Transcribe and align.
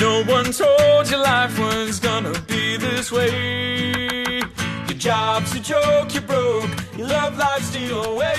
no 0.00 0.20
one 0.32 0.50
told 0.52 1.06
you 1.10 1.16
life 1.18 1.58
was 1.58 2.00
gonna 2.00 2.32
be 2.46 2.76
this 2.78 3.10
way. 3.12 4.40
Your 4.88 4.98
job's 4.98 5.52
a 5.54 5.60
joke, 5.60 6.14
you 6.14 6.20
broke. 6.22 6.68
Your 6.96 7.08
love 7.08 7.36
life's 7.38 7.66
still 7.66 8.02
away. 8.04 8.34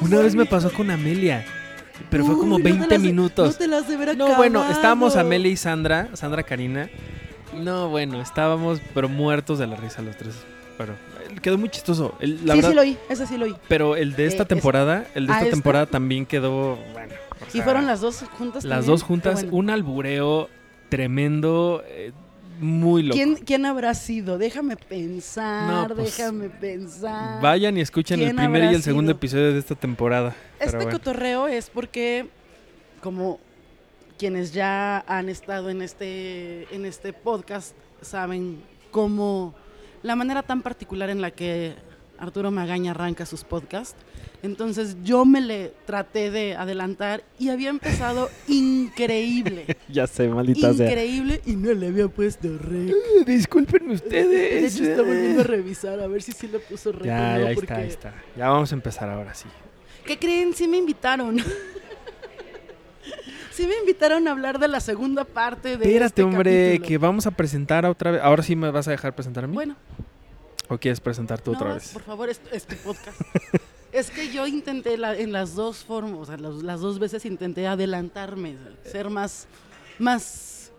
Una 0.00 0.18
vez 0.20 0.34
me 0.34 0.46
pasó 0.46 0.72
con 0.72 0.90
Amelia, 0.90 1.44
pero 2.10 2.24
fue 2.24 2.34
como 2.36 2.56
Uy, 2.56 2.62
no 2.62 2.68
te 2.68 2.72
20 2.72 2.88
las- 2.94 3.00
minutos. 3.00 3.48
No 3.52 3.54
te 3.58 3.66
las 3.68 3.88
de 3.88 3.96
ver 3.96 4.16
No, 4.16 4.34
bueno, 4.36 4.68
estábamos 4.70 5.16
Amelia 5.16 5.50
y 5.52 5.56
Sandra, 5.56 6.08
Sandra 6.14 6.42
Karina. 6.42 6.88
No, 7.54 7.88
bueno, 7.88 8.20
estábamos 8.22 8.80
pero 8.94 9.08
muertos 9.08 9.58
de 9.58 9.66
la 9.66 9.76
risa 9.76 10.02
los 10.02 10.16
tres. 10.16 10.34
Pero 10.78 10.92
eh, 10.94 11.36
quedó 11.42 11.58
muy 11.58 11.68
chistoso. 11.68 12.14
El- 12.20 12.46
la 12.46 12.54
sí, 12.54 12.58
verdad, 12.60 12.68
sí 12.70 12.74
lo 12.74 12.80
oí, 12.80 12.98
ese 13.10 13.26
sí 13.26 13.36
lo 13.36 13.44
oí. 13.44 13.54
Pero 13.68 13.96
el 13.96 14.14
de 14.16 14.24
Eh, 14.24 14.28
esta 14.28 14.44
ese. 14.44 14.48
temporada, 14.54 15.04
el 15.14 15.26
de 15.26 15.32
Ah, 15.32 15.36
esta 15.36 15.44
¿esta? 15.46 15.56
temporada 15.56 15.86
también 15.86 16.24
quedó, 16.24 16.76
bueno. 16.94 17.12
O 17.42 17.56
¿Y 17.56 17.62
fueron 17.62 17.86
las 17.86 18.00
dos 18.00 18.24
juntas 18.38 18.64
las 18.64 18.78
también? 18.78 18.86
dos 18.92 19.02
juntas, 19.02 19.34
bueno. 19.42 19.56
un 19.56 19.70
albureo 19.70 20.48
tremendo, 20.88 21.82
eh, 21.86 22.12
muy 22.60 23.02
loco. 23.02 23.14
¿Quién, 23.14 23.36
¿Quién 23.36 23.64
habrá 23.64 23.94
sido? 23.94 24.36
Déjame 24.36 24.76
pensar, 24.76 25.88
No, 25.88 25.94
pues, 25.94 26.16
déjame 26.16 26.50
pensar. 26.50 27.40
Vayan 27.40 27.78
y 27.78 27.80
escuchen 27.80 28.20
el 28.20 28.26
¿Quién 28.26 28.36
primer 28.36 28.64
y 28.64 28.74
el 28.74 28.82
segundo 28.82 29.12
episodio 29.12 29.52
de 29.52 29.58
esta 29.58 29.74
temporada. 29.74 30.34
Este 30.58 30.76
bueno. 30.76 30.92
cotorreo 30.92 31.48
es 31.48 31.70
porque, 31.70 32.26
como 33.02 33.40
quienes 34.18 34.52
ya 34.52 34.98
han 35.08 35.30
estado 35.30 35.70
en 35.70 35.80
este, 35.80 36.66
en 36.74 36.84
este 36.84 37.14
podcast, 37.14 37.74
saben 38.02 38.60
cómo 38.90 39.54
la 40.02 40.16
manera 40.16 40.42
tan 40.42 40.60
particular 40.60 41.08
en 41.08 41.22
la 41.22 41.30
que 41.30 41.74
Arturo 42.18 42.50
Magaña 42.50 42.90
arranca 42.90 43.24
sus 43.24 43.44
podcasts. 43.44 43.96
Entonces 44.42 44.96
yo 45.04 45.24
me 45.26 45.40
le 45.40 45.72
traté 45.86 46.30
de 46.30 46.54
adelantar 46.56 47.22
y 47.38 47.50
había 47.50 47.68
empezado 47.68 48.30
increíble. 48.48 49.76
Ya 49.88 50.06
sé, 50.06 50.28
maldita 50.28 50.72
sea. 50.72 50.86
increíble 50.88 51.42
y 51.44 51.56
no 51.56 51.72
le 51.72 51.88
había 51.88 52.08
puesto 52.08 52.48
rec. 52.58 52.94
Discúlpenme 53.26 53.88
De 53.88 53.94
ustedes. 53.96 54.74
hecho, 54.74 54.84
está 54.90 55.02
volviendo 55.02 55.40
a 55.42 55.44
revisar 55.44 56.00
a 56.00 56.06
ver 56.06 56.22
si 56.22 56.32
sí 56.32 56.48
le 56.48 56.58
puso 56.58 56.92
rec. 56.92 57.04
Ya, 57.04 57.38
no, 57.38 57.48
ya 57.48 57.54
porque... 57.54 57.60
está, 57.66 57.76
ahí 57.76 57.88
está. 57.88 58.14
Ya 58.36 58.48
vamos 58.48 58.72
a 58.72 58.74
empezar 58.74 59.10
ahora 59.10 59.34
sí. 59.34 59.46
¿Qué 60.06 60.18
creen? 60.18 60.54
Sí 60.54 60.66
me 60.66 60.78
invitaron. 60.78 61.38
sí 63.52 63.66
me 63.66 63.74
invitaron 63.76 64.26
a 64.26 64.30
hablar 64.30 64.58
de 64.58 64.68
la 64.68 64.80
segunda 64.80 65.24
parte 65.24 65.76
de 65.76 65.84
Espérate, 65.84 66.06
este 66.06 66.22
hombre, 66.22 66.66
capítulo. 66.68 66.88
que 66.88 66.98
vamos 66.98 67.26
a 67.26 67.30
presentar 67.32 67.84
otra 67.86 68.12
vez. 68.12 68.20
Ahora 68.22 68.42
sí 68.42 68.56
me 68.56 68.70
vas 68.70 68.88
a 68.88 68.92
dejar 68.92 69.14
presentar 69.14 69.44
a 69.44 69.46
mí. 69.46 69.54
Bueno, 69.54 69.76
¿O 70.68 70.78
quieres 70.78 71.00
presentar 71.00 71.40
tú 71.40 71.50
no, 71.52 71.58
otra 71.58 71.74
vez? 71.74 71.90
por 71.92 72.02
favor, 72.02 72.28
es, 72.30 72.40
es 72.52 72.64
tu 72.64 72.76
podcast. 72.76 73.20
es 73.92 74.10
que 74.10 74.30
yo 74.32 74.46
intenté 74.46 74.96
la- 74.96 75.16
en 75.16 75.32
las 75.32 75.54
dos 75.54 75.84
formas, 75.84 76.18
o 76.20 76.24
sea, 76.26 76.36
las, 76.36 76.54
las 76.62 76.80
dos 76.80 76.98
veces 76.98 77.24
intenté 77.24 77.66
adelantarme, 77.66 78.56
ser 78.84 79.10
más, 79.10 79.46
más 79.98 80.72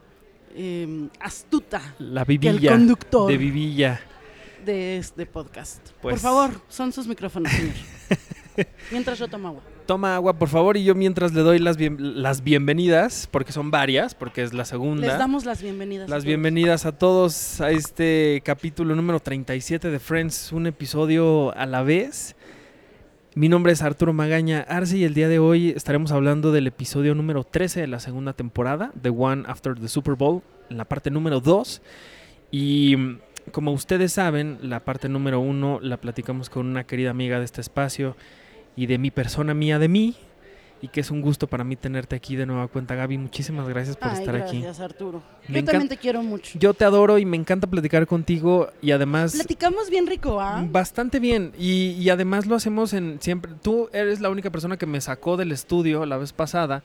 eh, 0.56 1.08
astuta 1.20 1.82
La 2.00 2.26
que 2.26 2.34
el 2.34 2.38
vivilla. 2.39 2.72
conductor 2.72 3.30
De 3.32 3.38
vivilla. 3.38 4.02
de 4.66 4.98
este 4.98 5.26
podcast. 5.26 5.89
por 6.02 6.12
Pues- 6.12 6.22
favor, 6.22 6.52
son 6.70 6.92
sus 6.92 7.08
micrófonos, 7.08 7.52
señor. 7.52 7.73
Mientras 8.92 9.17
yo 9.17 9.28
tomo 9.28 9.48
agua. 9.50 9.62
Toma 9.86 10.16
agua, 10.16 10.38
por 10.38 10.48
favor, 10.50 10.78
y 10.78 10.84
yo 10.84 10.94
mientras 10.94 11.34
le 11.34 11.42
doy 11.42 11.58
las, 11.59 11.76
bien- 11.78 12.22
las 12.22 12.44
bienvenidas, 12.44 13.28
porque 13.32 13.52
son 13.52 13.72
varias, 13.72 14.14
porque 14.14 14.44
es 14.44 14.54
la 14.54 14.64
segunda. 14.66 15.08
Les 15.08 15.17
damos 15.17 15.44
las 15.45 15.62
bienvenidas. 15.62 16.09
Las 16.09 16.23
bienvenidas 16.23 16.86
a 16.86 16.92
todos 16.98 17.59
a 17.59 17.72
este 17.72 18.42
capítulo 18.45 18.95
número 18.95 19.20
37 19.20 19.89
de 19.89 20.00
Friends, 20.00 20.52
un 20.52 20.67
episodio 20.67 21.56
a 21.58 21.66
la 21.66 21.82
vez. 21.82 22.36
Mi 23.34 23.48
nombre 23.48 23.72
es 23.72 23.82
Arturo 23.82 24.12
Magaña 24.12 24.60
Arce 24.68 24.98
y 24.98 25.06
el 25.06 25.14
día 25.14 25.30
de 25.30 25.40
hoy 25.40 25.70
estaremos 25.70 26.12
hablando 26.12 26.52
del 26.52 26.68
episodio 26.68 27.16
número 27.16 27.46
13 27.46 27.80
de 27.80 27.88
la 27.88 28.02
segunda 28.02 28.34
temporada, 28.34 28.92
The 29.02 29.08
One 29.08 29.45
After 29.48 29.73
the 29.73 29.88
Super 29.88 30.16
Bowl, 30.16 30.42
en 30.70 30.76
la 30.76 30.83
parte 30.83 31.10
número 31.11 31.39
2. 31.39 31.82
Y 32.52 32.98
mm, 32.98 33.20
como 33.54 33.72
ustedes 33.72 34.11
saben, 34.11 34.58
la 34.64 34.82
parte 34.82 35.08
número 35.08 35.39
1 35.39 35.80
la 35.82 35.95
platicamos 35.95 36.50
con 36.50 36.66
una 36.66 36.83
querida 36.83 37.11
amiga 37.11 37.39
de 37.39 37.45
este 37.45 37.61
espacio 37.61 38.17
y 38.76 38.88
de 38.88 38.98
mi 38.98 39.11
persona 39.11 39.54
mía 39.54 39.80
de 39.80 39.88
mí. 39.88 40.17
Y 40.83 40.87
que 40.87 40.99
es 41.02 41.11
un 41.11 41.21
gusto 41.21 41.45
para 41.45 41.64
mí 41.64 41.75
tenerte 41.75 42.15
aquí 42.15 42.36
de 42.36 42.47
nueva 42.47 42.67
cuenta, 42.67 42.95
Gaby. 42.95 43.19
Muchísimas 43.19 43.69
gracias 43.69 43.95
por 43.97 44.09
Ay, 44.09 44.17
estar 44.17 44.36
aquí. 44.36 44.61
gracias, 44.61 44.80
Arturo. 44.80 45.21
Me 45.47 45.59
yo 45.59 45.65
también 45.65 45.87
te 45.87 45.97
quiero 45.97 46.23
mucho. 46.23 46.58
Yo 46.58 46.73
te 46.73 46.83
adoro 46.86 47.19
y 47.19 47.25
me 47.25 47.37
encanta 47.37 47.67
platicar 47.67 48.08
contigo 48.08 48.69
y 48.81 48.89
además 48.92 49.33
Platicamos 49.33 49.92
bien 49.92 50.08
rico, 50.08 50.42
¿ah? 50.42 50.65
bastante 50.71 51.19
bien 51.19 51.52
y, 51.58 51.92
y 51.92 52.09
además 52.09 52.47
lo 52.47 52.55
hacemos 52.55 52.93
en 52.93 53.19
siempre. 53.21 53.52
Tú 53.61 53.89
eres 53.93 54.21
la 54.21 54.30
única 54.31 54.49
persona 54.49 54.77
que 54.77 54.87
me 54.87 55.02
sacó 55.02 55.37
del 55.37 55.52
estudio 55.52 56.05
la 56.08 56.17
vez 56.17 56.33
pasada 56.33 56.83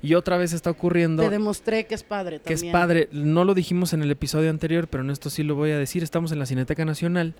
y 0.00 0.14
otra 0.14 0.36
vez 0.38 0.52
está 0.54 0.70
ocurriendo 0.70 1.22
Te 1.22 1.30
demostré 1.30 1.86
que 1.86 1.94
es 1.94 2.02
padre 2.02 2.38
que 2.38 2.54
también. 2.54 2.66
es 2.68 2.72
padre. 2.72 3.08
No 3.12 3.44
lo 3.44 3.52
dijimos 3.54 3.92
en 3.92 4.02
el 4.02 4.10
episodio 4.10 4.48
anterior, 4.48 4.88
pero 4.88 5.02
en 5.04 5.10
esto 5.10 5.28
sí 5.28 5.42
lo 5.42 5.54
voy 5.54 5.70
a 5.70 5.78
decir. 5.78 6.02
Estamos 6.02 6.32
en 6.32 6.38
la 6.38 6.46
Cineteca 6.46 6.84
Nacional. 6.86 7.34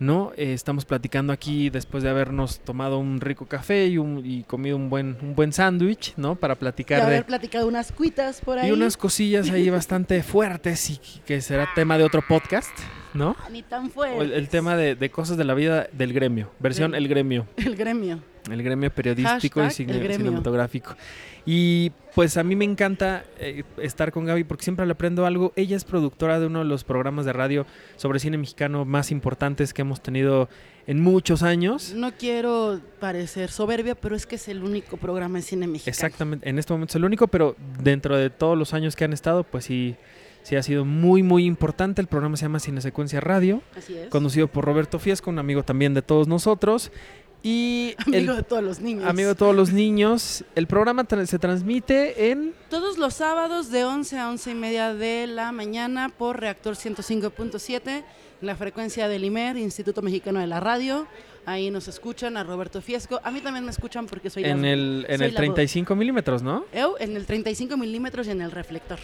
¿No? 0.00 0.32
Eh, 0.36 0.52
estamos 0.52 0.84
platicando 0.84 1.32
aquí 1.32 1.70
después 1.70 2.02
de 2.02 2.10
habernos 2.10 2.58
tomado 2.60 2.98
un 2.98 3.20
rico 3.20 3.46
café 3.46 3.86
y, 3.86 3.96
un- 3.98 4.22
y 4.24 4.42
comido 4.42 4.76
un 4.76 4.90
buen, 4.90 5.16
un 5.22 5.34
buen 5.36 5.52
sándwich, 5.52 6.14
¿no? 6.16 6.34
Para 6.34 6.56
platicar 6.56 6.98
de, 7.00 7.06
haber 7.06 7.24
platicado 7.26 7.68
unas 7.68 7.92
cuitas 7.92 8.40
por 8.40 8.58
ahí. 8.58 8.68
y 8.68 8.72
unas 8.72 8.96
cosillas 8.96 9.50
ahí 9.50 9.70
bastante 9.70 10.22
fuertes 10.22 10.90
y 10.90 10.98
que 11.24 11.40
será 11.40 11.68
tema 11.76 11.96
de 11.96 12.04
otro 12.04 12.22
podcast, 12.26 12.76
¿no? 13.14 13.36
Ni 13.52 13.62
tan 13.62 13.86
O 13.86 13.90
fuertes. 13.90 14.20
el, 14.22 14.32
el 14.32 14.48
tema 14.48 14.76
de, 14.76 14.96
de 14.96 15.10
cosas 15.10 15.36
de 15.36 15.44
la 15.44 15.54
vida 15.54 15.86
del 15.92 16.12
gremio, 16.12 16.50
versión 16.58 16.94
el 16.94 17.06
gremio, 17.08 17.46
El 17.56 17.76
gremio. 17.76 18.18
El 18.50 18.62
gremio 18.62 18.90
periodístico 18.90 19.60
Hashtag 19.60 19.72
y 19.72 19.74
cine- 19.74 19.92
el 19.94 19.98
gremio. 20.00 20.26
cinematográfico. 20.26 20.96
Y 21.46 21.92
pues 22.14 22.36
a 22.36 22.42
mí 22.44 22.56
me 22.56 22.64
encanta 22.64 23.24
eh, 23.38 23.64
estar 23.78 24.12
con 24.12 24.24
Gaby 24.24 24.44
porque 24.44 24.64
siempre 24.64 24.86
le 24.86 24.92
aprendo 24.92 25.26
algo. 25.26 25.52
Ella 25.56 25.76
es 25.76 25.84
productora 25.84 26.40
de 26.40 26.46
uno 26.46 26.60
de 26.60 26.64
los 26.64 26.84
programas 26.84 27.24
de 27.26 27.32
radio 27.32 27.66
sobre 27.96 28.18
cine 28.18 28.38
mexicano 28.38 28.84
más 28.84 29.10
importantes 29.10 29.74
que 29.74 29.82
hemos 29.82 30.00
tenido 30.02 30.48
en 30.86 31.00
muchos 31.00 31.42
años. 31.42 31.92
No 31.94 32.12
quiero 32.12 32.80
parecer 33.00 33.50
soberbia, 33.50 33.94
pero 33.94 34.16
es 34.16 34.26
que 34.26 34.36
es 34.36 34.48
el 34.48 34.62
único 34.62 34.96
programa 34.96 35.38
de 35.38 35.42
cine 35.42 35.66
mexicano. 35.66 35.90
Exactamente, 35.92 36.48
en 36.48 36.58
este 36.58 36.72
momento 36.72 36.92
es 36.92 36.96
el 36.96 37.04
único, 37.04 37.28
pero 37.28 37.56
dentro 37.82 38.16
de 38.16 38.30
todos 38.30 38.56
los 38.56 38.72
años 38.74 38.94
que 38.96 39.04
han 39.04 39.12
estado, 39.12 39.44
pues 39.44 39.64
sí, 39.64 39.96
sí 40.42 40.56
ha 40.56 40.62
sido 40.62 40.84
muy, 40.84 41.22
muy 41.22 41.44
importante. 41.46 42.00
El 42.02 42.06
programa 42.06 42.36
se 42.36 42.42
llama 42.44 42.58
Cine 42.60 42.80
Secuencia 42.82 43.20
Radio. 43.20 43.62
Así 43.76 43.96
es. 43.96 44.08
conducido 44.08 44.46
por 44.48 44.64
Roberto 44.66 44.98
Fiesco, 44.98 45.30
un 45.30 45.38
amigo 45.38 45.62
también 45.62 45.92
de 45.94 46.02
todos 46.02 46.28
nosotros. 46.28 46.90
Y 47.46 47.94
Amigo 48.06 48.32
el 48.32 48.36
de 48.38 48.42
todos 48.42 48.64
los 48.64 48.80
niños. 48.80 49.04
amigo 49.06 49.28
de 49.28 49.34
todos 49.34 49.54
los 49.54 49.70
niños. 49.70 50.44
El 50.54 50.66
programa 50.66 51.06
tra- 51.06 51.26
se 51.26 51.38
transmite 51.38 52.30
en... 52.30 52.54
Todos 52.70 52.96
los 52.98 53.12
sábados 53.14 53.70
de 53.70 53.84
11 53.84 54.18
a 54.18 54.30
11 54.30 54.50
y 54.50 54.54
media 54.54 54.94
de 54.94 55.26
la 55.26 55.52
mañana 55.52 56.08
por 56.08 56.40
Reactor 56.40 56.74
105.7, 56.74 58.02
la 58.40 58.56
frecuencia 58.56 59.08
del 59.08 59.24
IMER, 59.24 59.56
Instituto 59.58 60.00
Mexicano 60.02 60.40
de 60.40 60.46
la 60.46 60.58
Radio. 60.60 61.06
Ahí 61.46 61.70
nos 61.70 61.88
escuchan 61.88 62.38
a 62.38 62.44
Roberto 62.44 62.80
Fiesco. 62.80 63.20
A 63.22 63.30
mí 63.30 63.42
también 63.42 63.66
me 63.66 63.70
escuchan 63.70 64.06
porque 64.06 64.30
soy 64.30 64.44
En 64.44 64.62
la- 64.62 64.70
el, 64.70 65.06
en 65.10 65.18
soy 65.18 65.26
el 65.28 65.34
la 65.34 65.40
voz. 65.40 65.44
35 65.54 65.94
milímetros, 65.94 66.42
¿no? 66.42 66.64
Eu, 66.72 66.94
en 66.98 67.14
el 67.16 67.26
35 67.26 67.76
milímetros 67.76 68.26
y 68.26 68.30
en 68.30 68.40
el 68.40 68.50
reflector. 68.50 68.98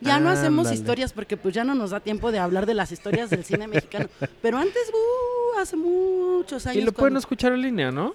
Ya 0.00 0.18
no 0.18 0.28
hacemos 0.30 0.72
historias 0.72 1.12
porque 1.12 1.36
pues 1.36 1.54
ya 1.54 1.62
no 1.62 1.76
nos 1.76 1.90
da 1.90 2.00
tiempo 2.00 2.32
de 2.32 2.40
hablar 2.40 2.66
de 2.66 2.74
las 2.74 2.90
historias 2.90 3.30
del 3.30 3.44
cine 3.44 3.68
mexicano. 3.68 4.08
Pero 4.42 4.58
antes, 4.58 4.82
uh, 4.92 5.43
hace 5.60 5.76
muchos 5.76 6.66
años. 6.66 6.82
Y 6.82 6.84
lo 6.84 6.92
pueden 6.92 7.16
escuchar 7.16 7.52
en 7.52 7.62
línea, 7.62 7.90
¿no? 7.90 8.14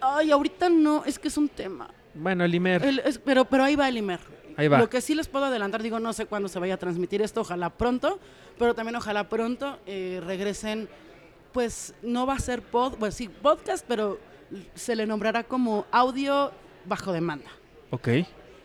Ay, 0.00 0.30
ahorita 0.30 0.68
no, 0.68 1.04
es 1.04 1.18
que 1.18 1.28
es 1.28 1.36
un 1.36 1.48
tema. 1.48 1.88
Bueno, 2.14 2.44
el 2.44 2.54
IMER. 2.54 2.84
El- 2.84 2.98
es- 3.00 3.18
pero, 3.18 3.44
pero 3.44 3.64
ahí 3.64 3.76
va 3.76 3.88
el 3.88 3.96
Imer. 3.96 4.20
Ahí 4.56 4.68
va. 4.68 4.78
Lo 4.78 4.90
que 4.90 5.00
sí 5.00 5.14
les 5.14 5.28
puedo 5.28 5.46
adelantar, 5.46 5.82
digo, 5.82 5.98
no 5.98 6.12
sé 6.12 6.26
cuándo 6.26 6.48
se 6.48 6.58
vaya 6.58 6.74
a 6.74 6.76
transmitir 6.76 7.22
esto, 7.22 7.40
ojalá 7.40 7.70
pronto, 7.70 8.18
pero 8.58 8.74
también 8.74 8.96
ojalá 8.96 9.28
pronto 9.28 9.78
eh, 9.86 10.20
regresen, 10.26 10.88
pues 11.52 11.94
no 12.02 12.26
va 12.26 12.34
a 12.34 12.38
ser 12.38 12.60
pod, 12.62 12.96
bueno, 12.98 13.12
sí, 13.12 13.28
podcast, 13.28 13.84
pero 13.88 14.18
se 14.74 14.94
le 14.94 15.06
nombrará 15.06 15.44
como 15.44 15.86
audio 15.90 16.52
bajo 16.84 17.12
demanda. 17.12 17.50
Ok. 17.90 18.08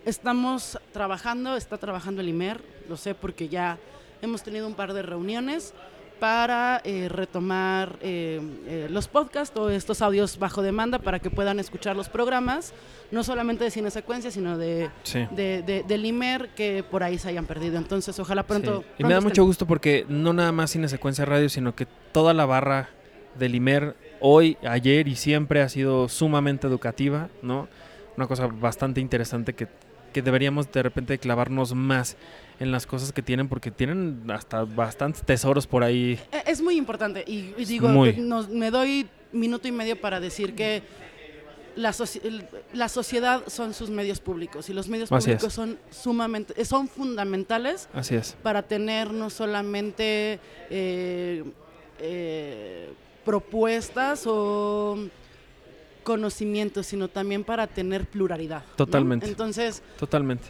Estamos 0.06 0.78
trabajando, 0.92 1.56
está 1.56 1.78
trabajando 1.78 2.22
el 2.22 2.30
IMER, 2.30 2.62
lo 2.90 2.98
sé 2.98 3.14
porque 3.16 3.48
ya 3.50 3.78
hemos 4.22 4.42
tenido 4.44 4.68
un 4.68 4.74
par 4.74 4.94
de 4.94 5.02
reuniones 5.04 5.74
para 6.20 6.82
eh, 6.84 7.10
retomar 7.10 7.98
eh, 8.02 8.42
eh, 8.68 8.88
los 8.90 9.08
podcasts 9.08 9.56
o 9.58 9.70
estos 9.70 10.02
audios 10.02 10.40
bajo 10.40 10.62
demanda 10.62 11.00
para 11.00 11.20
que 11.20 11.30
puedan 11.30 11.60
escuchar 11.60 11.96
los 11.96 12.10
programas, 12.10 12.74
no 13.12 13.24
solamente 13.24 13.64
de 13.64 13.72
Cine 13.72 13.92
Secuencia, 13.92 14.32
sino 14.32 14.58
de, 14.58 14.90
Sí. 15.04 15.28
de, 15.32 15.62
de- 15.62 15.84
del 15.84 16.06
IMER 16.06 16.50
que 16.56 16.84
por 16.84 17.04
ahí 17.04 17.18
se 17.18 17.30
hayan 17.30 17.46
perdido. 17.46 17.78
Entonces, 17.78 18.18
ojalá 18.20 18.44
pronto. 18.44 18.82
Sí. 18.82 18.86
Y 19.00 19.04
pronto 19.04 19.08
me 19.08 19.14
da 19.14 19.20
estén. 19.20 19.30
mucho 19.30 19.44
gusto 19.46 19.66
porque 19.66 20.06
no 20.10 20.34
nada 20.34 20.52
más 20.52 20.72
Cine 20.72 20.88
Secuencia 20.90 21.26
Radio, 21.26 21.50
sino 21.50 21.76
que 21.76 21.88
toda 22.12 22.34
la 22.34 22.46
barra 22.46 22.90
del 23.38 23.56
IMER 23.56 23.96
hoy, 24.20 24.58
ayer 24.68 25.08
y 25.08 25.16
siempre 25.16 25.62
ha 25.62 25.70
sido 25.70 26.10
sumamente 26.10 26.66
educativa, 26.68 27.30
¿no? 27.42 27.68
Una 28.18 28.26
cosa 28.28 28.48
bastante 28.48 29.00
interesante 29.00 29.54
que, 29.54 29.68
que 30.18 30.24
deberíamos 30.24 30.72
de 30.72 30.82
repente 30.82 31.20
clavarnos 31.20 31.76
más 31.76 32.18
en 32.60 32.72
las 32.72 32.88
cosas 32.88 33.12
que 33.14 33.22
tienen 33.22 33.48
porque 33.48 33.70
tienen 33.70 34.24
hasta 34.32 34.64
bastantes 34.64 35.22
tesoros 35.22 35.68
por 35.68 35.84
ahí. 35.84 36.20
Eh, 36.32 36.42
Es 36.48 36.60
muy 36.60 36.76
importante 36.76 37.24
y, 37.28 37.54
y 37.56 37.66
digo, 37.66 37.88
nos- 37.88 38.50
me 38.50 38.72
doy 38.72 39.08
minuto 39.32 39.68
y 39.68 39.72
medio 39.72 39.96
para 40.02 40.20
decir 40.20 40.56
que 40.56 40.82
la, 41.76 41.92
soci- 41.92 42.44
la 42.74 42.90
sociedad 42.90 43.44
son 43.46 43.76
sus 43.76 43.92
medios 43.92 44.20
públicos 44.20 44.68
y 44.72 44.74
los 44.74 44.88
medios 44.90 45.12
Así 45.12 45.30
es. 45.30 45.36
públicos 45.38 45.54
son 45.54 45.78
sumamente, 45.92 46.66
son 46.66 46.88
fundamentales 46.88 47.88
Así 47.94 48.16
es. 48.16 48.36
para 48.42 48.64
tener 48.64 49.12
no 49.14 49.30
solamente 49.30 50.40
eh, 50.72 51.44
eh, 52.00 52.90
propuestas 53.24 54.24
o 54.26 54.98
conocimientos, 56.08 56.86
sino 56.88 57.10
también 57.10 57.44
para 57.44 57.68
tener 57.68 58.06
pluralidad. 58.06 58.64
¿no? 58.70 58.76
Totalmente. 58.78 59.28
Entonces, 59.28 59.82
Totalmente. 60.00 60.46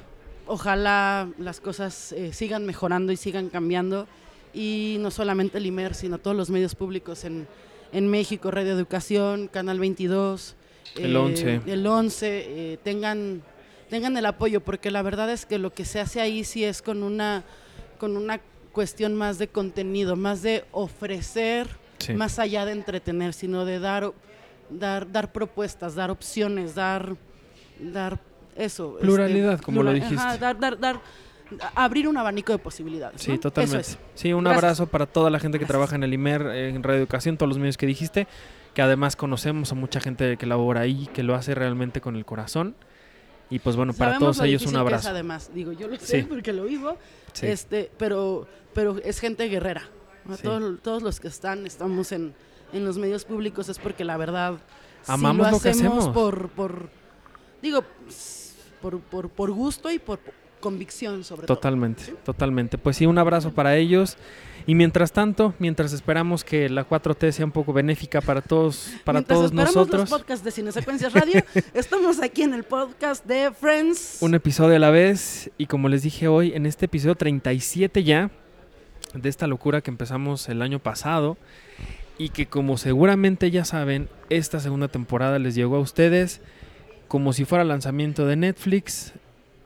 ojalá 0.46 1.28
las 1.40 1.60
cosas 1.60 2.12
eh, 2.12 2.32
sigan 2.32 2.64
mejorando 2.64 3.12
y 3.12 3.18
sigan 3.18 3.50
cambiando 3.50 4.08
y 4.54 4.98
no 5.00 5.10
solamente 5.10 5.58
el 5.58 5.66
IMER, 5.66 5.96
sino 5.96 6.20
todos 6.20 6.38
los 6.38 6.52
medios 6.52 6.76
públicos 6.76 7.24
en, 7.26 7.48
en 7.92 8.08
México, 8.08 8.52
Radio 8.52 8.74
Educación, 8.74 9.48
Canal 9.48 9.80
22, 9.80 10.56
El 10.98 11.16
11. 11.18 11.62
el 11.66 11.88
11, 11.88 12.28
eh, 12.74 12.78
tengan, 12.84 13.42
tengan 13.90 14.16
el 14.16 14.26
apoyo, 14.28 14.62
porque 14.62 14.92
la 14.92 15.02
verdad 15.02 15.32
es 15.32 15.48
que 15.48 15.58
lo 15.58 15.74
que 15.74 15.86
se 15.86 16.00
hace 16.00 16.22
ahí 16.22 16.44
sí 16.44 16.64
es 16.64 16.84
con 16.84 17.02
una, 17.02 17.44
con 17.98 18.16
una 18.16 18.40
cuestión 18.74 19.16
más 19.16 19.40
de 19.40 19.48
contenido, 19.48 20.16
más 20.16 20.44
de 20.44 20.66
ofrecer, 20.72 21.68
Sí. 22.00 22.14
más 22.14 22.38
allá 22.38 22.64
de 22.64 22.74
entretener, 22.74 23.34
sino 23.34 23.66
de 23.66 23.80
dar, 23.80 24.14
dar, 24.70 25.12
dar 25.12 25.32
propuestas, 25.32 25.96
dar 25.96 26.12
opciones, 26.12 26.76
dar, 26.76 27.16
dar 27.80 28.20
eso. 28.56 28.94
este, 28.96 29.06
Pluralidad, 29.06 29.60
como 29.62 29.84
lo 29.84 29.92
plural- 29.92 30.02
dijiste. 30.02 30.24
ajá, 30.24 30.38
dar, 30.38 30.60
dar, 30.60 30.80
dar, 30.80 31.02
abrir 31.76 32.08
un 32.08 32.18
abanico 32.18 32.52
de 32.52 32.60
posibilidades. 32.60 33.22
Sí, 33.22 33.32
¿no? 33.32 33.40
totalmente. 33.40 33.80
Es. 33.82 33.98
Sí, 34.16 34.34
un 34.34 34.44
Gracias. 34.44 34.64
abrazo 34.64 34.88
para 34.88 35.06
toda 35.06 35.30
la 35.30 35.40
gente 35.40 35.58
que 35.58 35.64
Gracias. 35.66 35.72
trabaja 35.74 35.96
en 35.96 36.04
el 36.04 36.14
IMER, 36.14 36.42
en 36.48 36.84
Radio 36.84 37.00
Educación, 37.00 37.38
todos 37.38 37.50
los 37.50 37.58
medios 37.60 37.78
que 37.78 37.86
dijiste, 37.86 38.28
que 38.74 38.82
además 38.82 39.16
conocemos 39.16 39.72
a 39.72 39.76
mucha 39.76 40.00
gente 40.00 40.38
que 40.38 40.46
labora 40.46 40.82
ahí, 40.82 41.08
que 41.14 41.24
lo 41.24 41.36
hace 41.36 41.56
realmente 41.56 42.02
con 42.02 42.16
el 42.16 42.26
corazón. 42.26 42.76
Y 43.50 43.60
pues 43.60 43.78
bueno, 43.78 43.94
para 43.94 44.12
Sabemos 44.12 44.20
todos 44.36 44.38
lo 44.40 44.44
ellos 44.44 44.62
un 44.64 44.68
que 44.68 44.74
es, 44.76 44.80
abrazo. 44.82 45.10
además, 45.10 45.52
digo, 45.54 45.72
yo 45.72 45.88
lo 45.88 45.96
sé 45.98 46.22
Sí. 46.22 46.28
porque 46.28 46.52
lo 46.52 46.66
vivo, 46.66 46.98
Sí. 47.32 47.48
este, 47.48 47.90
pero, 47.98 48.46
pero 48.74 48.98
es 49.04 49.20
gente 49.20 49.48
guerrera. 49.48 49.84
¿no? 50.26 50.36
Sí. 50.36 50.44
Todos, 50.44 50.82
todos 50.82 51.02
los 51.02 51.22
que 51.22 51.30
están, 51.30 51.66
estamos 51.66 52.12
en, 52.12 52.34
en 52.74 52.86
los 52.86 52.98
medios 52.98 53.26
públicos 53.26 53.70
es 53.70 53.80
porque 53.80 54.04
la 54.04 54.18
verdad 54.18 54.56
sí 55.04 55.12
Amamos 55.12 55.52
lo 55.52 55.60
que 55.60 55.70
hacemos 55.70 55.98
hacemos. 55.98 56.10
por, 56.10 56.50
por 56.50 56.90
digo, 57.62 57.84
por, 58.82 59.00
por, 59.00 59.30
por 59.30 59.52
gusto 59.52 59.92
y 59.92 60.00
por 60.00 60.20
convicción 60.60 61.24
sobre 61.24 61.48
todo. 61.48 61.56
Totalmente, 61.56 62.14
totalmente. 62.24 62.78
Pues 62.78 62.98
sí, 62.98 63.06
un 63.06 63.18
abrazo 63.18 63.52
para 63.52 63.76
ellos. 63.78 64.18
Y 64.66 64.76
mientras 64.76 65.14
tanto, 65.14 65.54
mientras 65.60 65.94
esperamos 65.94 66.44
que 66.44 66.68
la 66.68 66.88
4T 66.88 67.32
sea 67.32 67.46
un 67.46 67.52
poco 67.52 67.72
benéfica 67.72 68.20
para 68.20 68.42
todos, 68.42 68.90
para 69.06 69.20
Mientras 69.20 69.38
todos 69.38 69.52
esperamos 69.52 69.76
nosotros, 69.76 70.02
los 70.02 70.10
podcasts 70.10 70.44
de 70.44 70.52
Cine 70.52 70.72
Secuencias 70.74 71.14
Radio, 71.14 71.42
estamos 71.74 72.22
aquí 72.22 72.42
en 72.42 72.54
el 72.54 72.64
podcast 72.64 73.26
de 73.26 73.52
Friends. 73.54 74.18
un 74.20 74.36
episodio 74.36 74.76
a 74.76 74.80
la 74.80 74.90
vez. 74.90 75.50
Y 75.58 75.68
como 75.68 75.88
les 75.88 76.04
dije 76.04 76.28
hoy, 76.28 76.52
en 76.54 76.66
este 76.66 76.86
episodio 76.86 77.16
37 77.16 78.04
ya, 78.04 78.30
de 79.14 79.30
esta 79.30 79.48
locura 79.48 79.82
que 79.82 79.90
empezamos 79.90 80.50
el 80.50 80.62
año 80.62 80.80
pasado, 80.80 81.38
y 82.18 82.30
que 82.30 82.48
como 82.48 82.78
seguramente 82.78 83.52
ya 83.52 83.66
saben, 83.66 84.10
esta 84.30 84.60
segunda 84.60 84.88
temporada 84.88 85.40
les 85.40 85.56
llegó 85.56 85.78
a 85.78 85.80
ustedes 85.80 86.42
como 87.08 87.34
si 87.34 87.46
fuera 87.46 87.64
lanzamiento 87.64 88.26
de 88.26 88.36
Netflix. 88.36 89.14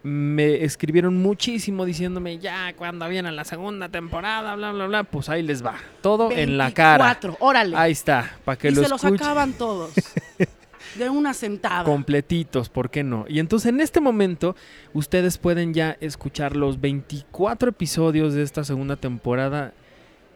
Me 0.04 0.64
escribieron 0.64 1.18
muchísimo 1.18 1.86
diciéndome 1.86 2.40
ya 2.40 2.74
cuando 2.74 3.08
viene 3.08 3.32
la 3.32 3.46
segunda 3.46 3.90
temporada, 3.90 4.56
bla, 4.56 4.72
bla, 4.72 4.88
bla. 4.88 5.04
Pues 5.04 5.30
ahí 5.30 5.44
les 5.44 5.64
va. 5.64 5.76
Todo 6.02 6.32
en 6.32 6.58
la 6.58 6.72
cara. 6.74 7.06
24, 7.06 7.38
órale. 7.40 7.78
Ahí 7.78 7.92
está, 7.92 8.38
para 8.44 8.58
que 8.58 8.70
y 8.70 8.72
lo 8.72 8.84
se 8.84 8.90
los 8.90 9.06
acaban 9.06 9.54
todos. 9.54 9.94
de 10.96 11.10
una 11.10 11.34
sentada. 11.34 11.84
completitos, 11.84 12.70
¿por 12.70 12.90
qué 12.90 13.04
no? 13.04 13.26
Y 13.28 13.40
entonces 13.40 13.70
en 13.70 13.80
este 13.80 14.02
momento 14.02 14.56
ustedes 14.94 15.38
pueden 15.38 15.74
ya 15.74 15.98
escuchar 16.02 16.56
los 16.56 16.82
24 16.82 17.70
episodios 17.70 18.34
de 18.34 18.42
esta 18.42 18.64
segunda 18.64 18.96
temporada 18.96 19.74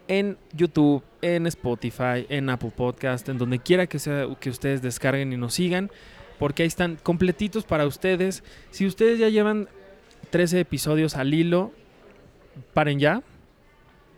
en 0.08 0.38
YouTube, 0.52 1.02
en 1.22 1.46
Spotify, 1.46 2.26
en 2.28 2.48
Apple 2.50 2.72
Podcast, 2.74 3.28
en 3.28 3.38
donde 3.38 3.58
quiera 3.58 3.86
que 3.86 3.98
sea 3.98 4.26
que 4.40 4.50
ustedes 4.50 4.82
descarguen 4.82 5.32
y 5.32 5.36
nos 5.36 5.54
sigan, 5.54 5.90
porque 6.38 6.62
ahí 6.62 6.68
están 6.68 6.96
completitos 7.02 7.64
para 7.64 7.86
ustedes. 7.86 8.42
Si 8.70 8.86
ustedes 8.86 9.18
ya 9.18 9.28
llevan 9.28 9.68
13 10.30 10.60
episodios 10.60 11.16
al 11.16 11.34
hilo, 11.34 11.72
paren 12.74 12.98
ya. 12.98 13.22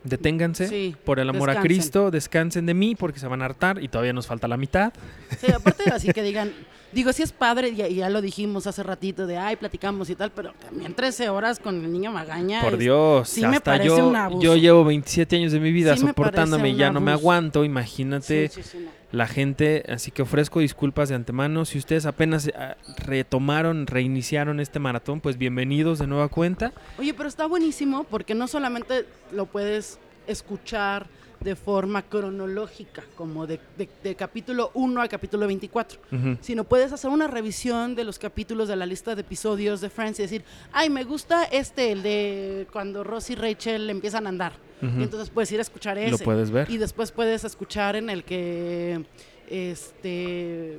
Deténganse. 0.08 0.68
Sí, 0.68 0.96
Por 1.04 1.20
el 1.20 1.28
amor 1.28 1.50
a. 1.50 1.60
Cristo, 1.60 2.10
descansen 2.10 2.66
de 2.66 2.74
mí 2.74 2.94
porque 2.94 3.18
se 3.20 3.26
van 3.26 3.42
a 3.42 3.44
hartar 3.46 3.82
y 3.82 3.88
todavía 3.88 4.12
nos 4.12 4.26
falta 4.26 4.48
la 4.48 4.56
mitad. 4.56 4.92
Sí, 5.40 5.50
aparte 5.52 5.90
así 5.90 6.08
que 6.12 6.22
digan, 6.22 6.52
digo, 6.92 7.12
sí 7.12 7.22
es 7.22 7.32
padre, 7.32 7.74
ya, 7.74 7.88
ya 7.88 8.08
lo 8.10 8.20
dijimos 8.22 8.66
hace 8.66 8.82
ratito, 8.82 9.26
de 9.26 9.36
ay, 9.36 9.56
platicamos 9.56 10.08
y 10.10 10.14
tal, 10.14 10.30
pero 10.32 10.52
también 10.54 10.94
13 10.94 11.28
horas 11.28 11.58
con 11.58 11.84
el 11.84 11.92
niño 11.92 12.10
Magaña. 12.12 12.60
Por 12.62 12.74
es- 12.74 12.78
Dios, 12.78 13.28
sí 13.28 13.42
me 13.42 13.48
hasta 13.56 13.60
parece 13.72 13.88
yo, 13.88 14.08
un 14.08 14.16
abuso. 14.16 14.42
yo 14.42 14.56
llevo 14.56 14.84
27 14.84 15.36
años 15.36 15.52
de 15.52 15.60
mi 15.60 15.72
vida 15.72 15.94
Sí 15.96 16.06
soportándome 16.06 16.70
y 16.70 16.76
ya 16.76 16.90
no 16.90 17.00
me 17.00 17.12
aguanto, 17.12 17.64
imagínate 17.64 18.48
Sí, 18.48 18.62
sí, 18.62 18.68
sí, 18.68 18.78
no. 18.84 18.97
La 19.10 19.26
gente, 19.26 19.84
así 19.88 20.10
que 20.10 20.22
ofrezco 20.22 20.60
disculpas 20.60 21.08
de 21.08 21.14
antemano. 21.14 21.64
Si 21.64 21.78
ustedes 21.78 22.06
apenas 22.06 22.50
ah, 22.54 22.76
retomaron, 22.98 23.86
reiniciaron 23.86 24.60
este 24.60 24.78
maratón, 24.78 25.20
pues 25.20 25.38
bienvenidos 25.38 25.98
de 25.98 26.06
nueva 26.06 26.28
cuenta. 26.28 26.72
Oye, 26.98 27.14
pero 27.14 27.28
está 27.28 27.46
buenísimo 27.46 28.04
porque 28.04 28.34
no 28.34 28.48
solamente 28.48 29.06
lo 29.32 29.46
puedes 29.46 29.98
escuchar 30.26 31.06
de 31.40 31.54
forma 31.56 32.02
cronológica, 32.02 33.04
como 33.16 33.46
de, 33.46 33.60
de- 33.76 33.88
de 34.02 34.14
capítulo 34.16 34.70
1 34.74 35.00
al 35.00 35.08
capítulo 35.08 35.46
24, 35.46 36.00
Ujú. 36.12 36.36
sino 36.40 36.64
puedes 36.64 36.92
hacer 36.92 37.10
una 37.10 37.28
revisión 37.28 37.94
de 37.94 38.04
los 38.04 38.18
capítulos 38.18 38.68
de 38.68 38.76
la 38.76 38.86
lista 38.86 39.14
de 39.14 39.20
episodios 39.20 39.80
de 39.80 39.88
Friends 39.90 40.18
y 40.18 40.22
decir, 40.22 40.44
ay, 40.72 40.90
me 40.90 41.04
gusta 41.04 41.44
este, 41.44 41.92
el 41.92 42.02
de 42.02 42.66
cuando 42.72 43.04
Ross 43.04 43.30
y 43.30 43.34
Rachel 43.36 43.88
empiezan 43.90 44.26
a 44.26 44.30
andar. 44.30 44.52
Y 44.80 45.02
entonces 45.02 45.28
puedes 45.30 45.50
ir 45.50 45.58
a 45.58 45.62
escuchar 45.62 45.98
ese. 45.98 46.10
Lo 46.12 46.18
puedes 46.18 46.52
ver. 46.52 46.70
Y 46.70 46.76
después 46.78 47.10
puedes 47.10 47.42
escuchar 47.42 47.96
en 47.96 48.10
el 48.10 48.22
que, 48.22 49.04
este, 49.48 50.78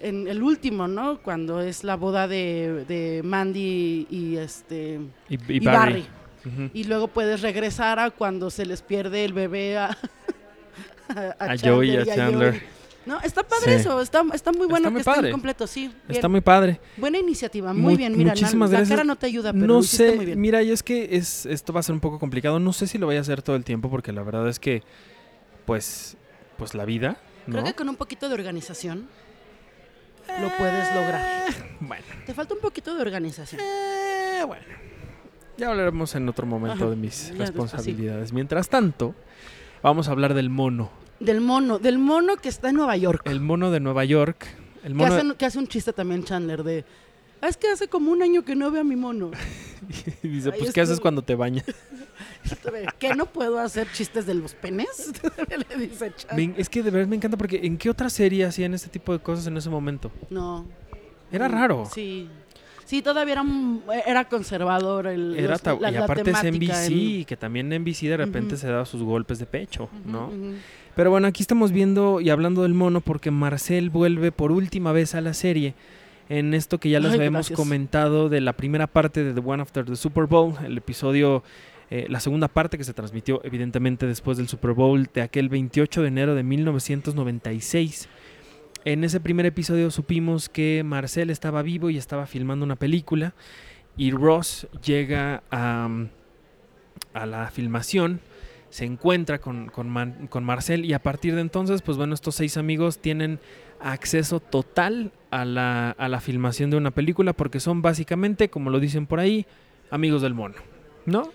en 0.00 0.28
el 0.28 0.42
último, 0.42 0.86
¿no? 0.86 1.18
Cuando 1.22 1.60
es 1.60 1.82
la 1.84 1.96
boda 1.96 2.28
de, 2.28 2.84
de 2.86 3.22
Mandy 3.24 4.06
y 4.10 4.36
este 4.36 5.00
Y, 5.28 5.34
y 5.36 5.56
y 5.56 5.60
Barry. 5.60 5.92
Barry. 5.92 6.06
Ujú. 6.52 6.70
Y 6.74 6.84
luego 6.84 7.08
puedes 7.08 7.40
regresar 7.42 7.98
a 7.98 8.10
cuando 8.10 8.50
se 8.50 8.66
les 8.66 8.82
pierde 8.82 9.24
el 9.24 9.32
bebé 9.32 9.78
a, 9.78 9.96
A 11.38 11.56
Joey 11.58 11.90
y 11.92 11.96
a 11.96 12.04
Chandler. 12.04 12.50
Joey. 12.54 12.62
No, 13.06 13.18
está 13.22 13.42
padre 13.42 13.74
Sí. 13.76 13.80
eso, 13.80 14.02
está, 14.02 14.22
está 14.34 14.52
muy 14.52 14.66
bueno 14.66 14.88
Está 14.88 14.90
muy 14.90 14.96
que 14.96 15.00
esté 15.00 15.10
padre. 15.14 15.28
incompleto, 15.30 15.66
sí. 15.66 15.86
bien. 15.88 15.94
Está 16.08 16.28
muy 16.28 16.42
padre. 16.42 16.78
Buena 16.98 17.16
iniciativa, 17.18 17.72
muy 17.72 17.92
Mu- 17.92 17.96
bien, 17.96 18.14
mira, 18.16 18.32
muchísimas 18.32 18.70
la, 18.70 18.80
la 18.82 18.86
cara 18.86 19.04
no 19.04 19.16
te 19.16 19.24
ayuda, 19.26 19.54
pero 19.54 19.66
no 19.66 19.82
sé, 19.82 20.16
muy 20.16 20.26
bien. 20.26 20.38
mira, 20.38 20.62
y 20.62 20.70
es 20.70 20.82
que 20.82 21.08
es, 21.16 21.46
esto 21.46 21.72
va 21.72 21.80
a 21.80 21.82
ser 21.82 21.94
un 21.94 22.00
poco 22.00 22.18
complicado. 22.18 22.60
No 22.60 22.74
sé 22.74 22.86
si 22.86 22.98
lo 22.98 23.06
voy 23.06 23.16
a 23.16 23.20
hacer 23.20 23.40
todo 23.40 23.56
el 23.56 23.64
tiempo 23.64 23.88
porque 23.88 24.12
la 24.12 24.22
verdad 24.22 24.46
es 24.48 24.58
que, 24.60 24.82
pues, 25.64 26.18
pues 26.58 26.74
la 26.74 26.84
vida, 26.84 27.16
¿no? 27.46 27.52
Creo 27.54 27.64
que 27.64 27.72
con 27.74 27.88
un 27.88 27.96
poquito 27.96 28.28
de 28.28 28.34
organización 28.34 29.08
lo 30.42 30.50
puedes 30.58 30.94
lograr. 30.94 31.46
Bueno. 31.80 32.04
Te 32.26 32.34
falta 32.34 32.52
un 32.52 32.60
poquito 32.60 32.94
de 32.94 33.00
organización. 33.00 33.62
Eh, 33.64 34.42
bueno. 34.46 34.64
Ya 35.58 35.68
hablaremos 35.70 36.14
en 36.14 36.28
otro 36.28 36.46
momento 36.46 36.84
Ajá, 36.84 36.90
de 36.90 36.96
mis 36.96 37.30
ya 37.32 37.38
responsabilidades. 37.38 38.32
Mientras 38.32 38.68
tanto, 38.68 39.14
vamos 39.82 40.08
a 40.08 40.12
hablar 40.12 40.32
del 40.34 40.50
mono. 40.50 40.90
Del 41.20 41.40
mono, 41.40 41.80
del 41.80 41.98
mono 41.98 42.36
que 42.36 42.48
está 42.48 42.68
en 42.70 42.76
Nueva 42.76 42.96
York. 42.96 43.22
El 43.24 43.40
mono 43.40 43.70
de 43.72 43.80
Nueva 43.80 44.04
York. 44.04 44.46
El 44.84 44.96
que, 45.36 45.44
hace 45.44 45.58
un 45.58 45.66
chiste 45.66 45.92
también 45.92 46.22
Chandler 46.22 46.62
de... 46.62 46.84
"Ah, 47.40 47.48
Es 47.48 47.56
que 47.56 47.68
hace 47.68 47.88
como 47.88 48.12
un 48.12 48.22
año 48.22 48.44
que 48.44 48.54
no 48.54 48.70
veo 48.70 48.82
a 48.82 48.84
mi 48.84 48.94
mono. 48.94 49.32
y 50.22 50.28
dice, 50.28 50.50
Ahí 50.52 50.60
pues, 50.60 50.72
¿qué 50.72 50.80
haces 50.80 51.00
cuando 51.00 51.22
te 51.22 51.34
bañas? 51.34 51.64
¿Que 53.00 53.14
no 53.14 53.26
puedo 53.26 53.58
hacer 53.58 53.90
chistes 53.92 54.26
de 54.26 54.34
los 54.34 54.54
penes? 54.54 55.12
Le 55.68 55.86
dice. 55.88 56.12
Me- 56.36 56.54
es 56.56 56.68
que 56.68 56.82
de 56.84 56.90
verdad 56.92 57.08
me 57.08 57.16
encanta 57.16 57.36
porque 57.36 57.60
¿en 57.64 57.76
qué 57.76 57.90
otra 57.90 58.08
serie 58.10 58.44
hacían 58.44 58.74
este 58.74 58.88
tipo 58.88 59.12
de 59.12 59.18
cosas 59.18 59.46
en 59.48 59.56
ese 59.56 59.68
momento? 59.70 60.12
No. 60.30 60.64
Era 61.32 61.48
raro. 61.48 61.84
Sí. 61.92 62.28
Sí, 62.88 63.02
todavía 63.02 63.32
era, 63.34 63.42
un- 63.42 63.82
era 64.06 64.24
conservador 64.28 65.06
el, 65.08 65.36
Era 65.38 65.48
los- 65.52 65.62
ta- 65.62 65.76
la, 65.78 65.90
y 65.90 65.94
la 65.94 66.04
aparte 66.04 66.30
es 66.30 66.40
temática 66.40 66.74
NBC, 66.86 67.18
en- 67.20 67.24
que 67.26 67.36
también 67.36 67.68
NBC 67.72 68.08
de 68.08 68.16
repente 68.16 68.56
se 68.56 68.66
da 68.68 68.84
sus 68.86 69.02
golpes 69.02 69.38
de 69.38 69.44
pecho, 69.46 69.90
¿no? 70.06 70.30
Pero 70.96 71.10
bueno, 71.10 71.26
aquí 71.28 71.42
estamos 71.42 71.70
viendo 71.70 72.20
y 72.20 72.30
hablando 72.30 72.62
del 72.62 72.72
mono 72.72 73.02
porque 73.02 73.30
Marcel 73.30 73.90
vuelve 73.90 74.32
por 74.32 74.52
última 74.52 74.92
vez 74.92 75.14
a 75.14 75.20
la 75.20 75.34
serie. 75.34 75.74
En 76.30 76.54
esto 76.54 76.78
que 76.78 76.88
ya 76.90 76.98
les 76.98 77.10
habíamos 77.18 77.46
comentado 77.56 78.28
de 78.30 78.40
la 78.40 78.52
primera 78.54 78.86
parte 78.86 79.22
de 79.22 79.32
The 79.34 79.40
One 79.44 79.62
After 79.62 79.84
the 79.84 79.94
Super 79.96 80.24
Bowl, 80.24 80.54
el 80.64 80.76
episodio, 80.78 81.42
eh, 81.90 82.06
la 82.08 82.20
segunda 82.20 82.48
parte 82.48 82.76
que 82.78 82.84
se 82.84 82.92
transmitió 82.94 83.40
evidentemente 83.44 84.06
después 84.06 84.36
del 84.38 84.48
Super 84.48 84.72
Bowl 84.72 85.08
de 85.14 85.22
aquel 85.22 85.48
28 85.50 86.02
de 86.02 86.08
enero 86.08 86.34
de 86.34 86.42
1996. 86.42 88.08
En 88.88 89.04
ese 89.04 89.20
primer 89.20 89.44
episodio 89.44 89.90
supimos 89.90 90.48
que 90.48 90.82
Marcel 90.82 91.28
estaba 91.28 91.60
vivo 91.60 91.90
y 91.90 91.98
estaba 91.98 92.24
filmando 92.24 92.64
una 92.64 92.76
película 92.76 93.34
y 93.98 94.12
Ross 94.12 94.66
llega 94.82 95.42
a, 95.50 95.90
la 97.12 97.50
filmación 97.50 98.20
se 98.70 98.86
encuentra 98.86 99.40
con, 99.40 99.70
Marcel 100.40 100.86
y 100.86 100.94
a 100.94 101.02
partir 101.02 101.34
de 101.34 101.42
entonces, 101.42 101.82
pues 101.82 101.98
bueno, 101.98 102.14
estos 102.14 102.36
seis 102.36 102.56
amigos 102.56 102.98
tienen 102.98 103.40
acceso 103.78 104.40
total 104.40 105.12
a 105.30 105.44
la 105.44 106.20
filmación 106.22 106.70
de 106.70 106.78
una 106.78 106.90
película 106.90 107.34
porque 107.34 107.60
son 107.60 107.82
básicamente, 107.82 108.48
como 108.48 108.70
lo 108.70 108.80
dicen 108.80 109.06
por 109.06 109.20
ahí, 109.20 109.44
amigos 109.90 110.22
del 110.22 110.32
mono, 110.32 110.56
¿no? 111.04 111.30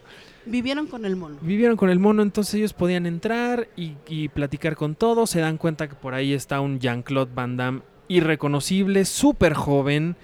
Vivieron 0.46 0.88
con 0.88 1.06
el 1.06 1.16
mono. 1.16 1.38
Vivieron 1.42 1.78
con 1.78 1.90
el 1.90 2.00
mono, 2.00 2.22
entonces 2.22 2.56
ellos 2.56 2.74
podían 2.74 3.06
entrar 3.06 3.68
y, 3.76 3.94
y 4.08 4.28
platicar 4.30 4.76
con 4.76 4.96
todos. 4.96 5.30
Se 5.30 5.40
dan 5.40 5.58
cuenta 5.58 5.88
que 5.88 5.96
por 5.96 6.14
ahí 6.14 6.34
está 6.34 6.60
un 6.60 6.80
Jean-Claude 6.80 7.32
Van 7.34 7.58
Damme 7.58 7.82
irreconocible, 8.08 9.06
súper 9.06 9.54
joven, 9.54 10.16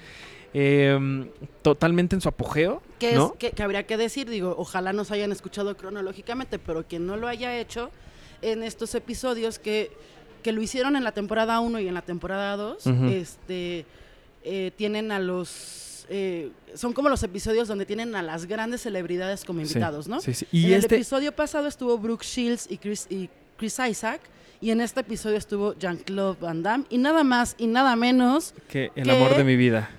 eh, 0.53 1.29
totalmente 1.61 2.15
en 2.15 2.21
su 2.21 2.29
apogeo. 2.29 2.81
Que, 2.99 3.13
¿no? 3.15 3.27
es, 3.33 3.39
que, 3.39 3.51
que 3.51 3.63
habría 3.63 3.85
que 3.87 3.97
decir, 3.97 4.29
digo, 4.29 4.55
ojalá 4.57 4.93
nos 4.93 5.11
hayan 5.11 5.31
escuchado 5.31 5.75
cronológicamente, 5.77 6.59
pero 6.59 6.85
quien 6.85 7.05
no 7.05 7.15
lo 7.15 7.27
haya 7.27 7.57
hecho 7.57 7.89
en 8.41 8.63
estos 8.63 8.93
episodios 8.95 9.59
que, 9.59 9.91
que 10.43 10.51
lo 10.51 10.61
hicieron 10.61 10.95
en 10.95 11.03
la 11.03 11.11
temporada 11.13 11.59
1 11.59 11.79
y 11.79 11.87
en 11.87 11.93
la 11.93 12.01
temporada 12.01 12.55
2, 12.57 12.85
Ujú. 12.85 13.05
este, 13.05 13.85
eh, 14.43 14.71
tienen 14.75 15.11
a 15.11 15.19
los... 15.19 15.85
eh, 16.09 16.51
son 16.75 16.93
como 16.93 17.07
los 17.09 17.21
episodios 17.23 17.67
donde 17.67 17.85
tienen 17.85 18.15
a 18.15 18.21
las 18.21 18.45
grandes 18.45 18.81
celebridades 18.81 19.45
como 19.45 19.61
Sí, 19.61 19.67
invitados, 19.67 20.07
¿no? 20.07 20.19
sí, 20.21 20.33
sí. 20.33 20.47
Y 20.51 20.65
en 20.67 20.73
este, 20.79 20.95
el 20.95 21.01
episodio 21.01 21.31
pasado 21.31 21.67
estuvo 21.67 21.97
Brooke 21.97 22.23
Shields 22.25 22.67
y 22.69 22.77
Chris, 22.77 23.07
y 23.09 23.29
Chris 23.57 23.77
Isaac, 23.89 24.21
y 24.61 24.71
en 24.71 24.81
este 24.81 25.01
episodio 25.01 25.37
estuvo 25.37 25.73
Jean-Claude 25.77 26.37
Van 26.41 26.63
Damme, 26.63 26.85
y 26.89 26.97
nada 26.97 27.23
más 27.23 27.55
y 27.57 27.67
nada 27.67 27.95
menos, 27.95 28.53
que 28.67 28.91
el 28.95 29.05
que- 29.05 29.11
amor 29.11 29.35
de 29.37 29.43
mi 29.43 29.55
vida. 29.55 29.89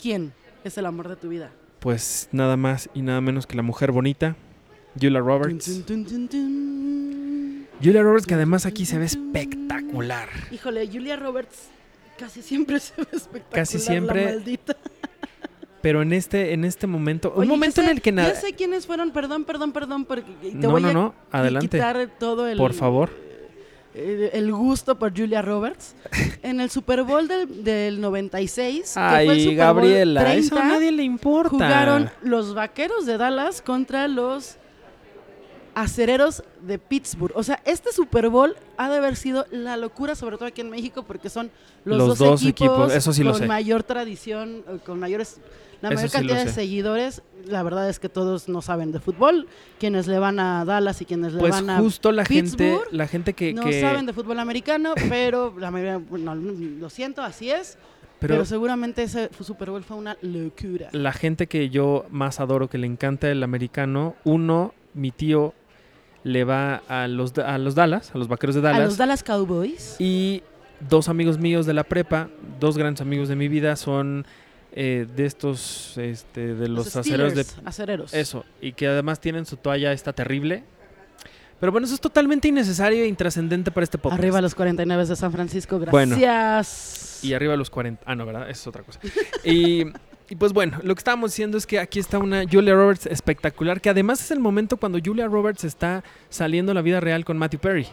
¿quién 0.00 0.32
es 0.64 0.78
el 0.78 0.86
amor 0.86 1.08
de 1.08 1.16
tu 1.16 1.28
vida? 1.28 1.50
Pues 1.80 2.28
nada 2.32 2.56
más 2.56 2.88
y 2.94 3.02
nada 3.02 3.20
menos 3.20 3.46
que 3.46 3.56
la 3.56 3.62
mujer 3.62 3.90
bonita, 3.92 4.36
Julia 5.00 5.20
Roberts. 5.20 5.82
Julia 7.82 8.02
Roberts 8.02 8.26
que 8.26 8.34
además 8.34 8.66
aquí 8.66 8.84
se 8.84 8.98
ve 8.98 9.04
espectacular. 9.06 10.28
Híjole, 10.50 10.86
Julia 10.88 11.16
Roberts 11.16 11.68
casi 12.18 12.42
siempre 12.42 12.80
se 12.80 12.94
ve 12.96 13.06
espectacular. 13.12 13.52
Casi 13.52 13.78
la 13.78 13.84
siempre. 13.84 14.24
maldita. 14.24 14.76
Pero 15.80 16.02
en 16.02 16.12
este, 16.12 16.52
en 16.54 16.64
este 16.64 16.86
momento, 16.86 17.32
Oye, 17.36 17.42
un 17.42 17.48
momento 17.48 17.80
sé- 17.80 17.84
en 17.86 17.90
el 17.96 18.02
que 18.02 18.10
nada... 18.12 18.28
Ya 18.32 18.34
sé 18.40 18.52
quiénes 18.54 18.86
fueron, 18.86 19.10
perdón, 19.12 19.44
perdón, 19.44 19.72
perdón, 19.72 20.04
porque 20.04 20.30
te 20.42 20.54
No, 20.54 20.70
voy 20.72 20.82
no, 20.82 20.88
a 20.88 20.92
no, 20.92 21.14
adelante. 21.30 21.68
quitar 21.68 22.08
todo 22.18 22.48
el... 22.48 22.58
Por 22.58 22.72
favor. 22.74 23.10
eh, 23.94 24.30
el 24.32 24.52
gusto 24.52 24.98
por 24.98 25.16
Julia 25.16 25.40
Roberts. 25.42 25.94
En 26.42 26.60
el 26.60 26.70
Super 26.70 27.02
Bowl 27.04 27.28
del, 27.28 27.62
del 27.64 28.00
96, 28.00 28.82
que 28.82 28.86
fue 28.92 29.22
el 29.22 29.30
Ay, 29.30 29.40
Super 29.40 29.46
Bowl 29.46 29.56
Gabriela, 29.56 30.34
eso 30.34 30.56
a 30.56 30.58
30, 30.60 30.74
nadie 30.74 30.92
le 30.92 31.02
importa. 31.04 31.50
jugaron 31.50 32.10
los 32.22 32.54
Vaqueros 32.54 33.06
de 33.06 33.16
Dallas 33.18 33.62
contra 33.62 34.08
los 34.08 34.56
Acereros 35.82 36.42
de 36.62 36.78
Pittsburgh. 36.78 37.32
O 37.36 37.42
sea, 37.44 37.60
este 37.64 37.92
Super 37.92 38.28
Bowl 38.30 38.56
ha 38.76 38.90
de 38.90 38.96
haber 38.96 39.14
sido 39.14 39.46
la 39.52 39.76
locura, 39.76 40.14
sobre 40.16 40.36
todo 40.36 40.46
aquí 40.48 40.60
en 40.60 40.70
México, 40.70 41.04
porque 41.04 41.30
son 41.30 41.50
los, 41.84 41.98
Los 41.98 42.08
dos, 42.08 42.18
dos 42.18 42.42
equipos, 42.42 42.76
equipos, 42.76 42.94
eso 42.94 43.12
sí 43.12 43.22
lo 43.22 43.30
con 43.30 43.40
sé. 43.42 43.46
mayor 43.46 43.84
tradición, 43.84 44.64
eh, 44.68 44.78
con 44.84 44.98
mayores 44.98 45.40
la 45.80 45.90
Eso 45.90 45.94
mayor 45.94 46.10
sí 46.10 46.16
lo 46.16 46.20
cantidad 46.20 46.44
de 46.44 46.48
sé. 46.50 46.54
seguidores. 46.62 47.22
La 47.46 47.62
verdad 47.62 47.88
es 47.88 48.00
que 48.00 48.08
todos 48.08 48.48
no 48.48 48.60
saben 48.60 48.90
de 48.90 48.98
fútbol. 48.98 49.46
Quienes 49.78 50.08
le 50.08 50.18
van 50.18 50.40
a 50.40 50.64
Dallas 50.64 51.00
y 51.00 51.04
quienes 51.04 51.32
le 51.34 51.38
Pues 51.38 51.52
van 51.52 51.70
a 51.70 51.78
justo 51.78 52.10
la 52.10 52.24
gente, 52.24 52.80
la 52.90 53.06
gente 53.06 53.34
que... 53.34 53.52
no 53.54 53.62
que- 53.62 53.80
saben 53.80 54.04
de 54.04 54.12
fútbol 54.12 54.40
americano, 54.40 54.94
pero 55.08 55.54
la 55.56 55.70
mayoría, 55.70 55.98
bueno, 55.98 56.34
lo 56.34 56.90
siento, 56.90 57.22
así 57.22 57.50
es. 57.52 57.78
Pero, 58.18 58.34
pero 58.34 58.44
seguramente 58.44 59.04
ese 59.04 59.30
Super 59.40 59.70
Bowl 59.70 59.84
fue 59.84 59.96
una 59.96 60.16
locura. 60.22 60.88
la 60.90 61.12
gente 61.12 61.46
que 61.46 61.70
yo 61.70 62.04
más 62.10 62.40
adoro, 62.40 62.68
que 62.68 62.76
le 62.78 62.88
encanta 62.88 63.30
el 63.30 63.44
americano, 63.44 64.16
uno, 64.24 64.74
mi 64.94 65.12
tío 65.12 65.54
le 66.28 66.44
va 66.44 66.82
a 66.88 67.08
los, 67.08 67.36
a 67.38 67.58
los 67.58 67.74
Dallas, 67.74 68.14
a 68.14 68.18
los 68.18 68.28
vaqueros 68.28 68.54
de 68.54 68.60
A 68.60 68.64
Dallas. 68.64 68.84
los 68.86 68.96
Dallas 68.98 69.22
Cowboys. 69.22 69.96
Y 69.98 70.42
dos 70.88 71.08
amigos 71.08 71.38
míos 71.38 71.66
de 71.66 71.74
la 71.74 71.84
prepa, 71.84 72.28
dos 72.60 72.76
grandes 72.76 73.00
amigos 73.00 73.28
de 73.28 73.36
mi 73.36 73.48
vida, 73.48 73.76
son 73.76 74.26
eh, 74.72 75.06
de 75.16 75.26
estos, 75.26 75.96
este, 75.96 76.54
de 76.54 76.68
los, 76.68 76.94
aceros 76.94 77.34
de... 77.34 77.44
Steelers, 77.44 77.66
acereros. 77.66 78.14
Eso, 78.14 78.44
y 78.60 78.72
que 78.72 78.86
además 78.86 79.20
tienen 79.20 79.46
su 79.46 79.56
toalla 79.56 79.92
esta 79.92 80.12
terrible. 80.12 80.64
Pero 81.58 81.72
bueno, 81.72 81.86
eso 81.86 81.94
es 81.94 82.00
totalmente 82.00 82.46
innecesario 82.46 83.02
e 83.02 83.08
intrascendente 83.08 83.70
para 83.70 83.84
este 83.84 83.98
podcast. 83.98 84.20
Arriba 84.20 84.40
los 84.40 84.54
49 84.54 85.06
de 85.06 85.16
San 85.16 85.32
Francisco, 85.32 85.80
Bueno. 85.90 86.16
gracias. 86.16 87.24
Y 87.24 87.34
arriba 87.34 87.56
los 87.56 87.70
40. 87.70 88.02
Ah, 88.06 88.14
no, 88.14 88.26
¿verdad? 88.26 88.48
Es 88.48 88.64
otra 88.66 88.84
cosa. 88.84 89.00
y, 89.44 89.84
y 90.30 90.36
pues 90.36 90.52
bueno, 90.52 90.78
lo 90.82 90.94
que 90.94 90.98
estábamos 90.98 91.32
diciendo 91.32 91.56
es 91.56 91.66
que 91.66 91.78
aquí 91.78 91.98
está 91.98 92.18
una 92.18 92.44
Julia 92.50 92.74
Roberts 92.74 93.06
espectacular, 93.06 93.80
que 93.80 93.88
además 93.88 94.20
es 94.20 94.30
el 94.30 94.40
momento 94.40 94.76
cuando 94.76 94.98
Julia 95.02 95.26
Roberts 95.26 95.64
está 95.64 96.04
saliendo 96.28 96.72
a 96.72 96.74
la 96.74 96.82
vida 96.82 97.00
real 97.00 97.24
con 97.24 97.38
Matthew 97.38 97.60
Perry. 97.60 97.86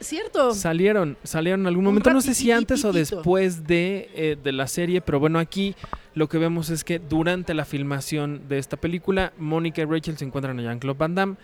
Cierto. 0.00 0.52
Salieron, 0.54 1.16
salieron 1.22 1.60
en 1.60 1.66
algún 1.68 1.84
momento, 1.84 2.12
no 2.12 2.20
sé 2.20 2.34
si 2.34 2.50
antes 2.50 2.84
o 2.84 2.92
después 2.92 3.66
de, 3.66 4.10
eh, 4.14 4.36
de 4.42 4.52
la 4.52 4.66
serie, 4.66 5.00
pero 5.00 5.20
bueno, 5.20 5.38
aquí 5.38 5.76
lo 6.14 6.28
que 6.28 6.38
vemos 6.38 6.70
es 6.70 6.84
que 6.84 6.98
durante 6.98 7.54
la 7.54 7.64
filmación 7.64 8.48
de 8.48 8.58
esta 8.58 8.76
película, 8.76 9.32
Mónica 9.38 9.82
y 9.82 9.84
Rachel 9.84 10.18
se 10.18 10.24
encuentran 10.24 10.58
a 10.58 10.62
Jean-Claude 10.62 10.98
Van 10.98 11.14
Damme. 11.14 11.36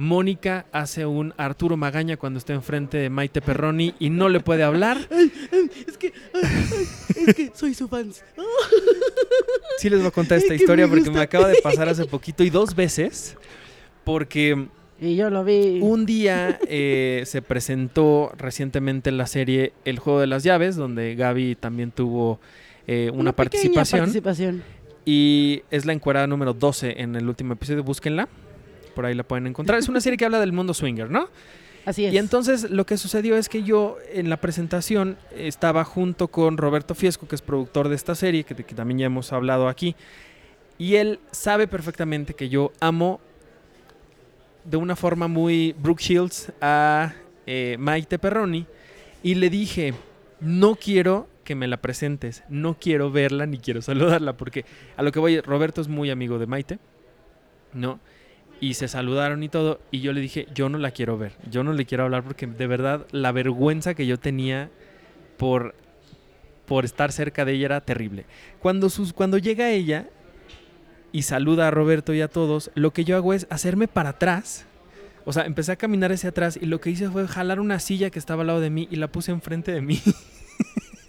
Mónica 0.00 0.64
hace 0.72 1.04
un 1.04 1.34
Arturo 1.36 1.76
Magaña 1.76 2.16
cuando 2.16 2.38
está 2.38 2.54
enfrente 2.54 2.96
de 2.96 3.10
Maite 3.10 3.42
Perroni 3.42 3.94
y 3.98 4.08
no 4.08 4.30
le 4.30 4.40
puede 4.40 4.62
hablar. 4.62 4.96
Es 5.86 5.98
que, 5.98 6.12
ay, 6.32 6.42
ay, 6.42 7.26
es 7.26 7.34
que 7.34 7.52
soy 7.54 7.74
su 7.74 7.86
fans. 7.86 8.24
Sí 9.78 9.90
les 9.90 9.98
voy 9.98 10.08
a 10.08 10.10
contar 10.10 10.38
esta 10.38 10.54
historia 10.54 10.86
me 10.86 10.96
porque 10.96 11.10
me 11.10 11.20
acaba 11.20 11.48
de 11.48 11.60
pasar 11.62 11.88
hace 11.88 12.06
poquito 12.06 12.42
y 12.42 12.48
dos 12.48 12.74
veces. 12.74 13.36
Porque 14.04 14.68
Y 15.00 15.16
yo 15.16 15.28
lo 15.28 15.44
vi. 15.44 15.80
un 15.82 16.06
día 16.06 16.58
eh, 16.66 17.24
se 17.26 17.42
presentó 17.42 18.32
recientemente 18.38 19.10
la 19.12 19.26
serie 19.26 19.74
El 19.84 19.98
Juego 19.98 20.20
de 20.20 20.28
las 20.28 20.44
Llaves, 20.44 20.76
donde 20.76 21.14
Gaby 21.14 21.56
también 21.56 21.90
tuvo 21.90 22.40
eh, 22.86 23.10
una, 23.12 23.32
pequeña 23.32 23.36
participación. 23.36 24.00
participación. 24.00 24.62
Y 25.04 25.62
es 25.70 25.84
la 25.84 25.92
encuerada 25.92 26.26
número 26.26 26.54
12 26.54 27.02
en 27.02 27.16
el 27.16 27.28
último 27.28 27.52
episodio, 27.52 27.84
búsquenla. 27.84 28.28
Por 29.00 29.06
ahí 29.06 29.14
la 29.14 29.22
pueden 29.22 29.46
encontrar. 29.46 29.78
Es 29.78 29.88
una 29.88 30.02
serie 30.02 30.18
que 30.18 30.26
habla 30.26 30.38
del 30.40 30.52
mundo 30.52 30.74
swinger, 30.74 31.10
¿no? 31.10 31.30
Así 31.86 32.04
es. 32.04 32.12
Y 32.12 32.18
entonces 32.18 32.68
lo 32.68 32.84
que 32.84 32.98
sucedió 32.98 33.34
es 33.34 33.48
que 33.48 33.62
yo 33.62 33.96
en 34.12 34.28
la 34.28 34.36
presentación 34.36 35.16
estaba 35.34 35.84
junto 35.84 36.28
con 36.28 36.58
Roberto 36.58 36.94
Fiesco, 36.94 37.26
que 37.26 37.34
es 37.34 37.40
productor 37.40 37.88
de 37.88 37.94
esta 37.94 38.14
serie, 38.14 38.44
que, 38.44 38.54
que 38.54 38.74
también 38.74 38.98
ya 38.98 39.06
hemos 39.06 39.32
hablado 39.32 39.68
aquí. 39.68 39.96
Y 40.76 40.96
él 40.96 41.18
sabe 41.30 41.66
perfectamente 41.66 42.34
que 42.34 42.50
yo 42.50 42.72
amo 42.78 43.22
de 44.64 44.76
una 44.76 44.96
forma 44.96 45.28
muy 45.28 45.74
Brooke 45.78 46.02
Shields 46.02 46.52
a 46.60 47.14
eh, 47.46 47.76
Maite 47.78 48.18
Perroni. 48.18 48.66
Y 49.22 49.36
le 49.36 49.48
dije, 49.48 49.94
no 50.40 50.74
quiero 50.74 51.26
que 51.42 51.54
me 51.54 51.68
la 51.68 51.78
presentes, 51.78 52.44
no 52.50 52.76
quiero 52.78 53.10
verla 53.10 53.46
ni 53.46 53.56
quiero 53.56 53.80
saludarla, 53.80 54.36
porque 54.36 54.66
a 54.98 55.02
lo 55.02 55.10
que 55.10 55.20
voy, 55.20 55.40
Roberto 55.40 55.80
es 55.80 55.88
muy 55.88 56.10
amigo 56.10 56.38
de 56.38 56.46
Maite, 56.46 56.78
¿no? 57.72 57.98
Y 58.60 58.74
se 58.74 58.88
saludaron 58.88 59.42
y 59.42 59.48
todo, 59.48 59.80
y 59.90 60.00
yo 60.00 60.12
le 60.12 60.20
dije, 60.20 60.46
yo 60.54 60.68
no 60.68 60.76
la 60.76 60.90
quiero 60.90 61.16
ver, 61.16 61.32
yo 61.50 61.64
no 61.64 61.72
le 61.72 61.86
quiero 61.86 62.04
hablar 62.04 62.22
porque 62.22 62.46
de 62.46 62.66
verdad 62.66 63.06
la 63.10 63.32
vergüenza 63.32 63.94
que 63.94 64.06
yo 64.06 64.18
tenía 64.18 64.70
por, 65.38 65.74
por 66.66 66.84
estar 66.84 67.10
cerca 67.10 67.46
de 67.46 67.52
ella 67.52 67.66
era 67.66 67.80
terrible. 67.80 68.26
Cuando, 68.60 68.90
sus, 68.90 69.14
cuando 69.14 69.38
llega 69.38 69.70
ella 69.70 70.10
y 71.10 71.22
saluda 71.22 71.68
a 71.68 71.70
Roberto 71.70 72.12
y 72.12 72.20
a 72.20 72.28
todos, 72.28 72.70
lo 72.74 72.92
que 72.92 73.04
yo 73.04 73.16
hago 73.16 73.32
es 73.32 73.46
hacerme 73.48 73.88
para 73.88 74.10
atrás. 74.10 74.66
O 75.24 75.32
sea, 75.32 75.46
empecé 75.46 75.72
a 75.72 75.76
caminar 75.76 76.12
hacia 76.12 76.28
atrás 76.28 76.58
y 76.60 76.66
lo 76.66 76.80
que 76.80 76.90
hice 76.90 77.08
fue 77.08 77.26
jalar 77.26 77.60
una 77.60 77.78
silla 77.78 78.10
que 78.10 78.18
estaba 78.18 78.42
al 78.42 78.48
lado 78.48 78.60
de 78.60 78.70
mí 78.70 78.88
y 78.90 78.96
la 78.96 79.08
puse 79.08 79.32
enfrente 79.32 79.72
de 79.72 79.80
mí. 79.80 80.00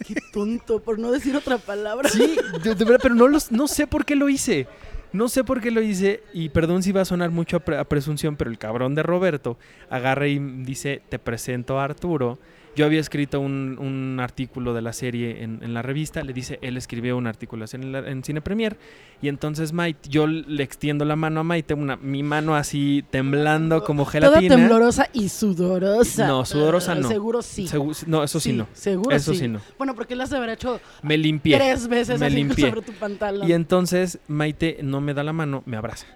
Qué 0.07 0.15
tonto, 0.33 0.81
por 0.81 0.99
no 0.99 1.11
decir 1.11 1.35
otra 1.35 1.57
palabra. 1.57 2.09
Sí, 2.09 2.37
de, 2.63 2.75
de 2.75 2.85
verdad, 2.85 2.99
pero 3.01 3.15
no, 3.15 3.27
los, 3.27 3.51
no 3.51 3.67
sé 3.67 3.87
por 3.87 4.05
qué 4.05 4.15
lo 4.15 4.29
hice. 4.29 4.67
No 5.13 5.27
sé 5.27 5.43
por 5.43 5.59
qué 5.61 5.71
lo 5.71 5.81
hice 5.81 6.23
y 6.33 6.49
perdón 6.49 6.83
si 6.83 6.91
va 6.91 7.01
a 7.01 7.05
sonar 7.05 7.31
mucho 7.31 7.57
a, 7.57 7.59
pre- 7.59 7.77
a 7.77 7.83
presunción, 7.83 8.37
pero 8.37 8.49
el 8.49 8.57
cabrón 8.57 8.95
de 8.95 9.03
Roberto 9.03 9.57
agarra 9.89 10.27
y 10.27 10.39
dice, 10.39 11.01
te 11.09 11.19
presento 11.19 11.79
a 11.79 11.83
Arturo. 11.83 12.39
Yo 12.73 12.85
había 12.85 13.01
escrito 13.01 13.41
un, 13.41 13.77
un 13.79 14.19
artículo 14.21 14.73
de 14.73 14.81
la 14.81 14.93
serie 14.93 15.43
en, 15.43 15.61
en 15.61 15.73
la 15.73 15.81
revista, 15.81 16.23
le 16.23 16.31
dice, 16.31 16.57
él 16.61 16.77
escribió 16.77 17.17
un 17.17 17.27
artículo 17.27 17.65
en, 17.73 17.91
la- 17.91 17.99
en 18.09 18.23
Cine 18.23 18.39
Premier 18.41 18.77
y 19.21 19.27
entonces 19.27 19.73
Maite, 19.73 20.07
yo 20.07 20.25
le 20.25 20.63
extiendo 20.63 21.03
la 21.03 21.17
mano 21.17 21.41
a 21.41 21.43
Maite, 21.43 21.73
una, 21.73 21.97
mi 21.97 22.23
mano 22.23 22.55
así 22.55 23.03
temblando 23.09 23.83
como 23.83 24.03
Toda 24.03 24.11
gelatina. 24.13 24.55
temblorosa 24.55 25.07
y 25.11 25.27
sudorosa. 25.27 26.27
No, 26.27 26.45
sudorosa 26.45 26.95
no. 26.95 27.09
Seguro 27.09 27.41
sí. 27.41 27.67
Segu- 27.67 28.05
no, 28.07 28.23
eso 28.23 28.39
sí, 28.39 28.53
no. 28.53 28.67
Seguro 28.71 29.13
Eso 29.13 29.33
sí. 29.33 29.39
sí 29.39 29.47
no. 29.49 29.59
Bueno, 29.77 29.93
porque 29.93 30.15
le 30.15 30.23
has 30.23 30.29
de 30.29 30.37
haber 30.37 30.51
hecho 30.51 30.79
Me 31.03 31.17
limpié. 31.17 31.57
tres 31.57 31.89
veces 31.89 32.21
me 32.21 32.29
limpié. 32.29 32.69
sobre 32.69 32.81
tu 32.83 32.93
pantalón. 32.93 33.49
Y 33.49 33.51
entonces 33.51 34.19
Maite 34.29 34.79
no 34.81 35.01
me 35.01 35.13
da 35.13 35.23
la 35.25 35.33
mano, 35.33 35.61
me 35.65 35.75
abraza. 35.75 36.07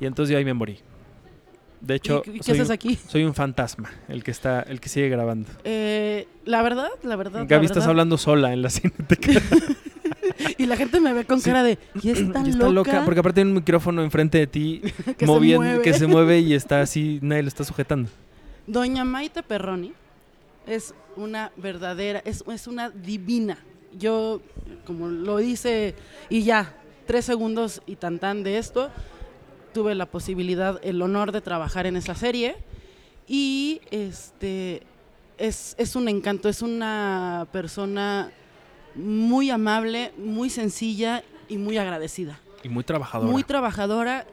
Y 0.00 0.06
entonces 0.06 0.30
yo 0.32 0.38
ahí 0.38 0.44
me 0.44 0.54
morí. 0.54 0.78
De 1.86 1.94
hecho, 1.94 2.22
¿Y, 2.26 2.30
y 2.30 2.32
qué 2.38 2.42
soy, 2.42 2.54
haces 2.54 2.68
un, 2.68 2.72
aquí? 2.74 2.98
soy 3.08 3.24
un 3.24 3.34
fantasma, 3.34 3.90
el 4.08 4.24
que 4.24 4.30
está, 4.32 4.60
el 4.62 4.80
que 4.80 4.88
sigue 4.88 5.08
grabando. 5.08 5.48
Eh, 5.64 6.26
la 6.44 6.62
verdad, 6.62 6.88
la 7.02 7.16
verdad. 7.16 7.40
la 7.40 7.46
Gaby, 7.46 7.66
estás 7.66 7.86
hablando 7.86 8.18
sola 8.18 8.52
en 8.52 8.62
la 8.62 8.70
cineteca. 8.70 9.32
Y 10.58 10.66
la 10.66 10.76
gente 10.76 11.00
me 11.00 11.12
ve 11.12 11.24
con 11.24 11.40
Sí. 11.40 11.50
cara 11.50 11.62
de. 11.62 11.78
¿Y 12.02 12.10
es 12.10 12.18
tan 12.32 12.46
Y 12.46 12.50
está 12.50 12.68
loca? 12.68 12.92
loca, 12.92 13.04
porque 13.04 13.20
aparte 13.20 13.40
hay 13.40 13.46
un 13.46 13.54
micrófono 13.54 14.02
enfrente 14.02 14.38
de 14.38 14.46
ti, 14.46 14.82
que 15.18 15.24
moviendo, 15.26 15.62
se 15.62 15.68
mueve. 15.68 15.82
que 15.82 15.94
se 15.94 16.06
mueve 16.06 16.38
y 16.40 16.54
está 16.54 16.80
así, 16.80 17.18
nadie 17.22 17.42
lo 17.42 17.48
está 17.48 17.64
sujetando. 17.64 18.08
Doña 18.66 19.04
Maite 19.04 19.42
Perroni 19.42 19.92
es 20.66 20.94
una 21.16 21.52
verdadera, 21.56 22.20
es, 22.24 22.42
es 22.52 22.66
una 22.66 22.90
divina. 22.90 23.58
Yo, 23.98 24.40
como 24.84 25.08
lo 25.08 25.40
hice, 25.40 25.94
y 26.28 26.42
ya, 26.42 26.74
tres 27.06 27.24
segundos 27.24 27.80
y 27.86 27.96
tan 27.96 28.18
tan 28.18 28.42
de 28.42 28.58
esto, 28.58 28.90
tuve 29.76 29.94
la 29.94 30.06
posibilidad, 30.06 30.80
el 30.82 31.02
honor 31.02 31.32
de 31.32 31.42
trabajar 31.42 31.84
en 31.84 31.96
esa 31.96 32.14
serie. 32.14 32.56
Y 33.28 33.82
este 33.90 34.84
es, 35.36 35.74
es 35.76 35.94
un 35.96 36.08
encanto, 36.08 36.48
es 36.48 36.62
una 36.62 37.46
persona 37.52 38.32
muy 38.94 39.50
amable, 39.50 40.14
muy 40.16 40.48
sencilla 40.48 41.22
y 41.46 41.58
muy 41.58 41.76
agradecida. 41.76 42.40
Y 42.62 42.70
muy 42.70 42.84
trabajadora. 42.84 43.30
Muy 43.30 43.44
trabajadora. 43.44 44.26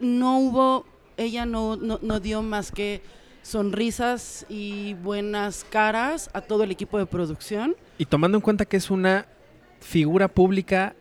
No 0.00 0.38
hubo, 0.38 0.84
ella 1.16 1.46
no, 1.46 1.76
no, 1.76 1.98
no 2.02 2.20
dio 2.20 2.42
más 2.42 2.70
que 2.70 3.00
sonrisas 3.40 4.44
y 4.50 4.92
buenas 5.02 5.64
caras 5.64 6.28
a 6.34 6.42
todo 6.42 6.62
el 6.64 6.70
equipo 6.70 6.98
de 6.98 7.06
producción. 7.06 7.74
Y 7.96 8.04
tomando 8.04 8.36
en 8.36 8.42
cuenta 8.42 8.66
que 8.66 8.76
es 8.76 8.90
una 8.90 9.26
figura 9.80 10.28
pública 10.28 10.94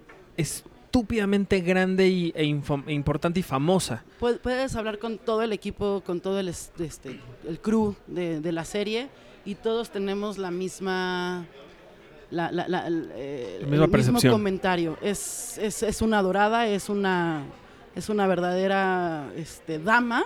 estúpidamente 0.97 1.59
grande 1.62 2.07
y, 2.07 2.31
e 2.35 2.43
e 2.43 2.93
importante 2.93 3.39
y 3.39 3.43
famosa. 3.43 4.03
Pu- 4.21 4.38
Puedes 4.39 4.75
hablar 4.75 5.00
con 5.00 5.17
todo 5.17 5.41
el 5.41 5.51
equipo, 5.51 6.03
con 6.05 6.21
todo 6.21 6.39
el, 6.39 6.50
es- 6.50 6.71
este, 6.77 7.19
el 7.47 7.59
crew 7.59 7.95
de, 8.05 8.39
de 8.41 8.51
la 8.51 8.63
serie 8.63 9.09
y 9.43 9.55
todos 9.55 9.89
tenemos 9.89 10.38
la 10.38 10.51
misma... 10.51 11.47
La, 12.29 12.51
la- 12.51 12.67
la- 12.67 12.85
el, 12.88 13.09
eh, 13.15 13.57
el 13.63 13.89
percepción. 13.89 14.13
mismo 14.15 14.31
comentario. 14.31 14.97
Es, 15.01 15.57
es, 15.57 15.81
es 15.81 16.01
una 16.03 16.21
dorada, 16.21 16.67
es 16.67 16.89
una, 16.89 17.43
es 17.95 18.09
una 18.09 18.27
verdadera 18.27 19.31
este, 19.35 19.79
dama 19.79 20.23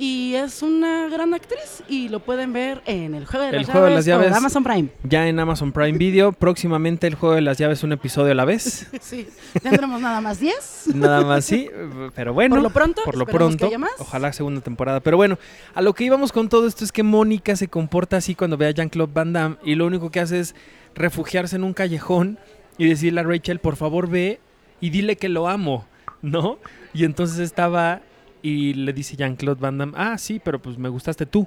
y 0.00 0.34
es 0.34 0.62
una 0.62 1.08
gran 1.08 1.34
actriz 1.34 1.82
y 1.86 2.08
lo 2.08 2.20
pueden 2.20 2.54
ver 2.54 2.80
en 2.86 3.14
El 3.14 3.26
Juego 3.26 3.44
de, 3.44 3.50
El 3.50 3.56
las, 3.58 3.70
Juego 3.70 3.86
de 3.86 3.94
las 3.96 4.06
llaves, 4.06 4.28
Llaves. 4.28 4.38
Amazon 4.38 4.64
Prime. 4.64 4.88
Ya 5.02 5.28
en 5.28 5.38
Amazon 5.38 5.72
Prime 5.72 5.98
Video, 5.98 6.32
próximamente 6.38 7.06
el 7.06 7.16
juego 7.16 7.34
de 7.34 7.42
las 7.42 7.58
llaves, 7.58 7.82
un 7.82 7.92
episodio 7.92 8.32
a 8.32 8.34
la 8.34 8.46
vez. 8.46 8.88
Sí, 9.00 9.28
tendremos 9.62 10.00
nada 10.00 10.22
más 10.22 10.40
10. 10.40 10.94
Nada 10.94 11.22
más 11.22 11.44
sí, 11.44 11.68
pero 12.14 12.32
bueno. 12.32 12.54
Por 12.54 12.62
lo 12.62 12.70
pronto, 12.70 13.02
por 13.04 13.18
lo 13.18 13.26
que 13.26 13.32
pronto, 13.32 13.66
haya 13.66 13.76
más. 13.76 13.90
ojalá 13.98 14.32
segunda 14.32 14.62
temporada. 14.62 15.00
Pero 15.00 15.18
bueno, 15.18 15.38
a 15.74 15.82
lo 15.82 15.92
que 15.94 16.04
íbamos 16.04 16.32
con 16.32 16.48
todo 16.48 16.66
esto 16.66 16.82
es 16.82 16.92
que 16.92 17.02
Mónica 17.02 17.54
se 17.54 17.68
comporta 17.68 18.16
así 18.16 18.34
cuando 18.34 18.56
ve 18.56 18.68
a 18.68 18.70
Jean-Claude 18.70 19.12
Van 19.12 19.34
Damme 19.34 19.56
y 19.64 19.74
lo 19.74 19.86
único 19.86 20.10
que 20.10 20.20
hace 20.20 20.40
es 20.40 20.54
refugiarse 20.94 21.56
en 21.56 21.64
un 21.64 21.74
callejón 21.74 22.38
y 22.78 22.88
decirle 22.88 23.20
a 23.20 23.24
Rachel, 23.24 23.58
por 23.58 23.76
favor 23.76 24.08
ve 24.08 24.40
y 24.80 24.88
dile 24.88 25.16
que 25.16 25.28
lo 25.28 25.48
amo, 25.48 25.86
¿no? 26.22 26.58
Y 26.94 27.04
entonces 27.04 27.38
estaba 27.38 28.00
y 28.42 28.74
le 28.74 28.92
dice 28.92 29.16
Jean-Claude 29.16 29.60
Van 29.60 29.78
Damme, 29.78 29.92
ah, 29.96 30.16
sí, 30.18 30.40
pero 30.42 30.60
pues 30.60 30.78
me 30.78 30.88
gustaste 30.88 31.26
tú, 31.26 31.46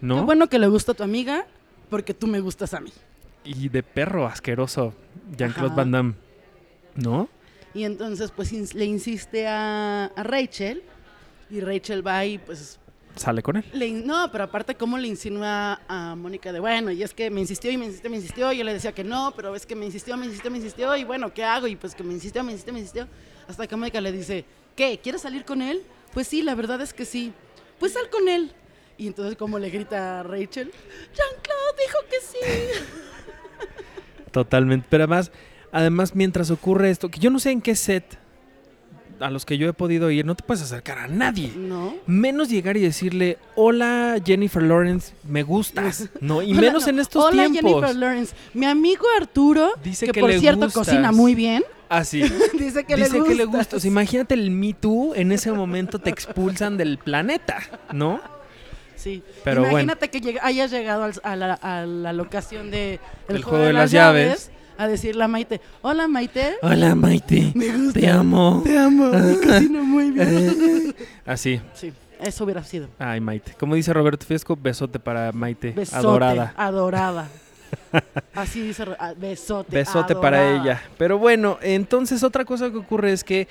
¿no? 0.00 0.16
Qué 0.16 0.22
bueno 0.22 0.48
que 0.48 0.58
le 0.58 0.66
gusta 0.68 0.92
a 0.92 0.94
tu 0.94 1.02
amiga 1.02 1.46
porque 1.90 2.14
tú 2.14 2.26
me 2.26 2.40
gustas 2.40 2.74
a 2.74 2.80
mí. 2.80 2.92
Y 3.44 3.68
de 3.68 3.82
perro 3.82 4.26
asqueroso, 4.26 4.94
Jean-Claude. 5.36 5.74
Van 5.74 5.90
Damme, 5.90 6.14
¿no? 6.96 7.28
Y 7.74 7.84
entonces 7.84 8.30
pues 8.30 8.52
ins- 8.52 8.74
le 8.74 8.84
insiste 8.84 9.46
a, 9.48 10.06
a 10.06 10.22
Rachel 10.22 10.82
y 11.50 11.60
Rachel 11.60 12.06
va 12.06 12.24
y 12.24 12.38
pues... 12.38 12.78
Sale 13.16 13.42
con 13.42 13.56
él. 13.56 13.64
Le, 13.72 13.92
no, 13.92 14.28
pero 14.32 14.42
aparte 14.44 14.74
cómo 14.74 14.98
le 14.98 15.06
insinúa 15.06 15.80
a 15.86 16.16
Mónica 16.16 16.52
de, 16.52 16.58
bueno, 16.58 16.90
y 16.90 17.00
es 17.02 17.14
que 17.14 17.30
me 17.30 17.40
insistió 17.40 17.70
y 17.70 17.76
me 17.76 17.84
insistió, 17.86 18.10
me 18.10 18.16
insistió, 18.16 18.52
y 18.52 18.58
yo 18.58 18.64
le 18.64 18.72
decía 18.72 18.90
que 18.90 19.04
no, 19.04 19.32
pero 19.36 19.54
es 19.54 19.64
que 19.66 19.76
me 19.76 19.86
insistió, 19.86 20.16
me 20.16 20.26
insistió, 20.26 20.50
me 20.50 20.56
insistió, 20.56 20.96
y 20.96 21.04
bueno, 21.04 21.32
¿qué 21.32 21.44
hago? 21.44 21.68
Y 21.68 21.76
pues 21.76 21.94
que 21.94 22.02
me 22.02 22.12
insistió, 22.12 22.42
me 22.42 22.50
insistió, 22.50 22.72
me 22.72 22.80
insistió, 22.80 23.06
hasta 23.46 23.68
que 23.68 23.76
Mónica 23.76 24.00
le 24.00 24.10
dice, 24.10 24.44
¿qué? 24.74 24.98
¿Quieres 25.00 25.22
salir 25.22 25.44
con 25.44 25.62
él? 25.62 25.82
Pues 26.14 26.28
sí, 26.28 26.42
la 26.42 26.54
verdad 26.54 26.80
es 26.80 26.94
que 26.94 27.04
sí. 27.04 27.32
Pues 27.78 27.92
sal 27.92 28.08
con 28.10 28.28
él. 28.28 28.52
Y 28.96 29.08
entonces 29.08 29.36
como 29.36 29.58
le 29.58 29.70
grita 29.70 30.20
a 30.20 30.22
Rachel, 30.22 30.70
Jean-Claude 31.14 31.76
dijo 31.86 31.98
que 32.08 32.16
sí. 32.24 32.80
Totalmente. 34.30 34.86
Pero 34.88 35.04
además, 35.04 35.30
además, 35.72 36.14
mientras 36.14 36.50
ocurre 36.50 36.90
esto, 36.90 37.08
que 37.10 37.18
yo 37.20 37.30
no 37.30 37.38
sé 37.38 37.50
en 37.50 37.60
qué 37.60 37.74
set 37.74 38.18
a 39.20 39.30
los 39.30 39.46
que 39.46 39.56
yo 39.58 39.68
he 39.68 39.72
podido 39.72 40.10
ir, 40.10 40.24
no 40.26 40.34
te 40.34 40.42
puedes 40.42 40.62
acercar 40.62 40.98
a 40.98 41.06
nadie. 41.08 41.52
No. 41.56 41.94
Menos 42.06 42.48
llegar 42.48 42.76
y 42.76 42.80
decirle, 42.80 43.38
hola 43.54 44.16
Jennifer 44.24 44.62
Lawrence, 44.62 45.14
me 45.26 45.42
gustas. 45.44 46.08
No, 46.20 46.42
y 46.42 46.50
Hola, 46.52 46.60
menos 46.60 46.82
no. 46.84 46.88
en 46.90 46.98
estos 46.98 47.24
Hola, 47.24 47.48
tiempos. 47.48 47.72
Jennifer 47.72 47.96
Lawrence. 47.96 48.34
Mi 48.54 48.66
amigo 48.66 49.04
Arturo, 49.18 49.72
Dice 49.82 50.06
que, 50.06 50.12
que 50.12 50.20
por 50.20 50.30
le 50.30 50.40
cierto 50.40 50.66
gustas. 50.66 50.86
cocina 50.86 51.12
muy 51.12 51.34
bien, 51.34 51.62
Así. 51.96 52.22
dice 52.58 52.84
que 52.84 52.96
Dice 52.96 53.12
le 53.12 53.18
gusta. 53.18 53.28
que 53.28 53.34
le 53.34 53.44
gusta. 53.44 53.76
O 53.76 53.80
sea, 53.80 53.88
imagínate 53.90 54.34
el 54.34 54.50
Me 54.50 54.72
Too, 54.74 55.14
en 55.14 55.32
ese 55.32 55.52
momento 55.52 55.98
te 55.98 56.10
expulsan 56.10 56.76
del 56.76 56.98
planeta, 56.98 57.58
¿no? 57.92 58.20
Sí. 58.96 59.22
Pero 59.44 59.68
Imagínate 59.68 60.08
que 60.08 60.20
lleg- 60.20 60.40
hayas 60.42 60.70
llegado 60.70 61.04
al- 61.04 61.20
a, 61.22 61.36
la, 61.36 61.54
a 61.54 61.84
la 61.84 62.12
locación 62.12 62.70
de 62.70 63.00
El 63.28 63.34
Del 63.34 63.44
juego 63.44 63.64
de 63.64 63.72
las 63.72 63.92
a 64.76 64.88
decirle 64.88 65.22
a 65.22 65.28
Maite, 65.28 65.60
hola 65.82 66.08
Maite, 66.08 66.56
Hola 66.62 66.94
Maite, 66.96 67.52
me 67.54 67.68
gusta. 67.68 68.00
te 68.00 68.08
amo. 68.08 68.60
Te 68.64 68.76
amo, 68.76 69.06
y 69.30 69.36
cocina 69.46 69.82
muy 69.82 70.10
bien. 70.10 70.94
Así. 71.24 71.60
sí, 71.74 71.92
eso 72.20 72.42
hubiera 72.44 72.64
sido. 72.64 72.88
Ay, 72.98 73.20
Maite. 73.20 73.52
Como 73.58 73.76
dice 73.76 73.92
Roberto 73.92 74.26
Fiesco, 74.26 74.56
besote 74.56 74.98
para 74.98 75.30
Maite. 75.32 75.70
Besote, 75.70 75.96
Adorada. 75.98 76.54
Adorada. 76.56 77.28
Así 78.34 78.60
dice, 78.62 78.84
ah, 78.98 79.14
besote. 79.16 79.74
Besote 79.76 80.14
para 80.16 80.50
ella. 80.56 80.82
Pero 80.98 81.18
bueno, 81.18 81.58
entonces 81.62 82.22
otra 82.22 82.44
cosa 82.44 82.70
que 82.70 82.76
ocurre 82.78 83.12
es 83.12 83.24
que 83.24 83.48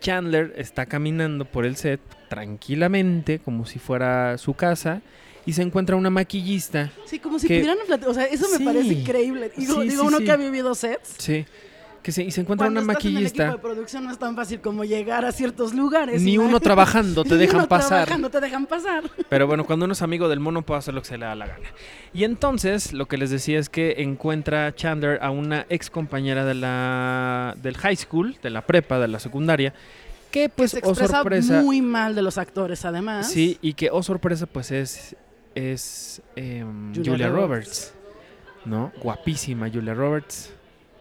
Chandler 0.00 0.52
está 0.56 0.86
caminando 0.86 1.44
por 1.44 1.64
el 1.64 1.76
set 1.76 2.00
tranquilamente, 2.28 3.38
como 3.38 3.66
si 3.66 3.78
fuera 3.78 4.36
su 4.38 4.54
casa, 4.54 5.00
y 5.44 5.52
se 5.52 5.62
encuentra 5.62 5.96
una 5.96 6.10
maquillista. 6.10 6.90
Sí, 7.06 7.18
como 7.18 7.38
si 7.38 7.48
que- 7.48 7.60
pudieran 7.60 7.78
O 8.06 8.14
sea, 8.14 8.24
eso 8.26 8.46
me 8.50 8.58
Sí. 8.58 8.64
parece 8.64 8.92
increíble. 8.94 9.50
Digo, 9.56 9.74
Sí, 9.82 9.88
digo 9.88 10.02
sí, 10.02 10.08
uno 10.08 10.18
que 10.20 10.30
ha 10.30 10.36
vivido 10.36 10.74
sets. 10.74 11.14
Sí. 11.18 11.44
Que 12.02 12.10
se, 12.10 12.24
y 12.24 12.32
se 12.32 12.40
encuentra 12.40 12.66
Cuando 12.66 12.82
una 12.82 12.92
estás 12.92 13.04
en 13.04 13.16
el 13.16 13.26
equipo 13.26 13.42
maquillista. 13.44 13.52
de 13.52 13.58
producción 13.62 14.04
no 14.04 14.10
es 14.10 14.18
tan 14.18 14.34
fácil 14.34 14.60
como 14.60 14.82
llegar 14.82 15.24
a 15.24 15.30
ciertos 15.30 15.72
lugares. 15.72 16.20
Ni 16.20 16.36
uno 16.36 16.58
trabajando 16.58 17.22
te 17.22 17.30
Ni 17.34 17.38
dejan 17.42 17.60
uno 17.60 17.68
pasar. 17.68 17.88
trabajando 18.06 18.28
te 18.30 18.40
dejan 18.40 18.66
pasar. 18.66 19.04
Pero 19.28 19.46
bueno, 19.46 19.64
cuando 19.66 19.84
uno 19.84 19.92
es 19.92 20.02
amigo 20.02 20.28
del 20.28 20.40
mono 20.40 20.62
puede 20.62 20.78
hacer 20.78 20.94
lo 20.94 21.02
que 21.02 21.08
se 21.08 21.18
le 21.18 21.26
da 21.26 21.36
la 21.36 21.46
gana. 21.46 21.68
Y 22.12 22.24
entonces, 22.24 22.92
lo 22.92 23.06
que 23.06 23.16
les 23.18 23.30
decía 23.30 23.58
es 23.60 23.68
que 23.68 24.02
encuentra 24.02 24.74
Chandler 24.74 25.20
a 25.22 25.30
una 25.30 25.64
ex 25.68 25.90
compañera 25.90 26.44
de 26.44 26.54
la, 26.54 27.54
del 27.62 27.76
high 27.76 27.96
school, 27.96 28.36
de 28.42 28.50
la 28.50 28.66
prepa, 28.66 28.98
de 28.98 29.06
la 29.06 29.20
secundaria, 29.20 29.72
que 30.32 30.48
pues, 30.48 30.72
se 30.72 30.80
oh 30.82 30.94
sorpresa, 30.94 31.62
muy 31.62 31.82
mal 31.82 32.14
de 32.14 32.22
los 32.22 32.36
actores, 32.38 32.84
además. 32.84 33.30
sí, 33.30 33.58
y 33.62 33.74
que, 33.74 33.90
oh 33.92 34.02
sorpresa, 34.02 34.46
pues 34.46 34.70
es, 34.72 35.14
es 35.54 36.22
em, 36.34 36.94
Julia 36.94 37.12
Julia, 37.12 37.28
Roberts. 37.28 37.92
Roberts. 37.94 37.94
¿no? 38.64 38.92
Guapísima 39.00 39.68
Julia 39.70 39.94
Roberts. 39.94 40.52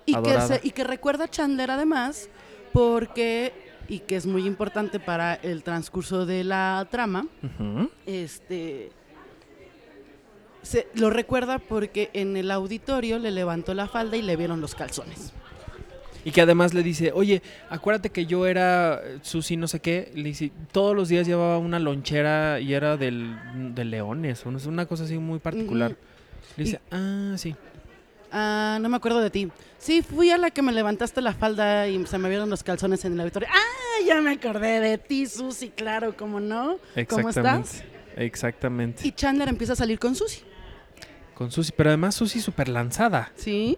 Y 0.06 0.16
que, 0.16 0.42
se- 0.42 0.60
y 0.64 0.72
que 0.72 0.84
recuerda 0.84 1.26
a 1.26 1.28
Chandler, 1.30 1.72
además, 1.72 2.30
porque, 2.74 3.54
y 3.88 4.00
que 4.00 4.16
es 4.16 4.26
muy 4.26 4.46
importante 4.48 5.00
para 5.00 5.36
el 5.36 5.64
transcurso 5.64 6.26
de 6.26 6.44
la 6.44 6.88
trama, 6.90 7.28
Ujú. 7.44 7.90
este. 8.06 8.92
Se, 10.64 10.88
lo 10.94 11.10
recuerda 11.10 11.58
porque 11.60 12.12
en 12.14 12.38
el 12.38 12.52
auditorio 12.52 13.18
le 13.18 13.32
levantó 13.32 13.74
la 13.74 13.88
falda 13.88 14.16
y 14.18 14.22
le 14.22 14.36
vieron 14.36 14.62
los 14.62 14.76
calzones. 14.76 15.34
Y 16.24 16.30
que 16.30 16.42
además 16.42 16.76
le 16.76 16.84
dice, 16.84 17.12
oye, 17.16 17.42
acuérdate 17.72 18.12
que 18.12 18.28
yo 18.28 18.46
era 18.46 19.02
eh, 19.04 19.18
Susi 19.24 19.58
no 19.58 19.68
sé 19.68 19.80
qué. 19.80 20.12
Le 20.14 20.22
dice, 20.26 20.52
todos 20.72 20.96
los 20.96 21.10
días 21.10 21.26
llevaba 21.26 21.58
una 21.58 21.80
lonchera 21.80 22.60
y 22.60 22.76
era 22.76 22.96
del, 22.96 23.36
de 23.74 23.86
leones. 23.86 24.46
Una 24.46 24.86
cosa 24.86 25.06
así 25.06 25.18
muy 25.18 25.40
particular. 25.40 25.96
Le 26.58 26.64
dice, 26.64 26.80
ah, 26.92 27.34
sí. 27.38 27.56
Ah, 28.32 28.78
no 28.82 28.90
me 28.90 28.98
acuerdo 28.98 29.20
de 29.20 29.30
ti. 29.30 29.52
Sí, 29.78 30.02
fui 30.02 30.30
a 30.32 30.38
la 30.38 30.52
que 30.52 30.62
me 30.62 30.72
levantaste 30.72 31.22
la 31.22 31.34
falda 31.34 31.88
y 31.88 32.06
se 32.06 32.18
me 32.18 32.30
vieron 32.30 32.50
los 32.50 32.64
calzones 32.64 33.04
en 33.06 33.14
el 33.14 33.22
auditorio. 33.22 33.50
Ah, 33.52 34.06
ya 34.06 34.22
me 34.22 34.32
acordé 34.32 34.80
de 34.80 34.98
ti, 34.98 35.26
Susi, 35.26 35.70
claro, 35.70 36.16
¿cómo 36.16 36.40
no? 36.40 36.78
¿Cómo 37.10 37.30
estás? 37.30 37.84
Exactamente. 38.16 39.08
Y 39.08 39.12
Chandler 39.12 39.50
empieza 39.50 39.74
a 39.74 39.76
salir 39.76 40.00
con 40.00 40.16
Susi. 40.16 40.42
Con 41.34 41.52
Susi, 41.52 41.74
pero 41.76 41.90
además 41.90 42.16
Susi 42.16 42.40
súper 42.40 42.70
lanzada. 42.70 43.32
Sí. 43.36 43.78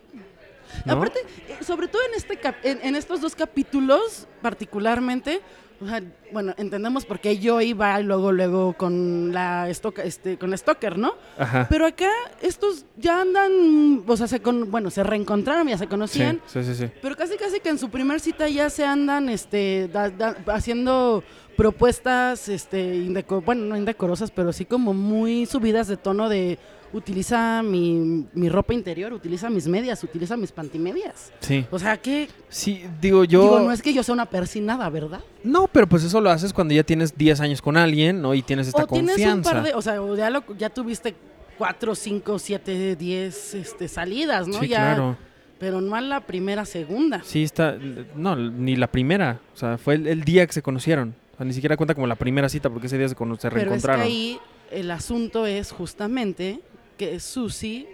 ¿no? 0.85 0.93
Aparte, 0.93 1.19
eh, 1.47 1.63
sobre 1.63 1.87
todo 1.87 2.01
en, 2.09 2.13
este 2.15 2.39
en 2.63 2.95
estos 2.95 3.21
dos 3.21 3.35
capítulos, 3.35 4.27
particularmente, 4.41 5.41
o 5.83 5.87
sea, 5.87 6.01
bueno, 6.31 6.53
entendemos 6.57 7.05
por 7.05 7.19
qué 7.19 7.37
yo 7.37 7.61
iba 7.61 7.99
luego, 7.99 8.31
luego 8.31 8.73
con 8.73 9.31
la, 9.33 9.69
estoca- 9.69 10.03
este, 10.03 10.37
con 10.37 10.49
la 10.49 10.57
Stalker, 10.57 10.97
¿no? 10.97 11.13
Ajá. 11.37 11.67
Pero 11.69 11.85
acá 11.85 12.09
estos 12.41 12.85
ya 12.97 13.21
andan, 13.21 14.03
o 14.07 14.17
sea, 14.17 14.27
se 14.27 14.41
con, 14.41 14.71
bueno, 14.71 14.89
se 14.89 15.03
reencontraron, 15.03 15.67
ya 15.67 15.77
se 15.77 15.83
Sí, 15.85 15.89
conocían, 15.89 16.41
sí, 16.47 16.63
sí, 16.63 16.73
sí. 16.75 16.87
pero 17.01 17.15
casi 17.15 17.37
casi 17.37 17.59
que 17.59 17.69
en 17.69 17.77
su 17.77 17.89
primer 17.89 18.19
cita 18.19 18.47
ya 18.49 18.69
se 18.69 18.83
andan 18.85 19.29
este, 19.29 19.89
da- 19.91 20.09
da- 20.09 20.37
haciendo 20.47 21.23
propuestas, 21.57 22.49
este, 22.49 22.95
indeco- 22.95 23.43
bueno, 23.43 23.65
no 23.65 23.77
indecorosas, 23.77 24.31
pero 24.31 24.51
sí 24.53 24.65
como 24.65 24.93
muy 24.93 25.45
subidas 25.45 25.87
de 25.87 25.97
tono 25.97 26.29
de 26.29 26.59
utiliza 26.93 27.61
mi, 27.63 28.25
mi 28.33 28.49
ropa 28.49 28.73
interior, 28.73 29.11
utiliza 29.13 29.49
mis 29.49 29.67
medias, 29.67 30.03
utiliza 30.03 30.37
mis 30.37 30.51
pantimedias. 30.51 31.31
Sí. 31.39 31.65
O 31.71 31.79
sea 31.79 31.97
que, 31.97 32.29
Sí, 32.49 32.83
digo 33.01 33.23
yo. 33.23 33.41
digo, 33.41 33.59
no 33.61 33.71
es 33.71 33.81
que 33.81 33.93
yo 33.93 34.03
sea 34.03 34.13
una 34.13 34.27
persinada, 34.27 34.89
¿verdad? 34.89 35.21
No, 35.43 35.67
pero 35.67 35.87
pues 35.87 36.03
eso 36.03 36.21
lo 36.21 36.29
haces 36.29 36.53
cuando 36.53 36.73
ya 36.73 36.83
tienes 36.83 37.17
10 37.17 37.39
años 37.41 37.61
con 37.61 37.75
alguien, 37.77 38.21
¿no? 38.21 38.33
Y 38.33 38.41
tienes 38.43 38.67
esta 38.67 38.83
o 38.83 38.87
tienes 38.87 39.11
confianza. 39.11 39.49
un 39.49 39.55
par 39.55 39.63
de, 39.63 39.73
o 39.73 39.81
sea, 39.81 39.95
ya, 40.15 40.29
lo, 40.29 40.43
ya 40.57 40.69
tuviste 40.69 41.15
cuatro, 41.57 41.95
cinco, 41.95 42.39
siete, 42.39 42.95
diez 42.95 43.53
este, 43.55 43.87
salidas, 43.87 44.47
¿no? 44.47 44.59
sí, 44.59 44.67
ya, 44.67 44.77
claro. 44.95 45.17
Pero 45.59 45.79
no 45.81 45.95
a 45.95 46.01
la 46.01 46.19
primera, 46.21 46.65
segunda. 46.65 47.21
Sí, 47.23 47.43
está. 47.43 47.77
No, 48.15 48.35
ni 48.35 48.75
la 48.75 48.87
primera. 48.87 49.39
O 49.53 49.57
sea, 49.57 49.77
fue 49.77 49.95
el, 49.95 50.07
el 50.07 50.23
día 50.23 50.45
que 50.45 50.51
se 50.51 50.61
conocieron. 50.61 51.15
O 51.33 51.37
sea, 51.37 51.45
ni 51.45 51.53
siquiera 51.53 51.77
cuenta 51.77 51.95
como 51.95 52.05
la 52.05 52.15
primera 52.15 52.49
cita 52.49 52.69
porque 52.69 52.87
ese 52.87 52.97
día 52.97 53.07
se, 53.07 53.15
se 53.15 53.17
Pero 53.17 53.33
es 53.35 53.39
que 53.41 53.49
reencontraron. 53.49 54.01
ahí 54.05 54.39
el 54.71 54.91
asunto 54.91 55.45
es 55.47 55.71
justamente 55.71 56.59
que 56.97 57.19
Susie 57.19 57.87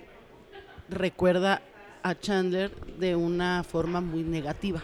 recuerda 0.90 1.62
a 2.04 2.16
Chandler 2.16 2.72
de 2.98 3.16
una 3.16 3.64
forma 3.64 4.02
muy 4.02 4.24
negativa. 4.24 4.82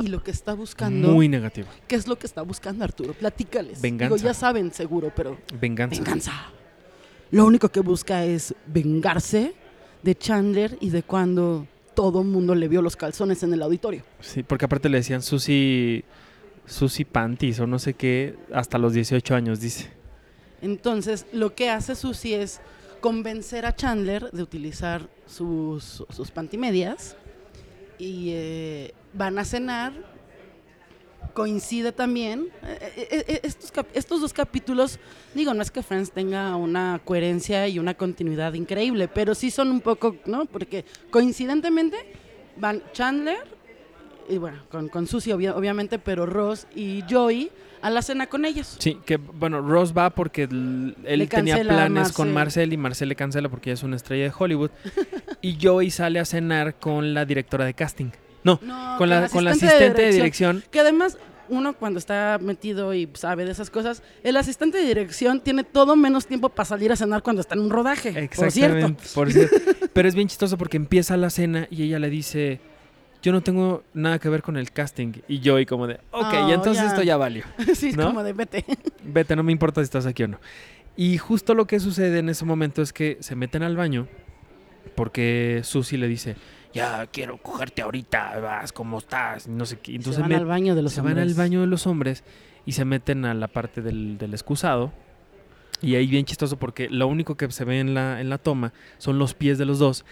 Y 0.00 0.06
lo 0.06 0.22
que 0.22 0.30
está 0.30 0.54
buscando, 0.54 1.08
Muy 1.08 1.28
negativa. 1.28 1.66
¿qué 1.88 1.96
es 1.96 2.06
lo 2.06 2.16
que 2.16 2.26
está 2.26 2.42
buscando 2.42 2.84
Arturo? 2.84 3.14
Platícales. 3.14 3.80
Venganza. 3.80 4.14
Digo, 4.14 4.28
ya 4.28 4.32
saben 4.34 4.72
seguro, 4.72 5.12
pero 5.14 5.36
Venganza. 5.60 5.96
venganza. 6.00 6.32
Lo 7.32 7.44
único 7.44 7.68
que 7.68 7.80
busca 7.80 8.24
es 8.24 8.54
vengarse 8.66 9.54
de 10.04 10.14
Chandler 10.14 10.78
y 10.80 10.90
de 10.90 11.02
cuando 11.02 11.66
todo 11.94 12.22
mundo 12.22 12.54
le 12.54 12.68
vio 12.68 12.80
los 12.80 12.94
calzones 12.94 13.42
en 13.42 13.52
el 13.52 13.60
auditorio. 13.60 14.04
Sí, 14.20 14.44
porque 14.44 14.66
aparte 14.66 14.88
le 14.88 14.98
decían 14.98 15.20
Susi. 15.22 16.04
Susi 16.64 17.04
Panties 17.06 17.58
o 17.60 17.66
no 17.66 17.78
sé 17.78 17.94
qué, 17.94 18.36
hasta 18.52 18.76
los 18.78 18.92
18 18.92 19.34
años, 19.34 19.58
dice. 19.58 19.90
Entonces, 20.60 21.24
lo 21.32 21.54
que 21.54 21.70
hace 21.70 21.94
Susie 21.96 22.42
es 22.42 22.60
convencer 23.00 23.66
a 23.66 23.74
Chandler 23.74 24.30
de 24.30 24.42
utilizar 24.42 25.08
sus, 25.26 26.04
sus 26.10 26.30
pantimedias 26.30 27.16
y 27.98 28.30
eh, 28.30 28.94
van 29.12 29.38
a 29.38 29.44
cenar. 29.44 29.92
Coincide 31.34 31.92
también. 31.92 32.48
eh, 32.64 33.24
eh, 33.28 33.40
estos, 33.44 33.72
estos 33.94 34.20
dos 34.20 34.32
capítulos, 34.32 34.98
digo, 35.34 35.54
no 35.54 35.62
es 35.62 35.70
que 35.70 35.82
Friends 35.82 36.10
tenga 36.10 36.56
una 36.56 37.00
coherencia 37.04 37.68
y 37.68 37.78
una 37.78 37.94
continuidad 37.94 38.54
increíble, 38.54 39.06
pero 39.06 39.34
sí 39.34 39.50
son 39.50 39.70
un 39.70 39.80
poco, 39.80 40.16
¿no? 40.26 40.46
Porque 40.46 40.84
coincidentemente 41.10 41.96
van 42.56 42.82
Chandler, 42.92 43.38
y 44.28 44.38
bueno, 44.38 44.58
con, 44.70 44.88
con 44.88 45.06
Susie 45.06 45.32
obvia- 45.32 45.54
obviamente, 45.54 45.98
pero 46.00 46.26
Ross 46.26 46.66
y 46.74 47.04
Joey 47.08 47.50
a 47.82 47.90
la 47.90 48.02
cena 48.02 48.26
con 48.26 48.44
ellos. 48.44 48.76
Sí, 48.78 48.98
que 49.04 49.16
bueno, 49.16 49.60
Ross 49.60 49.92
va 49.96 50.10
porque 50.10 50.44
él 50.44 51.28
tenía 51.30 51.60
planes 51.62 52.12
con 52.12 52.32
Marcel. 52.32 52.72
Y 52.72 52.76
Marcel 52.76 53.08
le 53.08 53.16
cancela 53.16 53.48
porque 53.48 53.70
ella 53.70 53.74
es 53.74 53.82
una 53.82 53.96
estrella 53.96 54.24
de 54.24 54.32
Hollywood. 54.36 54.70
y 55.42 55.58
Joey 55.60 55.90
sale 55.90 56.18
a 56.18 56.24
cenar 56.24 56.76
con 56.76 57.14
la 57.14 57.24
directora 57.24 57.64
de 57.64 57.74
casting. 57.74 58.10
No, 58.44 58.60
No, 58.62 58.96
con 58.98 59.08
la, 59.08 59.28
con 59.28 59.44
la 59.44 59.50
asistente 59.52 60.02
de 60.02 60.12
dirección. 60.12 60.62
Que 60.70 60.80
además, 60.80 61.18
uno 61.48 61.74
cuando 61.74 61.98
está 61.98 62.38
metido 62.40 62.94
y 62.94 63.08
sabe 63.14 63.44
de 63.44 63.52
esas 63.52 63.70
cosas, 63.70 64.02
el 64.22 64.36
asistente 64.36 64.78
de 64.78 64.84
dirección 64.84 65.40
tiene 65.40 65.64
todo 65.64 65.96
menos 65.96 66.26
tiempo 66.26 66.48
para 66.48 66.66
salir 66.66 66.92
a 66.92 66.96
cenar 66.96 67.22
cuando 67.22 67.40
está 67.40 67.54
en 67.54 67.62
un 67.62 67.70
rodaje. 67.70 68.28
Por 68.34 68.50
cierto. 68.50 68.76
Exactamente, 68.76 69.04
por 69.14 69.32
cierto. 69.32 69.56
Pero 69.92 70.08
es 70.08 70.14
bien 70.14 70.28
chistoso 70.28 70.56
porque 70.56 70.76
empieza 70.76 71.16
la 71.16 71.30
cena 71.30 71.66
y 71.70 71.82
ella 71.82 71.98
le 71.98 72.10
dice, 72.10 72.60
yo 73.22 73.32
no 73.32 73.40
tengo 73.42 73.82
nada 73.94 74.18
que 74.18 74.28
ver 74.28 74.42
con 74.42 74.56
el 74.56 74.70
casting. 74.70 75.12
Y 75.28 75.40
Joey 75.46 75.66
como 75.66 75.86
de, 75.86 75.94
ok, 76.10 76.26
Oh, 76.34 76.48
y 76.48 76.52
entonces 76.52 76.82
ya. 76.84 76.88
esto 76.90 77.02
ya 77.02 77.16
valió. 77.16 77.44
sí, 77.74 77.88
es 77.90 77.96
¿No? 77.96 78.06
como 78.06 78.22
de 78.22 78.32
vete. 78.32 78.64
Vete, 79.04 79.34
no 79.36 79.42
me 79.42 79.52
importa 79.52 79.80
si 79.80 79.84
estás 79.84 80.06
aquí 80.06 80.22
o 80.24 80.28
no. 80.28 80.38
Y 80.96 81.18
justo 81.18 81.54
lo 81.54 81.66
que 81.66 81.80
sucede 81.80 82.18
en 82.18 82.28
ese 82.28 82.44
momento 82.44 82.82
es 82.82 82.92
que 82.92 83.18
se 83.20 83.36
meten 83.36 83.62
al 83.62 83.76
baño 83.76 84.08
porque 84.94 85.60
Susie 85.64 85.98
le 85.98 86.08
dice, 86.08 86.36
ya 86.74 87.06
quiero 87.06 87.38
cogerte 87.38 87.82
ahorita, 87.82 88.38
vas, 88.40 88.72
¿cómo 88.72 88.98
estás? 88.98 89.46
Y 89.46 89.50
No 89.50 89.64
sé 89.64 89.78
qué. 89.78 89.92
Entonces 89.94 90.16
se 90.16 90.22
van 90.22 90.32
al 90.32 90.44
baño 90.46 90.74
de 90.74 90.82
los 90.82 90.92
se 90.92 91.00
van 91.00 91.18
al 91.18 91.34
baño 91.34 91.60
de 91.60 91.66
los 91.66 91.86
hombres 91.86 92.24
y 92.66 92.72
se 92.72 92.84
meten 92.84 93.24
a 93.24 93.34
la 93.34 93.48
parte 93.48 93.80
del, 93.82 94.18
del 94.18 94.34
excusado. 94.34 94.92
Y 95.80 95.94
ahí 95.94 96.06
bien 96.08 96.24
chistoso 96.24 96.58
porque 96.58 96.88
lo 96.90 97.06
único 97.06 97.36
que 97.36 97.50
se 97.50 97.64
ve 97.64 97.78
en 97.80 97.94
la, 97.94 98.20
en 98.20 98.28
la 98.30 98.38
toma 98.38 98.72
son 98.98 99.18
los 99.18 99.34
pies 99.34 99.58
de 99.58 99.64
los 99.64 99.78
dos. 99.78 100.04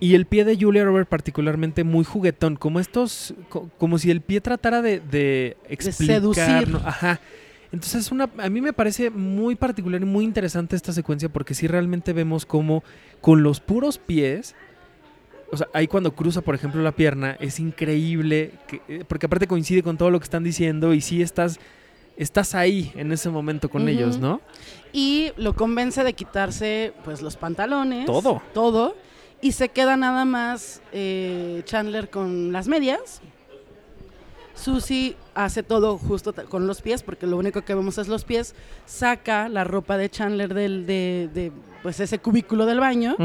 Y 0.00 0.14
el 0.16 0.26
pie 0.26 0.44
de 0.44 0.56
Julia 0.60 0.84
Robert 0.84 1.08
particularmente 1.08 1.84
muy 1.84 2.04
juguetón, 2.04 2.56
como 2.56 2.80
estos, 2.80 3.34
co- 3.48 3.70
como 3.78 3.98
si 3.98 4.10
el 4.10 4.20
pie 4.20 4.40
tratara 4.40 4.82
de, 4.82 4.98
de 4.98 5.56
explicar, 5.68 6.16
seducir. 6.16 6.68
¿no? 6.70 6.78
Ajá. 6.78 7.20
Entonces 7.70 8.10
una, 8.10 8.28
a 8.38 8.50
mí 8.50 8.60
me 8.60 8.72
parece 8.72 9.10
muy 9.10 9.54
particular 9.54 10.02
y 10.02 10.04
muy 10.04 10.24
interesante 10.24 10.74
esta 10.76 10.92
secuencia 10.92 11.28
porque 11.28 11.54
sí 11.54 11.66
realmente 11.68 12.12
vemos 12.12 12.44
como 12.44 12.82
con 13.20 13.42
los 13.44 13.60
puros 13.60 13.98
pies, 13.98 14.54
o 15.52 15.56
sea, 15.56 15.68
ahí 15.72 15.86
cuando 15.86 16.14
cruza, 16.14 16.40
por 16.40 16.54
ejemplo, 16.54 16.82
la 16.82 16.92
pierna, 16.92 17.36
es 17.38 17.60
increíble, 17.60 18.50
que- 18.66 18.80
eh, 18.88 19.04
porque 19.06 19.26
aparte 19.26 19.46
coincide 19.46 19.82
con 19.82 19.96
todo 19.96 20.10
lo 20.10 20.18
que 20.18 20.24
están 20.24 20.42
diciendo 20.44 20.92
y 20.94 21.00
sí 21.00 21.22
estás, 21.22 21.60
estás 22.16 22.54
ahí 22.54 22.92
en 22.94 23.12
ese 23.12 23.30
momento 23.30 23.68
con 23.70 23.88
ellos, 23.88 24.18
¿no? 24.18 24.40
Y 24.92 25.32
lo 25.36 25.54
convence 25.54 26.04
de 26.04 26.12
quitarse 26.12 26.92
pues 27.04 27.22
los 27.22 27.36
pantalones. 27.36 28.06
Todo. 28.06 28.42
Todo. 28.52 28.94
Y 29.40 29.52
se 29.52 29.70
queda 29.70 29.96
nada 29.96 30.24
más 30.24 30.82
eh, 30.92 31.62
Chandler 31.64 32.10
con 32.10 32.52
las 32.52 32.68
medias. 32.68 33.20
Susie 34.54 35.16
hace 35.34 35.62
todo 35.62 35.98
justo 35.98 36.34
con 36.48 36.66
los 36.66 36.82
pies, 36.82 37.02
porque 37.02 37.26
lo 37.26 37.38
único 37.38 37.62
que 37.62 37.74
vemos 37.74 37.98
es 37.98 38.06
los 38.06 38.24
pies. 38.24 38.54
Saca 38.86 39.48
la 39.48 39.64
ropa 39.64 39.96
de 39.96 40.10
Chandler 40.10 40.52
del, 40.54 40.86
de, 40.86 41.30
de, 41.32 41.52
pues 41.82 41.98
ese 42.00 42.18
cubículo 42.18 42.66
del 42.66 42.78
baño 42.78 43.16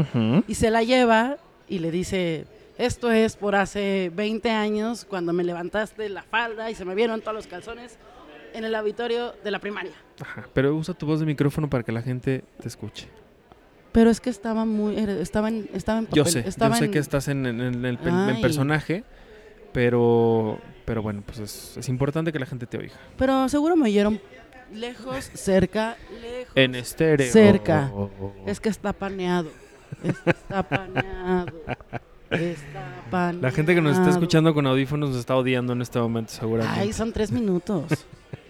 y 0.48 0.54
se 0.54 0.70
la 0.70 0.82
lleva 0.82 1.36
y 1.68 1.78
le 1.80 1.90
dice, 1.90 2.46
esto 2.78 3.12
es 3.12 3.36
por 3.36 3.54
hace 3.54 4.10
20 4.14 4.50
años 4.50 5.04
cuando 5.04 5.32
me 5.32 5.44
levantaste 5.44 6.08
la 6.08 6.22
falda 6.22 6.70
y 6.70 6.74
se 6.74 6.84
me 6.84 6.94
vieron 6.94 7.20
todos 7.20 7.34
los 7.34 7.46
calzones 7.46 7.98
en 8.54 8.64
el 8.64 8.74
auditorio 8.74 9.34
de 9.44 9.50
la 9.50 9.58
primaria. 9.58 9.92
Ajá, 10.20 10.46
Pero 10.52 10.74
usa 10.74 10.94
tu 10.94 11.06
voz 11.06 11.20
de 11.20 11.26
micrófono 11.26 11.68
para 11.70 11.82
que 11.84 11.92
la 11.92 12.02
gente 12.02 12.44
te 12.60 12.68
escuche. 12.68 13.08
Pero 13.92 14.10
es 14.10 14.20
que 14.20 14.30
estaba 14.30 14.64
muy, 14.64 14.96
estaba 14.96 15.48
en, 15.48 15.68
estaba 15.72 15.98
en 16.00 16.06
papel, 16.06 16.16
Yo 16.24 16.30
sé, 16.30 16.44
yo 16.44 16.74
sé 16.74 16.84
en- 16.84 16.90
que 16.90 16.98
estás 16.98 17.28
en, 17.28 17.46
en- 17.46 17.60
en 17.60 17.84
el 17.84 17.98
en 18.04 18.40
personaje, 18.40 19.02
pero, 19.72 20.58
pero 20.84 21.02
bueno, 21.02 21.22
pues 21.24 21.38
es, 21.38 21.76
es 21.76 21.88
importante 21.88 22.32
que 22.32 22.38
la 22.38 22.46
gente 22.46 22.66
te 22.66 22.78
oiga. 22.78 22.94
Pero 23.16 23.48
seguro 23.48 23.76
me 23.76 23.84
oyeron 23.84 24.20
lejos, 24.72 25.30
cerca, 25.34 25.96
lejos. 26.20 26.52
En 26.54 26.74
estéreo. 26.74 27.30
Cerca. 27.32 27.90
Es 28.46 28.60
que 28.60 28.68
está 28.68 28.92
paneado. 28.92 29.50
Está 30.02 30.62
paneado. 30.62 31.52
Está 32.30 33.02
paneado. 33.10 33.40
La 33.42 33.50
gente 33.50 33.74
que 33.74 33.80
nos 33.80 33.96
está 33.96 34.10
escuchando 34.10 34.52
con 34.52 34.66
audífonos 34.66 35.10
nos 35.10 35.18
está 35.18 35.34
odiando 35.36 35.72
en 35.72 35.80
este 35.82 35.98
momento, 35.98 36.30
seguramente. 36.32 36.80
Ay, 36.80 36.92
son 36.92 37.12
tres 37.12 37.32
minutos. 37.32 37.84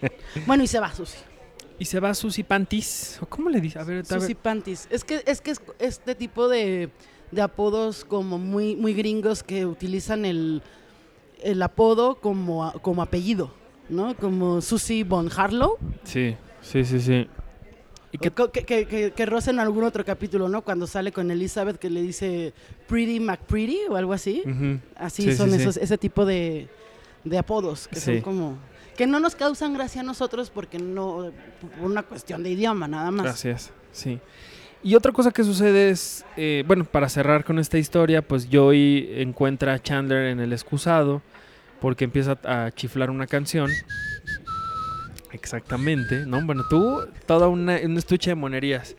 bueno, 0.46 0.62
y 0.62 0.66
se 0.66 0.80
va 0.80 0.92
Susi. 0.92 1.18
Y 1.78 1.84
se 1.84 2.00
va 2.00 2.12
Susi 2.14 2.42
Pantis. 2.42 3.18
¿o 3.22 3.26
¿Cómo 3.26 3.48
le 3.50 3.60
dice? 3.60 3.78
A 3.78 3.84
ver. 3.84 4.04
Susi 4.04 4.34
Pantis. 4.34 4.88
Es 4.90 5.04
que 5.04 5.22
es 5.26 5.40
que 5.40 5.52
es 5.52 5.60
este 5.78 6.14
tipo 6.14 6.48
de, 6.48 6.90
de 7.30 7.42
apodos 7.42 8.04
como 8.04 8.38
muy, 8.38 8.74
muy 8.76 8.94
gringos 8.94 9.42
que 9.42 9.64
utilizan 9.66 10.24
el, 10.24 10.62
el 11.42 11.62
apodo 11.62 12.16
como, 12.16 12.72
como 12.82 13.02
apellido, 13.02 13.52
¿no? 13.88 14.16
Como 14.16 14.60
Susie 14.60 15.04
Von 15.04 15.30
Harlow. 15.34 15.78
Sí, 16.04 16.36
sí, 16.62 16.84
sí, 16.84 17.00
sí. 17.00 17.28
¿Y 18.10 18.18
Que, 18.18 18.30
que, 18.30 18.86
que, 18.86 19.12
que, 19.14 19.22
en 19.22 19.60
algún 19.60 19.84
otro 19.84 20.04
capítulo, 20.04 20.48
¿no? 20.48 20.62
Cuando 20.62 20.86
sale 20.86 21.12
con 21.12 21.30
Elizabeth 21.30 21.76
que 21.76 21.90
le 21.90 22.00
dice 22.00 22.54
Pretty 22.86 23.20
McPretty 23.20 23.80
o 23.90 23.96
algo 23.96 24.14
así. 24.14 24.42
Así 24.96 25.24
Sí, 25.24 25.36
son 25.36 25.50
sí, 25.50 25.56
sí. 25.56 25.62
esos, 25.62 25.76
ese 25.76 25.98
tipo 25.98 26.24
de, 26.24 26.68
de 27.24 27.38
apodos 27.38 27.86
que 27.88 28.00
son 28.00 28.20
como... 28.22 28.56
Que 28.98 29.06
no 29.06 29.20
nos 29.20 29.34
causan 29.34 29.72
gracia 29.72 30.02
a 30.02 30.04
nosotros 30.04 30.50
porque 30.50 30.78
no... 30.78 31.32
Por 31.60 31.88
una 31.88 32.02
cuestión 32.02 32.42
de 32.42 32.50
idioma, 32.50 32.86
nada 32.88 33.10
más. 33.10 33.24
Gracias, 33.24 33.70
sí. 33.92 34.20
Y 34.82 34.94
otra 34.94 35.12
cosa 35.12 35.30
que 35.30 35.42
sucede 35.44 35.90
es, 35.90 36.24
eh, 36.36 36.64
bueno, 36.66 36.84
para 36.84 37.08
cerrar 37.08 37.44
con 37.44 37.58
esta 37.58 37.78
historia, 37.78 38.22
pues 38.22 38.48
Joey 38.50 39.20
encuentra 39.22 39.74
a 39.74 39.78
Chandler 39.82 40.26
en 40.26 40.40
el 40.40 40.52
excusado 40.52 41.22
porque 41.80 42.04
empieza 42.04 42.38
a 42.44 42.70
chiflar 42.72 43.10
una 43.10 43.26
canción. 43.26 43.70
Exactamente, 45.32 46.26
¿no? 46.26 46.44
Bueno, 46.44 46.64
tú, 46.68 47.06
toda 47.26 47.48
una, 47.48 47.78
un 47.84 47.96
estuche 47.98 48.30
de 48.30 48.34
monerías. 48.34 48.96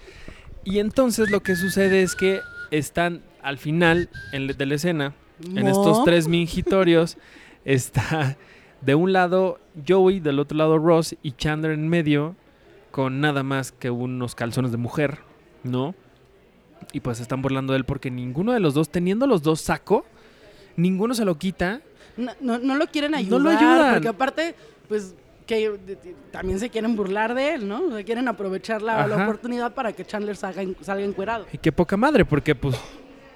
Y 0.63 0.79
entonces 0.79 1.29
lo 1.29 1.41
que 1.41 1.55
sucede 1.55 2.03
es 2.03 2.15
que 2.15 2.41
están 2.71 3.21
al 3.41 3.57
final 3.57 4.09
en 4.31 4.47
de 4.47 4.65
la 4.65 4.75
escena, 4.75 5.13
en 5.43 5.67
estos 5.67 6.03
tres 6.03 6.27
mingitorios, 6.27 7.17
está 7.65 8.37
de 8.81 8.95
un 8.95 9.13
lado 9.13 9.59
Joey, 9.87 10.19
del 10.19 10.39
otro 10.39 10.57
lado 10.57 10.77
Ross 10.77 11.15
y 11.21 11.31
Chandler 11.33 11.71
en 11.71 11.87
medio, 11.87 12.35
con 12.91 13.21
nada 13.21 13.43
más 13.43 13.71
que 13.71 13.89
unos 13.89 14.35
calzones 14.35 14.71
de 14.71 14.77
mujer, 14.77 15.19
¿no? 15.63 15.95
Y 16.93 17.01
pues 17.01 17.19
están 17.19 17.41
burlando 17.41 17.73
de 17.73 17.79
él 17.79 17.85
porque 17.85 18.09
ninguno 18.09 18.51
de 18.53 18.59
los 18.59 18.73
dos, 18.73 18.89
teniendo 18.89 19.27
los 19.27 19.43
dos 19.43 19.61
saco, 19.61 20.05
ninguno 20.75 21.13
se 21.13 21.25
lo 21.25 21.37
quita. 21.37 21.81
No, 22.17 22.31
no, 22.41 22.57
no 22.57 22.75
lo 22.75 22.87
quieren 22.87 23.11
No 23.11 23.17
ayudar. 23.17 23.41
lo 23.41 23.49
ayudan. 23.49 23.93
Porque 23.93 24.07
aparte, 24.07 24.55
pues, 24.87 25.13
que 25.45 25.69
de- 25.71 25.95
de- 25.95 26.15
también 26.31 26.59
se 26.59 26.69
quieren 26.69 26.95
burlar 26.95 27.33
de 27.35 27.55
él, 27.55 27.67
¿no? 27.67 27.83
O 27.85 27.91
sea, 27.91 28.03
quieren 28.03 28.27
aprovechar 28.27 28.81
la, 28.81 29.05
la 29.07 29.23
oportunidad 29.23 29.73
para 29.73 29.93
que 29.93 30.05
Chandler 30.05 30.35
salga, 30.35 30.61
en- 30.61 30.75
salga 30.81 31.03
encuerado. 31.03 31.45
Y 31.51 31.57
qué 31.57 31.71
poca 31.71 31.97
madre, 31.97 32.23
porque 32.25 32.55
pues, 32.55 32.75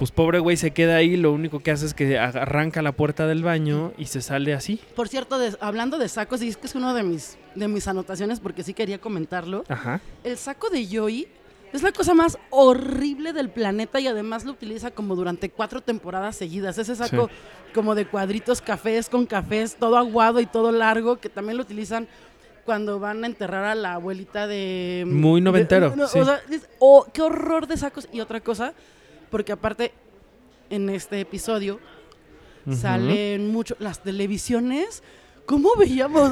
pues 0.04 0.12
pobre 0.12 0.40
güey 0.40 0.58
se 0.58 0.72
queda 0.72 0.98
ahí, 0.98 1.16
lo 1.16 1.32
único 1.32 1.62
que 1.62 1.72
hace 1.72 1.86
es 1.86 1.94
que 1.94 2.20
arranca 2.20 2.82
la 2.82 2.92
puerta 2.92 3.26
del 3.26 3.42
baño 3.42 3.94
y 3.98 4.08
se 4.08 4.22
sale 4.22 4.54
así. 4.54 4.82
Por 4.98 5.08
cierto, 5.08 5.40
de- 5.40 5.56
hablando 5.62 5.98
de 5.98 6.10
sacos, 6.10 6.42
y 6.42 6.50
es 6.50 6.58
que 6.58 6.68
es 6.68 6.76
uno 6.76 6.94
de 6.94 7.04
mis, 7.04 7.38
de 7.56 7.70
mis 7.70 7.88
anotaciones 7.88 8.42
porque 8.42 8.64
sí 8.64 8.74
quería 8.74 9.00
comentarlo. 9.00 9.64
Ajá. 9.70 10.02
El 10.26 10.36
saco 10.38 10.70
de 10.70 10.86
Joey 10.94 11.30
Es 11.72 11.84
la 11.84 11.94
cosa 11.94 12.14
más 12.14 12.38
horrible 12.50 13.32
del 13.32 13.50
planeta 13.50 14.02
y 14.02 14.08
además 14.08 14.44
lo 14.44 14.52
utiliza 14.52 14.92
como 14.92 15.16
durante 15.16 15.50
cuatro 15.50 15.80
temporadas 15.80 16.36
seguidas. 16.36 16.78
Ese 16.78 16.98
saco 16.98 17.30
como 17.74 17.96
de 17.96 18.06
cuadritos 18.06 18.60
cafés 18.60 19.08
con 19.08 19.26
cafés, 19.26 19.78
todo 19.78 19.96
aguado 19.98 20.42
y 20.42 20.46
todo 20.48 20.74
largo, 20.74 21.16
que 21.16 21.30
también 21.30 21.56
lo 21.56 21.64
utilizan 21.64 22.10
cuando 22.66 23.00
van 23.00 23.24
a 23.24 23.28
enterrar 23.28 23.64
a 23.64 23.74
la 23.76 23.94
abuelita 23.94 24.48
de... 24.48 25.06
Muy 25.08 25.40
de- 25.40 25.46
noventero, 25.46 25.96
no, 25.96 26.08
sí. 26.08 26.20
O 26.20 26.26
sea, 26.26 26.42
es- 26.52 26.68
oh, 26.80 27.08
qué 27.14 27.22
horror 27.22 27.68
de 27.68 27.78
sacos. 27.78 28.08
Y 28.12 28.20
otra 28.20 28.42
cosa, 28.42 28.74
porque 29.34 29.52
aparte 29.52 29.92
en 30.70 30.92
este 30.92 31.20
episodio 31.20 31.80
salen 32.72 33.52
mucho 33.52 33.76
las 33.80 34.04
televisiones. 34.04 35.02
¿Cómo 35.48 35.72
veíamos? 35.76 36.32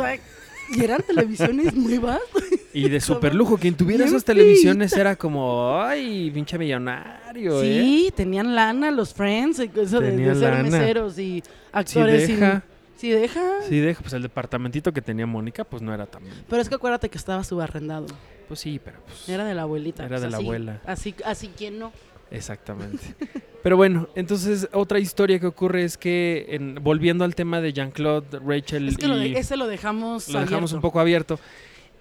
Y 0.70 0.84
eran 0.84 1.02
televisiones 1.02 1.74
nuevas. 1.74 2.22
Y 2.74 2.88
de 2.88 3.02
super 3.02 3.34
lujo. 3.36 3.58
Quien 3.58 3.76
tuviera 3.76 4.06
esas 4.06 4.24
televisiones 4.24 4.94
era 4.94 5.16
como, 5.18 5.82
ay, 5.82 6.30
pinche 6.32 6.58
millonario, 6.60 7.62
¿eh? 7.64 7.82
Sí, 7.82 8.14
tenían 8.16 8.56
lana 8.56 8.92
los 8.92 9.14
Friends, 9.16 9.60
eso 9.60 10.00
de, 10.00 10.16
ser 10.36 10.54
lana. 10.54 10.64
meseros 10.64 11.20
y 11.20 11.44
actores. 11.74 12.28
sin- 12.28 12.40
deja, 12.40 12.64
Sí, 12.96 13.10
deja. 13.10 13.42
si 13.68 13.80
deja, 13.80 14.00
pues 14.02 14.14
el 14.14 14.22
departamentito 14.22 14.94
que 14.94 15.02
tenía 15.02 15.26
Mónica, 15.26 15.64
pues 15.66 15.82
no 15.82 15.92
era 15.94 16.06
tan... 16.06 16.22
Pero 16.48 16.62
es 16.62 16.70
que 16.70 16.76
acuérdate 16.76 17.10
que 17.10 17.18
estaba 17.18 17.44
subarrendado. 17.44 18.06
Pues 18.48 18.62
sí, 18.62 18.80
pero 18.82 19.00
pues... 19.06 19.28
Era 19.28 19.44
de 19.44 19.54
la 19.56 19.64
abuelita. 19.64 20.06
Era 20.06 20.20
de 20.22 20.30
la 20.30 20.38
abuela. 20.38 20.80
Así, 20.86 21.14
así 21.26 21.50
quien 21.50 21.78
no. 21.80 21.92
Exactamente. 22.32 23.04
Pero 23.64 23.78
bueno, 23.78 24.10
entonces 24.16 24.68
otra 24.74 24.98
historia 25.00 25.40
que 25.40 25.46
ocurre 25.46 25.84
es 25.84 25.98
que, 25.98 26.48
en- 26.50 26.76
volviendo 26.82 27.24
al 27.24 27.36
tema 27.36 27.62
de 27.62 27.74
Jean-Claude, 27.74 28.40
Rachel 28.40 28.88
Es 28.88 28.98
que 28.98 29.08
lo 29.08 29.18
de- 29.18 29.38
ese 29.38 29.56
lo 29.58 29.68
dejamos. 29.68 30.30
lo 30.30 30.40
dejamos 30.40 30.74
un 30.74 30.82
poco 30.82 31.00
abierto. 31.00 31.40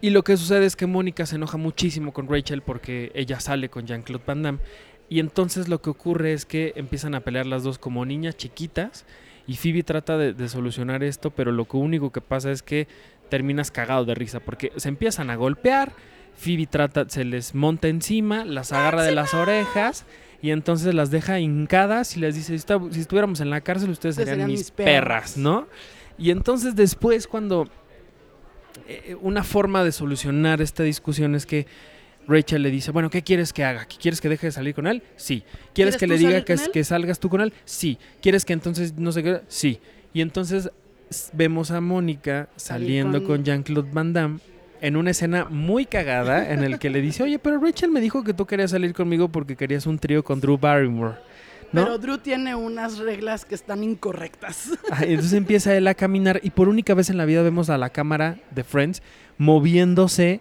Y 0.00 0.10
lo 0.10 0.24
que 0.24 0.36
sucede 0.38 0.64
es 0.64 0.76
que 0.76 0.86
Mónica 0.86 1.26
se 1.26 1.36
enoja 1.36 1.58
muchísimo 1.58 2.12
con 2.14 2.26
Rachel 2.28 2.62
porque 2.62 3.12
ella 3.14 3.38
sale 3.40 3.68
con 3.68 3.86
Jean-Claude 3.86 4.24
Van 4.26 4.42
Damme. 4.42 4.58
Y 5.10 5.18
entonces 5.20 5.68
lo 5.68 5.82
que 5.82 5.90
ocurre 5.90 6.32
es 6.32 6.46
que 6.46 6.72
empiezan 6.76 7.14
a 7.14 7.20
pelear 7.20 7.44
las 7.44 7.62
dos 7.64 7.78
como 7.78 8.06
niñas 8.06 8.36
chiquitas. 8.38 9.04
Y 9.46 9.56
Phoebe 9.56 9.82
trata 9.82 10.16
de, 10.16 10.32
de 10.32 10.48
solucionar 10.48 11.02
esto, 11.02 11.30
pero 11.32 11.52
lo 11.52 11.66
único 11.72 12.10
que 12.12 12.20
pasa 12.22 12.50
es 12.52 12.62
que 12.62 12.86
terminas 13.28 13.70
cagado 13.70 14.04
de 14.06 14.14
risa 14.14 14.40
porque 14.40 14.72
se 14.76 14.88
empiezan 14.88 15.28
a 15.28 15.36
golpear. 15.36 15.92
Phoebe 16.36 16.66
trata, 16.66 17.08
se 17.08 17.24
les 17.24 17.54
monta 17.54 17.88
encima, 17.88 18.44
las 18.44 18.72
agarra 18.72 19.02
de 19.02 19.12
las 19.12 19.34
orejas 19.34 20.04
y 20.42 20.50
entonces 20.50 20.94
las 20.94 21.10
deja 21.10 21.38
hincadas 21.38 22.16
y 22.16 22.20
les 22.20 22.34
dice, 22.34 22.58
si, 22.58 23.00
estuviéramos 23.00 23.40
en 23.40 23.50
la 23.50 23.60
cárcel 23.60 23.90
ustedes 23.90 24.14
serían 24.14 24.34
serían 24.34 24.50
mis 24.50 24.60
mis 24.60 24.70
perras, 24.70 24.92
perras". 24.94 25.36
¿no? 25.36 25.66
Y 26.18 26.30
entonces 26.30 26.76
después 26.76 27.26
cuando 27.26 27.68
eh, 28.88 29.16
una 29.20 29.44
forma 29.44 29.84
de 29.84 29.92
solucionar 29.92 30.60
esta 30.62 30.82
discusión 30.82 31.34
es 31.34 31.46
que 31.46 31.66
Rachel 32.26 32.62
le 32.62 32.70
dice, 32.70 32.90
bueno, 32.90 33.10
¿qué 33.10 33.22
quieres 33.22 33.52
que 33.52 33.64
haga? 33.64 33.86
¿Qué 33.86 33.96
¿Quieres 33.96 34.20
que 34.20 34.28
deje 34.28 34.46
de 34.46 34.52
salir 34.52 34.74
con 34.74 34.86
él? 34.86 35.02
Sí. 35.16 35.42
¿Quieres 35.74 35.96
¿Quieres 35.96 35.96
que 35.96 36.06
le 36.06 36.18
diga 36.18 36.44
que, 36.44 36.56
que 36.72 36.84
salgas 36.84 37.18
tú 37.18 37.28
con 37.28 37.40
él? 37.40 37.52
Sí. 37.64 37.98
¿Quieres 38.22 38.44
que 38.44 38.52
entonces 38.52 38.94
no 38.94 39.12
sé 39.12 39.22
qué? 39.22 39.40
Sí. 39.48 39.80
Y 40.12 40.20
entonces 40.20 40.70
vemos 41.32 41.70
a 41.70 41.80
Mónica 41.80 42.48
saliendo 42.56 43.18
con- 43.18 43.38
con, 43.38 43.44
Jean-Claude 43.44 43.90
Van 43.92 44.12
Damme 44.12 44.38
en 44.80 44.96
una 44.96 45.10
escena 45.10 45.46
muy 45.50 45.86
cagada 45.86 46.52
en 46.52 46.62
el 46.64 46.78
que 46.78 46.90
le 46.90 47.00
dice, 47.00 47.22
oye, 47.22 47.38
pero 47.38 47.58
Rachel 47.60 47.90
me 47.90 48.00
dijo 48.00 48.24
que 48.24 48.34
tú 48.34 48.46
querías 48.46 48.70
salir 48.70 48.92
conmigo 48.94 49.28
porque 49.28 49.56
querías 49.56 49.86
un 49.86 49.98
trío 49.98 50.22
con 50.24 50.40
Drew 50.40 50.58
Barrymore. 50.58 51.16
¿no? 51.72 51.84
Pero 51.84 51.98
Drew 51.98 52.18
tiene 52.18 52.54
unas 52.56 52.98
reglas 52.98 53.44
que 53.44 53.54
están 53.54 53.84
incorrectas. 53.84 54.70
Ah, 54.90 55.04
entonces 55.04 55.34
empieza 55.34 55.76
él 55.76 55.86
a 55.86 55.94
caminar 55.94 56.40
y 56.42 56.50
por 56.50 56.68
única 56.68 56.94
vez 56.94 57.10
en 57.10 57.16
la 57.16 57.24
vida 57.26 57.42
vemos 57.42 57.70
a 57.70 57.78
la 57.78 57.90
cámara 57.90 58.38
de 58.50 58.64
Friends 58.64 59.02
moviéndose 59.38 60.40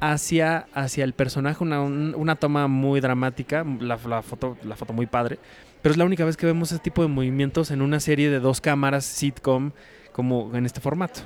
hacia, 0.00 0.66
hacia 0.74 1.04
el 1.04 1.12
personaje, 1.12 1.62
una, 1.62 1.80
un- 1.82 2.14
una 2.16 2.36
toma 2.36 2.68
muy 2.68 3.00
dramática, 3.00 3.64
la, 3.80 3.98
la 4.08 4.22
foto, 4.22 4.56
la 4.64 4.74
foto 4.76 4.92
muy 4.92 5.06
padre, 5.06 5.38
pero 5.82 5.92
es 5.92 5.98
la 5.98 6.04
única 6.04 6.24
vez 6.24 6.36
que 6.36 6.46
vemos 6.46 6.72
ese 6.72 6.80
tipo 6.80 7.02
de 7.02 7.08
movimientos 7.08 7.70
en 7.70 7.82
una 7.82 8.00
serie 8.00 8.30
de 8.30 8.40
dos 8.40 8.60
cámaras 8.60 9.04
sitcom 9.04 9.72
como 10.12 10.50
en 10.54 10.64
este 10.66 10.80
formato. 10.80 11.20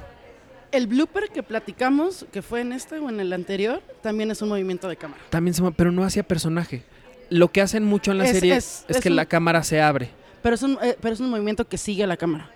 El 0.73 0.87
blooper 0.87 1.29
que 1.31 1.43
platicamos, 1.43 2.27
que 2.33 2.43
fue 2.43 2.61
en 2.61 2.73
este 2.73 2.99
o 2.99 3.09
en 3.09 3.21
el 3.21 3.33
anterior, 3.33 3.83
también 4.03 4.31
es 4.31 4.43
un 4.43 4.49
movimiento 4.49 4.89
de 4.89 4.97
cámara. 4.97 5.23
También 5.31 5.55
se, 5.55 5.63
pero 5.73 5.93
no 5.93 6.05
hacia 6.05 6.23
personaje. 6.23 6.83
Lo 7.31 7.51
que 7.53 7.61
hacen 7.61 7.85
mucho 7.85 8.13
en 8.13 8.19
la 8.19 8.25
Es- 8.25 8.33
serie 8.33 8.57
es- 8.57 8.85
es, 8.89 8.97
es 8.97 9.03
que 9.03 9.09
un- 9.11 9.17
la 9.17 9.27
cámara 9.27 9.63
se 9.63 9.81
abre. 9.81 10.11
Pero 10.43 10.55
es 10.55 10.63
un, 10.63 10.79
eh, 10.83 10.97
pero 11.01 11.15
es 11.15 11.21
un 11.21 11.31
movimiento 11.31 11.67
que 11.69 11.79
sigue 11.79 12.05
a 12.05 12.07
la 12.07 12.17
cámara. 12.17 12.51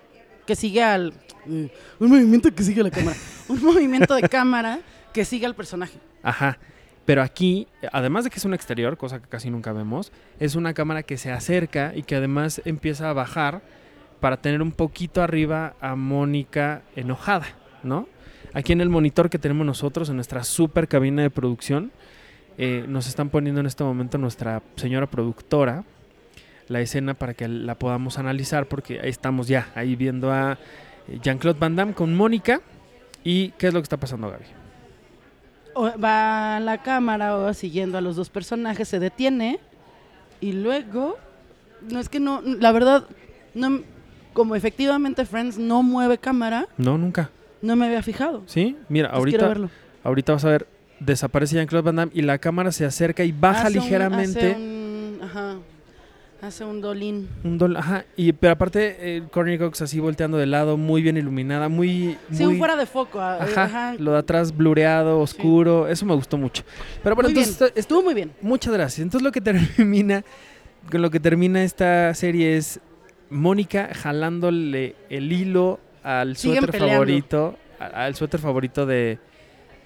Que 0.47 0.55
sigue 0.57 0.83
al. 0.83 1.13
eh, 1.49 1.71
un 1.99 2.09
movimiento 2.09 2.55
que 2.55 2.63
sigue 2.63 2.81
a 2.81 2.85
la 2.85 2.91
cámara. 2.91 3.17
un 3.49 3.63
movimiento 3.63 4.15
de 4.15 4.29
cámara 4.29 4.81
que 5.13 5.25
sigue 5.25 5.47
al 5.47 5.55
personaje. 5.55 5.99
Ajá. 6.23 6.59
Pero 7.07 7.23
aquí, 7.23 7.67
además 7.93 8.25
de 8.25 8.31
que 8.31 8.39
es 8.39 8.45
un 8.45 8.55
exterior, 8.55 8.97
cosa 8.97 9.21
que 9.21 9.29
casi 9.29 9.51
nunca 9.51 9.73
vemos, 9.73 10.13
es 10.39 10.55
una 10.55 10.75
cámara 10.75 11.03
que 11.03 11.17
se 11.17 11.33
acerca 11.33 11.93
y 11.97 12.03
que 12.05 12.15
además 12.15 12.61
empieza 12.65 13.11
a 13.11 13.13
bajar 13.13 13.63
para 14.21 14.37
tener 14.37 14.63
un 14.63 14.71
poquito 14.71 15.23
arriba 15.23 15.75
a 15.81 15.97
Mónica 15.97 16.83
enojada, 16.95 17.47
¿no? 17.83 18.07
Aquí 18.53 18.73
en 18.73 18.81
el 18.81 18.89
monitor 18.89 19.31
que 19.31 19.39
tenemos 19.39 19.67
nosotros, 19.67 20.09
en 20.09 20.17
nuestra 20.17 20.45
super 20.45 20.89
cabina 20.89 21.23
de 21.23 21.31
producción, 21.31 21.93
eh, 22.59 22.85
nos 22.89 23.07
están 23.07 23.31
poniendo 23.31 23.61
en 23.61 23.67
este 23.67 23.85
momento 23.85 24.19
nuestra 24.19 24.63
señora 24.77 25.07
productora 25.07 25.85
la 26.69 26.81
escena 26.81 27.15
para 27.15 27.35
que 27.35 27.49
la 27.49 27.75
podamos 27.75 28.19
analizar, 28.19 28.67
porque 28.67 29.01
ahí 29.01 29.11
estamos 29.11 29.49
ya, 29.49 29.69
ahí 29.75 29.97
viendo 29.97 30.33
a 30.33 30.59
eh, 31.09 31.19
Jean-Claude 31.21 31.59
Van 31.59 31.75
Damme 31.75 31.95
con 31.95 32.15
Mónica. 32.15 32.61
¿Y 33.25 33.51
qué 33.59 33.67
es 33.67 33.75
lo 33.75 33.81
que 33.81 33.85
está 33.85 33.97
pasando, 33.97 34.31
Gaby? 34.31 34.45
O 35.75 35.99
va 35.99 36.57
a 36.57 36.61
la 36.61 36.79
cámara 36.79 37.37
o 37.37 37.53
siguiendo 37.55 37.99
a 37.99 38.01
los 38.01 38.17
dos 38.17 38.31
personajes, 38.31 38.89
se 38.89 38.99
detiene 39.01 39.59
y 40.41 40.53
luego. 40.53 41.19
No 41.91 41.99
es 41.99 42.09
que 42.09 42.21
no. 42.21 42.41
La 42.43 42.73
verdad, 42.73 43.05
no, 43.55 43.81
como 44.33 44.55
efectivamente 44.55 45.25
Friends 45.25 45.59
no 45.59 45.83
mueve 45.83 46.19
cámara, 46.19 46.69
No, 46.77 46.97
nunca. 46.99 47.31
No 47.63 47.77
me 47.77 47.87
había 47.87 48.03
fijado. 48.03 48.43
¿Sí? 48.47 48.77
Mira, 48.89 49.09
Pues 49.11 49.19
ahorita, 49.19 49.49
verlo. 49.49 49.71
ahorita 50.05 50.33
vas 50.33 50.45
a 50.45 50.49
ver, 50.51 50.67
desaparece 50.99 51.57
Jean-Claude 51.57 51.85
Van 51.85 51.97
Damme 51.97 52.13
y 52.15 52.23
la 52.23 52.39
cámara 52.39 52.73
se 52.73 52.85
acerca 52.85 53.25
y 53.25 53.33
baja 53.33 53.69
Hace 53.69 53.79
un- 53.79 53.85
ligeramente. 53.85 54.51
hace 54.53 54.57
un, 54.57 55.19
ajá, 55.23 55.57
hace 56.43 56.65
un 56.65 56.81
dolín. 56.81 57.29
Un 57.45 57.59
dol- 57.59 57.77
ajá, 57.79 58.05
y 58.17 58.33
pero 58.33 58.53
aparte 58.55 58.97
eh, 58.99 59.23
Courtney 59.31 59.59
Cox 59.59 59.83
así 59.83 60.01
volteando 60.01 60.39
de 60.39 60.47
lado, 60.47 60.77
muy 60.77 61.03
bien 61.03 61.17
iluminada, 61.19 61.69
muy, 61.69 62.17
Sí, 62.33 62.45
muy 62.45 62.55
un 62.55 62.59
fuera 62.59 62.77
de 62.77 62.87
foco. 62.87 63.21
ah, 63.21 63.39
ajá, 63.43 63.65
ajá. 63.65 63.95
lo 63.99 64.13
de 64.13 64.19
atrás 64.19 64.57
blureado, 64.57 65.21
oscuro, 65.21 65.87
eso 65.89 66.07
me 66.07 66.15
gustó 66.15 66.39
mucho. 66.39 66.63
Pero 67.03 67.15
bueno, 67.15 67.31
Muy 67.31 67.39
entonces 67.43 67.73
estuvo 67.77 68.03
muy 68.03 68.15
bien. 68.15 68.33
muchas 68.41 68.73
gracias. 68.73 69.01
Entonces 69.01 69.23
lo 69.25 69.33
que 69.33 69.41
termina 69.43 70.25
con 70.91 71.03
lo 71.03 71.11
que 71.11 71.21
termina 71.21 71.63
esta 71.63 72.15
serie 72.15 72.57
es 72.57 72.81
Mónica 73.29 73.91
jalándole 73.95 74.97
el 75.11 75.31
hilo 75.33 75.79
al 76.03 76.37
suéter 76.37 76.71
peleando. 76.71 76.93
favorito, 76.95 77.59
al 77.79 78.15
suéter 78.15 78.41
favorito 78.41 78.87
de 78.87 79.19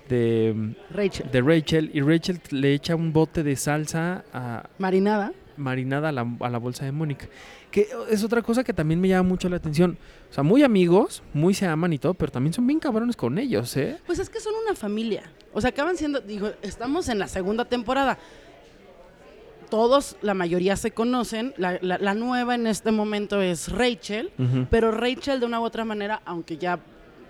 de 0.09 0.74
Rachel. 0.90 1.31
de 1.31 1.40
Rachel 1.40 1.90
y 1.94 2.00
Rachel 2.03 2.40
le 2.50 2.74
echa 2.74 2.94
un 2.94 3.12
bote 3.12 3.42
de 3.42 3.57
salsa 3.57 4.24
a- 4.35 4.68
Marinada. 4.79 5.33
marinada 5.57 6.11
a 6.11 6.12
la, 6.12 6.27
a 6.40 6.50
la 6.50 6.59
bolsa 6.59 6.85
de 6.85 6.92
Mónica. 6.92 7.27
Que 7.70 7.88
es 8.11 8.22
otra 8.22 8.42
cosa 8.42 8.62
que 8.62 8.72
también 8.74 9.00
me 9.00 9.09
llama 9.09 9.29
mucho 9.29 9.48
la 9.48 9.57
atención. 9.57 9.96
O 10.31 10.35
sea, 10.35 10.42
muy 10.44 10.62
amigos, 10.62 11.22
muy 11.33 11.55
se 11.55 11.66
aman 11.66 11.92
y 11.92 11.98
todo, 11.98 12.14
pero 12.14 12.31
también 12.31 12.53
son 12.53 12.66
bien 12.66 12.79
cabrones 12.81 13.16
con 13.16 13.38
ellos, 13.38 13.77
¿eh? 13.77 13.96
Pues 14.07 14.18
es 14.18 14.29
que 14.29 14.40
son 14.40 14.53
una 14.64 14.77
familia. 14.77 15.22
O 15.53 15.61
sea, 15.61 15.70
acaban 15.70 15.96
siendo, 15.96 16.20
digo, 16.20 16.50
estamos 16.62 17.09
en 17.09 17.18
la 17.18 17.27
segunda 17.27 17.64
temporada. 17.64 18.18
Todos, 19.78 20.16
la 20.22 20.34
mayoría 20.34 20.76
se 20.76 20.92
conocen. 20.92 21.52
La, 21.56 21.78
la- 21.82 21.98
la 21.98 22.14
nueva 22.14 22.54
en 22.54 22.68
este 22.68 22.92
momento 22.92 23.42
es 23.42 23.72
Rachel. 23.72 24.30
Pero 24.70 24.92
Rachel, 24.92 25.40
de 25.40 25.46
una 25.46 25.58
u 25.58 25.64
otra 25.64 25.84
manera, 25.84 26.22
aunque 26.24 26.56
ya 26.58 26.78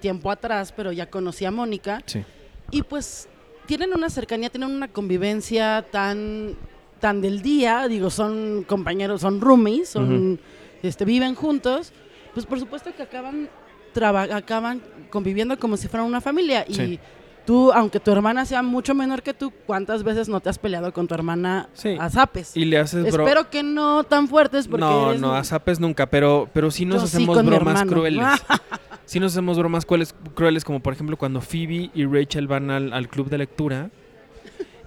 tiempo 0.00 0.30
atrás, 0.30 0.70
pero 0.76 0.92
ya 0.92 1.08
conocía 1.08 1.48
a 1.48 1.50
Mónica. 1.52 2.02
Sí. 2.04 2.22
Y 2.70 2.82
pues 2.82 3.30
tienen 3.64 3.94
una 3.94 4.10
cercanía, 4.10 4.50
tienen 4.50 4.70
una 4.70 4.88
convivencia 4.88 5.86
tan, 5.90 6.54
tan 7.00 7.22
del 7.22 7.40
día. 7.40 7.88
Digo, 7.88 8.10
son 8.10 8.62
compañeros, 8.68 9.22
son 9.22 9.40
roomies, 9.40 9.88
son, 9.88 10.38
este, 10.82 11.06
viven 11.06 11.34
juntos. 11.34 11.94
Pues 12.34 12.44
por 12.44 12.60
supuesto 12.60 12.90
que 12.94 13.04
acaban, 13.04 13.48
traba- 13.94 14.36
acaban 14.36 14.82
conviviendo 15.08 15.58
como 15.58 15.78
si 15.78 15.88
fueran 15.88 16.06
una 16.06 16.20
familia. 16.20 16.66
Y 16.68 16.74
Sí. 16.74 17.00
Tú, 17.46 17.72
aunque 17.72 18.00
tu 18.00 18.10
hermana 18.10 18.44
sea 18.46 18.62
mucho 18.62 18.94
menor 18.94 19.22
que 19.22 19.34
tú, 19.34 19.52
¿cuántas 19.66 20.02
veces 20.02 20.28
no 20.28 20.40
te 20.40 20.48
has 20.48 20.58
peleado 20.58 20.92
con 20.92 21.06
tu 21.06 21.14
hermana 21.14 21.68
Sí. 21.74 21.96
a 21.98 22.08
zapes? 22.10 22.56
Y 22.56 22.64
le 22.64 22.78
haces 22.78 23.04
bro- 23.12 23.26
Espero 23.26 23.50
que 23.50 23.62
no 23.62 24.04
tan 24.04 24.28
fuertes 24.28 24.66
porque 24.68 24.84
No, 24.84 25.10
eres- 25.10 25.20
no, 25.20 25.34
a 25.34 25.44
zapes 25.44 25.80
nunca, 25.80 26.06
pero, 26.06 26.48
pero 26.52 26.70
sí 26.70 26.84
nos 26.84 26.98
Yo 27.02 27.04
hacemos 27.04 27.44
bromas 27.44 27.82
crueles. 27.84 28.24
sí 29.04 29.20
nos 29.20 29.32
hacemos 29.32 29.58
bromas 29.58 29.84
crueles, 29.84 30.14
crueles, 30.34 30.64
como 30.64 30.80
por 30.80 30.92
ejemplo 30.94 31.16
cuando 31.16 31.40
Phoebe 31.40 31.90
y 31.94 32.04
Rachel 32.06 32.46
van 32.46 32.70
al, 32.70 32.92
al 32.92 33.08
club 33.08 33.28
de 33.28 33.38
lectura. 33.38 33.90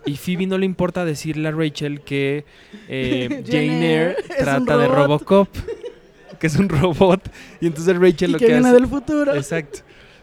Y 0.05 0.15
Phoebe 0.15 0.47
no 0.47 0.57
le 0.57 0.65
importa 0.65 1.03
decirle 1.03 1.49
a 1.49 1.51
Rachel 1.51 1.99
que 2.01 2.45
eh, 2.87 3.43
Jane 3.47 3.93
Eyre 3.93 4.15
trata 4.39 4.77
de. 4.77 4.87
Robocop, 4.87 5.49
que 6.39 6.47
es 6.47 6.55
un 6.55 6.69
robot. 6.69 7.29
Y 7.59 7.67
entonces 7.67 7.97
Rachel 7.97 8.29
y 8.29 8.33
lo 8.33 8.39
que 8.39 8.45
que 8.45 8.51
viene 8.53 8.67
hace... 8.69 8.77
del 8.79 8.87
futuro. 8.87 9.35
Exacto. 9.35 9.79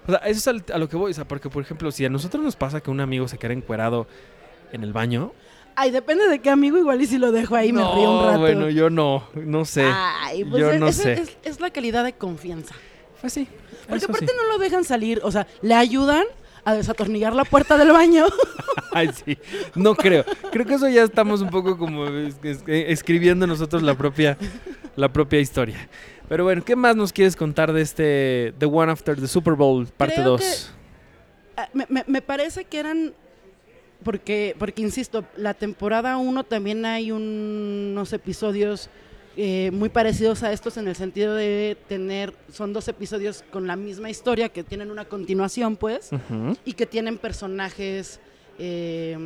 O 0.07 0.11
sea, 0.11 0.19
eso 0.27 0.39
es 0.39 0.49
al- 0.49 0.65
a 0.75 0.79
lo 0.79 0.89
que 0.89 0.97
voy. 0.97 1.11
O 1.11 1.15
sea, 1.15 1.27
porque, 1.27 1.49
por 1.51 1.63
ejemplo, 1.63 1.91
si 1.91 2.05
a 2.05 2.09
nosotros 2.11 2.43
nos 2.43 2.57
pasa 2.57 2.81
que 2.81 2.91
un 2.91 3.01
amigo 3.01 3.27
se 3.29 3.39
queda 3.39 3.53
encuerado 3.53 4.07
en 4.73 4.83
el 4.85 4.93
baño, 4.93 5.33
Ay, 5.77 5.91
depende 5.91 6.29
de 6.29 6.39
qué 6.39 6.51
amigo, 6.51 6.79
igual 6.79 7.03
y 7.03 7.07
si 7.07 7.19
lo 7.19 7.33
dejo 7.33 7.57
ahí 7.57 7.73
me 7.73 7.81
no, 7.81 7.95
río 7.97 8.11
un 8.21 8.25
rato. 8.27 8.39
bueno, 8.39 8.71
yo 8.71 8.91
no, 8.91 9.25
no 9.35 9.65
sé. 9.65 9.83
Ay, 9.93 10.45
pues 10.45 10.61
yo 10.61 10.71
es, 10.71 10.79
no 10.81 10.87
es- 10.87 10.97
sé. 10.97 11.13
es- 11.15 11.37
es 11.43 11.61
la 11.61 11.71
calidad 11.71 12.05
de 12.05 12.13
confianza. 12.13 12.77
Pues 13.21 13.33
sí. 13.33 13.49
Porque 13.89 14.05
aparte 14.05 14.27
sí. 14.29 14.33
no 14.37 14.53
lo 14.53 14.59
dejan 14.59 14.85
salir, 14.85 15.21
o 15.25 15.33
sea, 15.33 15.49
le 15.63 15.75
ayudan 15.75 16.25
a 16.65 16.75
desatornillar 16.75 17.35
la 17.35 17.45
puerta 17.45 17.77
del 17.77 17.91
baño. 17.91 18.25
Ay, 18.93 19.11
sí. 19.25 19.37
No 19.75 19.97
creo. 19.97 20.25
Creo 20.53 20.65
que 20.65 20.75
eso 20.75 20.89
ya 20.89 21.03
estamos 21.03 21.41
un 21.43 21.51
poco 21.51 21.77
como 21.77 22.07
eh, 22.07 22.33
escribiendo 22.89 23.45
nosotros 23.47 23.83
la 23.83 23.97
propia, 23.97 24.39
la 24.95 25.13
propia 25.13 25.41
historia. 25.41 25.89
Pero 26.29 26.45
bueno, 26.45 26.65
¿qué 26.65 26.75
más 26.77 26.97
nos 26.97 27.13
quieres 27.13 27.37
contar 27.37 27.73
de 27.73 27.83
este 27.83 28.55
The 28.59 28.67
One 28.67 28.91
After 28.93 29.21
the 29.21 29.29
Super 29.29 29.55
Bowl, 29.55 29.87
parte 29.87 30.15
Creo 30.15 30.31
2? 30.31 30.71
Ah, 31.57 31.69
me, 31.73 31.87
me- 31.89 32.05
me 32.07 32.23
parece 32.23 32.65
que 32.65 32.79
eran. 32.79 33.13
Porque, 34.03 34.55
porque 34.59 34.83
insisto, 34.83 35.25
la 35.37 35.55
temporada 35.55 36.17
1 36.19 36.45
también 36.45 36.85
hay 36.85 37.11
un- 37.11 37.91
unos 37.93 38.13
episodios 38.13 38.89
eh, 39.37 39.71
muy 39.73 39.89
parecidos 39.89 40.43
a 40.45 40.53
estos 40.53 40.77
en 40.77 40.87
el 40.89 40.95
sentido 40.97 41.35
de 41.35 41.77
tener. 41.89 42.33
Son 42.53 42.73
dos 42.73 42.87
episodios 42.89 43.45
con 43.51 43.67
la 43.67 43.77
misma 43.77 44.09
historia 44.11 44.49
que 44.49 44.63
tienen 44.63 44.91
una 44.91 45.05
continuación, 45.07 45.77
pues. 45.77 46.11
y 46.65 46.73
que 46.75 46.87
tienen 46.87 47.19
personajes 47.19 48.21
eh, 48.59 49.17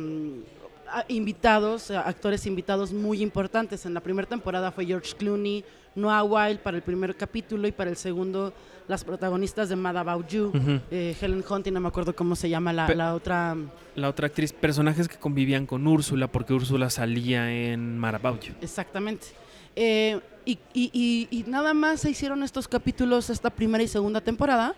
invitados, 1.07 1.91
actores 1.91 2.45
invitados 2.45 2.91
muy 2.93 3.21
importantes. 3.21 3.85
En 3.85 3.93
la 3.93 3.99
primera 4.01 4.27
temporada 4.27 4.71
fue 4.71 4.85
George 4.85 5.13
Clooney, 5.17 5.63
Noah 5.95 6.23
Wild 6.23 6.59
para 6.59 6.77
el 6.77 6.83
primer 6.83 7.15
capítulo 7.15 7.67
y 7.67 7.71
para 7.71 7.89
el 7.89 7.97
segundo 7.97 8.53
las 8.87 9.03
protagonistas 9.03 9.69
de 9.69 9.75
Mad 9.75 9.97
About 9.97 10.27
You, 10.29 10.51
eh, 10.89 11.15
Helen 11.21 11.43
Hunt 11.47 11.67
y 11.67 11.71
no 11.71 11.79
me 11.79 11.87
acuerdo 11.89 12.15
cómo 12.15 12.35
se 12.35 12.49
llama 12.49 12.73
la, 12.73 12.87
Pe- 12.87 12.95
la 12.95 13.13
otra. 13.13 13.55
La 13.95 14.09
otra 14.09 14.27
actriz, 14.27 14.51
personajes 14.53 15.07
que 15.07 15.17
convivían 15.17 15.65
con 15.67 15.85
Úrsula, 15.85 16.27
porque 16.27 16.53
Úrsula 16.53 16.89
salía 16.89 17.51
en 17.51 17.97
Mad 17.99 18.15
About 18.15 18.41
You. 18.41 18.53
Exactamente. 18.61 19.27
Eh, 19.75 20.19
y, 20.45 20.57
y- 20.73 20.89
y- 20.91 21.27
y 21.39 21.43
nada 21.49 21.73
más 21.75 22.01
se 22.01 22.09
hicieron 22.09 22.41
estos 22.41 22.67
capítulos 22.67 23.29
esta 23.29 23.49
primera 23.51 23.83
y 23.83 23.87
segunda 23.87 24.21
temporada. 24.21 24.75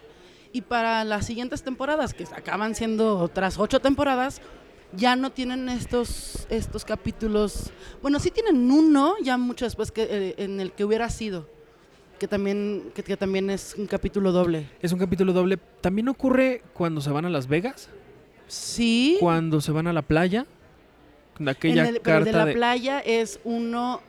Y 0.53 0.59
para 0.61 1.05
las 1.05 1.25
siguientes 1.25 1.63
temporadas, 1.63 2.13
que 2.13 2.25
acaban 2.35 2.75
siendo 2.75 3.17
otras 3.19 3.57
ocho 3.57 3.79
temporadas, 3.79 4.41
ya 4.95 5.15
no 5.15 5.31
tienen 5.31 5.69
estos, 5.69 6.45
estos 6.49 6.85
capítulos. 6.85 7.71
Bueno, 8.01 8.19
sí 8.19 8.31
tienen 8.31 8.69
uno, 8.71 9.15
ya 9.23 9.37
mucho 9.37 9.65
después 9.65 9.91
que, 9.91 10.03
eh, 10.03 10.35
en 10.37 10.59
el 10.59 10.71
que 10.73 10.83
hubiera 10.85 11.09
sido. 11.09 11.47
Que 12.19 12.27
también, 12.27 12.91
que, 12.93 13.01
que 13.03 13.17
también 13.17 13.49
es 13.49 13.73
un 13.77 13.87
capítulo 13.87 14.31
doble. 14.31 14.69
Es 14.81 14.91
un 14.91 14.99
capítulo 14.99 15.33
doble. 15.33 15.57
También 15.81 16.07
ocurre 16.09 16.61
cuando 16.73 17.01
se 17.01 17.09
van 17.09 17.25
a 17.25 17.29
Las 17.29 17.47
Vegas, 17.47 17.89
Sí. 18.47 19.17
cuando 19.19 19.61
se 19.61 19.71
van 19.71 19.87
a 19.87 19.93
la 19.93 20.01
playa. 20.01 20.45
Aquella 21.45 21.87
en 21.87 21.95
el, 21.95 22.01
pero 22.01 22.23
de 22.23 22.31
la 22.33 22.45
de- 22.45 22.53
playa 22.53 22.99
es 22.99 23.39
uno 23.43 24.01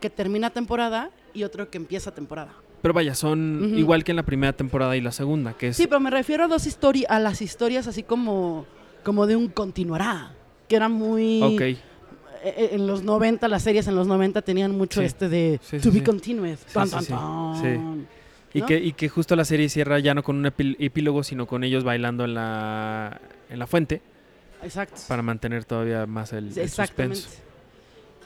que 0.00 0.10
termina 0.10 0.50
temporada 0.50 1.10
y 1.34 1.42
otro 1.42 1.68
que 1.70 1.78
empieza 1.78 2.12
temporada. 2.12 2.52
Pero 2.82 2.94
vaya, 2.94 3.14
son 3.14 3.72
igual 3.76 4.04
que 4.04 4.12
en 4.12 4.16
la 4.16 4.22
primera 4.24 4.52
temporada 4.52 4.96
y 4.96 5.00
la 5.00 5.10
segunda, 5.12 5.54
que 5.54 5.68
es 5.68 5.76
Sí, 5.76 5.86
pero 5.86 5.98
me 6.00 6.10
refiero 6.10 6.44
a 6.44 6.48
dos 6.48 6.66
historias, 6.66 7.10
a 7.10 7.18
las 7.18 7.40
historias 7.42 7.86
así 7.88 8.02
como, 8.02 8.66
como 9.02 9.26
de 9.26 9.36
un 9.36 9.48
continuará, 9.48 10.32
que 10.68 10.76
era 10.76 10.88
muy... 10.88 11.42
Ok. 11.42 11.60
eh, 11.60 11.78
eh, 12.44 12.68
En 12.72 12.86
los 12.86 13.02
90, 13.02 13.46
las 13.48 13.62
series 13.62 13.86
en 13.86 13.94
los 13.94 14.06
90 14.06 14.42
tenían 14.42 14.76
mucho 14.76 15.00
Sí. 15.00 15.06
este 15.06 15.28
de 15.28 15.60
Sí, 15.62 15.78
to 15.78 15.90
be 15.92 16.02
continued. 16.02 16.58
Tan, 16.72 16.88
sí, 16.88 17.06
tan. 17.06 18.06
Y, 18.54 18.60
¿no? 18.60 18.66
que, 18.66 18.78
y 18.78 18.92
que 18.92 19.08
justo 19.08 19.34
la 19.36 19.44
serie 19.46 19.68
cierra 19.68 19.98
ya 19.98 20.12
no 20.14 20.22
con 20.22 20.36
un 20.36 20.46
epílogo, 20.46 21.22
sino 21.22 21.46
con 21.46 21.64
ellos 21.64 21.84
bailando 21.84 22.24
en 22.24 22.34
la, 22.34 23.18
en 23.48 23.58
la 23.58 23.66
fuente 23.66 24.02
Exacto. 24.62 25.00
para 25.08 25.22
mantener 25.22 25.64
todavía 25.64 26.04
más 26.06 26.32
el, 26.34 26.48
el 26.48 26.58
Exactamente. 26.58 27.16
suspenso. 27.16 27.42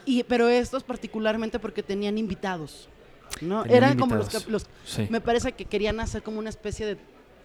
Y, 0.05 0.23
pero 0.25 0.49
estos 0.49 0.83
particularmente 0.83 1.59
porque 1.59 1.83
tenían 1.83 2.19
invitados. 2.19 2.89
¿no? 3.41 3.63
Tenían 3.65 3.83
Eran 3.85 3.99
como 3.99 4.15
los. 4.17 4.67
Sí, 4.85 5.07
Me 5.11 5.21
parece 5.21 5.53
que 5.53 5.65
querían 5.65 6.01
hacer 6.01 6.23
como 6.23 6.39
una 6.39 6.49
especie 6.49 6.87
de 6.87 6.97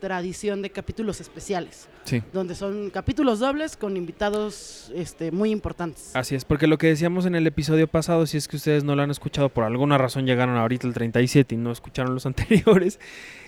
tradición 0.02 0.62
de 0.62 0.72
capítulos 0.72 1.22
especiales, 1.22 1.88
sí. 2.04 2.22
donde 2.34 2.56
son 2.56 2.90
capítulos 2.90 3.40
dobles 3.40 3.78
con 3.78 3.96
invitados 3.96 4.92
este, 4.94 5.32
muy 5.32 5.52
importantes. 5.52 6.14
Así 6.16 6.36
es, 6.36 6.44
porque 6.44 6.68
lo 6.68 6.78
que 6.78 6.88
decíamos 6.88 7.26
en 7.26 7.36
el 7.36 7.48
episodio 7.48 7.88
pasado, 7.88 8.26
si 8.26 8.36
es 8.36 8.50
que 8.50 8.58
ustedes 8.58 8.84
no 8.84 8.96
lo 8.96 9.04
han 9.04 9.12
escuchado, 9.12 9.48
por 9.50 9.64
alguna 9.64 9.98
razón 9.98 10.26
llegaron 10.26 10.58
ahorita 10.58 10.88
el 10.88 10.94
37 10.94 11.56
y 11.56 11.58
no 11.58 11.72
escucharon 11.72 12.14
los 12.14 12.26
anteriores, 12.32 13.00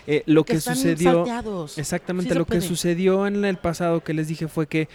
eh, 0.07 0.23
lo 0.27 0.45
que, 0.45 0.53
están 0.53 0.75
sucedió... 0.75 1.25
salteados. 1.25 1.77
Exactamente, 1.77 2.31
Sí 2.31 2.39
lo 2.39 2.45
que 2.45 2.61
sucedió 2.61 3.27
en 3.27 3.43
el 3.43 3.57
pasado 3.57 4.01
que 4.01 4.13
les 4.13 4.27
dije 4.27 4.47
fue 4.47 4.67
que 4.67 4.87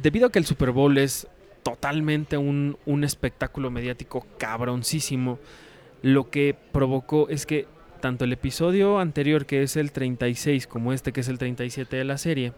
debido 0.00 0.28
a 0.28 0.32
que 0.32 0.38
el 0.38 0.46
Super 0.46 0.70
Bowl 0.70 0.96
es 0.96 1.26
totalmente 1.64 2.36
un, 2.36 2.78
un 2.86 3.02
espectáculo 3.02 3.70
mediático 3.70 4.24
cabroncísimo, 4.38 5.40
lo 6.02 6.30
que 6.30 6.56
provocó 6.72 7.28
es 7.28 7.44
que 7.44 7.66
tanto 8.00 8.24
el 8.24 8.32
episodio 8.32 8.98
anterior 8.98 9.46
que 9.46 9.62
es 9.62 9.76
el 9.76 9.92
36 9.92 10.66
como 10.66 10.92
este 10.92 11.12
que 11.12 11.20
es 11.20 11.28
el 11.28 11.38
37 11.38 11.96
de 11.96 12.04
la 12.04 12.18
serie, 12.18 12.52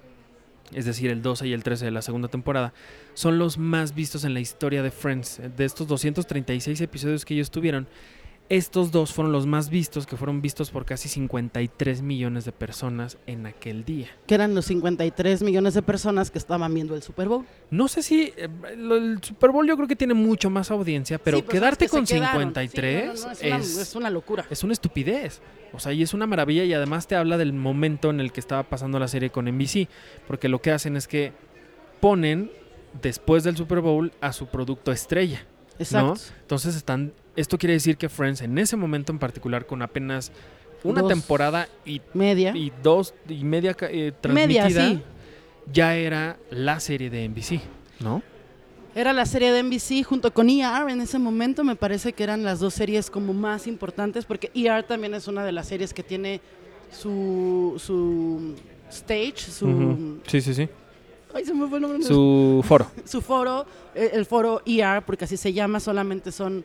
es 0.72 0.84
decir, 0.84 1.10
el 1.10 1.22
12 1.22 1.48
y 1.48 1.52
el 1.52 1.62
13 1.62 1.86
de 1.86 1.90
la 1.90 2.02
segunda 2.02 2.28
temporada, 2.28 2.72
son 3.14 3.38
los 3.38 3.58
más 3.58 3.94
vistos 3.94 4.24
en 4.24 4.34
la 4.34 4.40
historia 4.40 4.82
de 4.82 4.90
Friends. 4.90 5.40
De 5.56 5.64
estos 5.64 5.86
236 5.86 6.80
episodios 6.80 7.24
que 7.24 7.34
ellos 7.34 7.50
tuvieron, 7.50 7.86
estos 8.50 8.90
dos 8.92 9.12
fueron 9.12 9.30
los 9.30 9.46
más 9.46 9.68
vistos, 9.68 10.06
que 10.06 10.16
fueron 10.16 10.40
vistos 10.40 10.70
por 10.70 10.86
casi 10.86 11.08
53 11.10 12.00
millones 12.00 12.46
de 12.46 12.52
personas 12.52 13.18
en 13.26 13.44
aquel 13.46 13.84
día. 13.84 14.08
que 14.26 14.34
eran 14.34 14.54
los 14.54 14.64
53 14.66 15.42
millones 15.42 15.74
de 15.74 15.82
personas 15.82 16.30
que 16.30 16.38
estaban 16.38 16.72
viendo 16.72 16.94
el 16.94 17.02
Super 17.02 17.28
Bowl. 17.28 17.44
No 17.70 17.88
sé 17.88 18.02
si 18.02 18.32
eh, 18.36 18.48
lo- 18.76 18.96
el 18.96 19.22
Super 19.22 19.50
Bowl 19.50 19.66
yo 19.66 19.76
creo 19.76 19.86
que 19.86 19.96
tiene 19.96 20.14
mucho 20.14 20.48
más 20.48 20.70
audiencia, 20.70 21.18
pero 21.18 21.38
Sí, 21.38 21.42
pues, 21.42 21.52
quedarte 21.58 21.84
es 21.84 21.90
que 21.90 21.96
con 21.98 22.06
se 22.06 22.14
quedaron. 22.14 22.40
53 22.54 23.20
Sí, 23.20 23.20
no, 23.20 23.20
no, 23.20 23.26
no, 23.26 23.32
es, 23.32 23.42
una, 23.42 23.56
es, 23.58 23.76
es 23.78 23.94
una 23.94 24.08
locura. 24.10 24.46
es 24.48 24.64
una 24.64 24.72
estupidez. 24.72 25.42
O 25.74 25.78
sea, 25.78 25.92
y 25.92 26.02
es 26.02 26.14
una 26.14 26.26
maravilla 26.26 26.64
y 26.64 26.72
además 26.72 27.06
te 27.06 27.16
habla 27.16 27.36
del 27.36 27.52
momento 27.52 28.08
en 28.08 28.20
el 28.20 28.32
que 28.32 28.40
estaba 28.40 28.62
pasando 28.62 28.98
la 28.98 29.08
serie 29.08 29.28
con 29.28 29.44
NBC, 29.46 29.88
porque 30.26 30.48
lo 30.48 30.62
que 30.62 30.70
hacen 30.70 30.96
es 30.96 31.06
que 31.06 31.32
ponen 32.00 32.50
después 33.02 33.44
del 33.44 33.56
Super 33.56 33.80
Bowl 33.80 34.12
a 34.22 34.32
su 34.32 34.46
producto 34.46 34.90
estrella. 34.92 35.44
Exacto. 35.78 36.18
Entonces 36.40 36.74
están 36.74 37.12
esto 37.38 37.56
quiere 37.56 37.74
decir 37.74 37.96
que 37.96 38.08
Friends 38.08 38.40
en 38.42 38.58
ese 38.58 38.76
momento 38.76 39.12
en 39.12 39.18
particular 39.18 39.64
con 39.64 39.80
apenas 39.82 40.32
una 40.82 41.02
Dos. 41.02 41.08
temporada 41.08 41.68
y, 41.84 42.00
Media. 42.14 42.52
y 42.54 42.72
dos 42.82 43.14
y 43.28 43.44
media 43.44 43.76
eh, 43.80 44.12
transmitida 44.20 44.64
Media, 44.64 44.88
sí. 44.90 45.02
ya 45.72 45.96
era 45.96 46.36
la 46.50 46.80
serie 46.80 47.10
de 47.10 47.28
NBC, 47.28 47.60
¿no? 48.00 48.22
Era 48.94 49.12
la 49.12 49.26
serie 49.26 49.52
de 49.52 49.62
NBC 49.62 50.04
junto 50.04 50.32
con 50.32 50.50
ER 50.50 50.88
en 50.88 51.00
ese 51.00 51.20
momento. 51.20 51.62
Me 51.62 51.76
parece 51.76 52.12
que 52.12 52.24
eran 52.24 52.42
las 52.42 52.58
dos 52.58 52.74
series 52.74 53.10
como 53.10 53.32
más 53.32 53.68
importantes 53.68 54.24
porque 54.24 54.50
ER 54.54 54.82
también 54.82 55.14
es 55.14 55.28
una 55.28 55.44
de 55.44 55.52
las 55.52 55.68
series 55.68 55.94
que 55.94 56.02
tiene 56.02 56.40
su, 56.90 57.74
su 57.78 58.56
stage, 58.90 59.38
su... 59.38 60.18
Sí, 60.26 60.40
sí, 60.40 60.54
sí. 60.54 60.68
Ay, 61.32 61.44
se 61.44 61.54
me 61.54 61.68
fue 61.68 61.78
el 61.78 61.82
nombre. 61.82 62.02
Su 62.02 62.64
foro. 62.66 62.90
su 63.04 63.20
foro, 63.20 63.66
eh, 63.94 64.10
el 64.14 64.24
foro 64.26 64.62
ER, 64.66 65.02
porque 65.04 65.26
así 65.26 65.36
se 65.36 65.52
llama, 65.52 65.78
solamente 65.78 66.32
son 66.32 66.64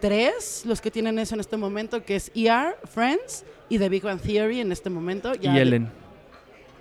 tres 0.00 0.64
los 0.66 0.80
que 0.80 0.90
tienen 0.90 1.18
eso 1.18 1.34
en 1.34 1.40
este 1.40 1.56
momento, 1.56 2.04
que 2.04 2.16
es 2.16 2.30
ER, 2.34 2.76
Friends 2.84 3.44
y 3.68 3.78
The 3.78 3.88
Big 3.88 4.02
Bang 4.02 4.20
Theory 4.20 4.60
en 4.60 4.72
este 4.72 4.90
momento. 4.90 5.32
Y 5.40 5.46
Ellen. 5.46 5.90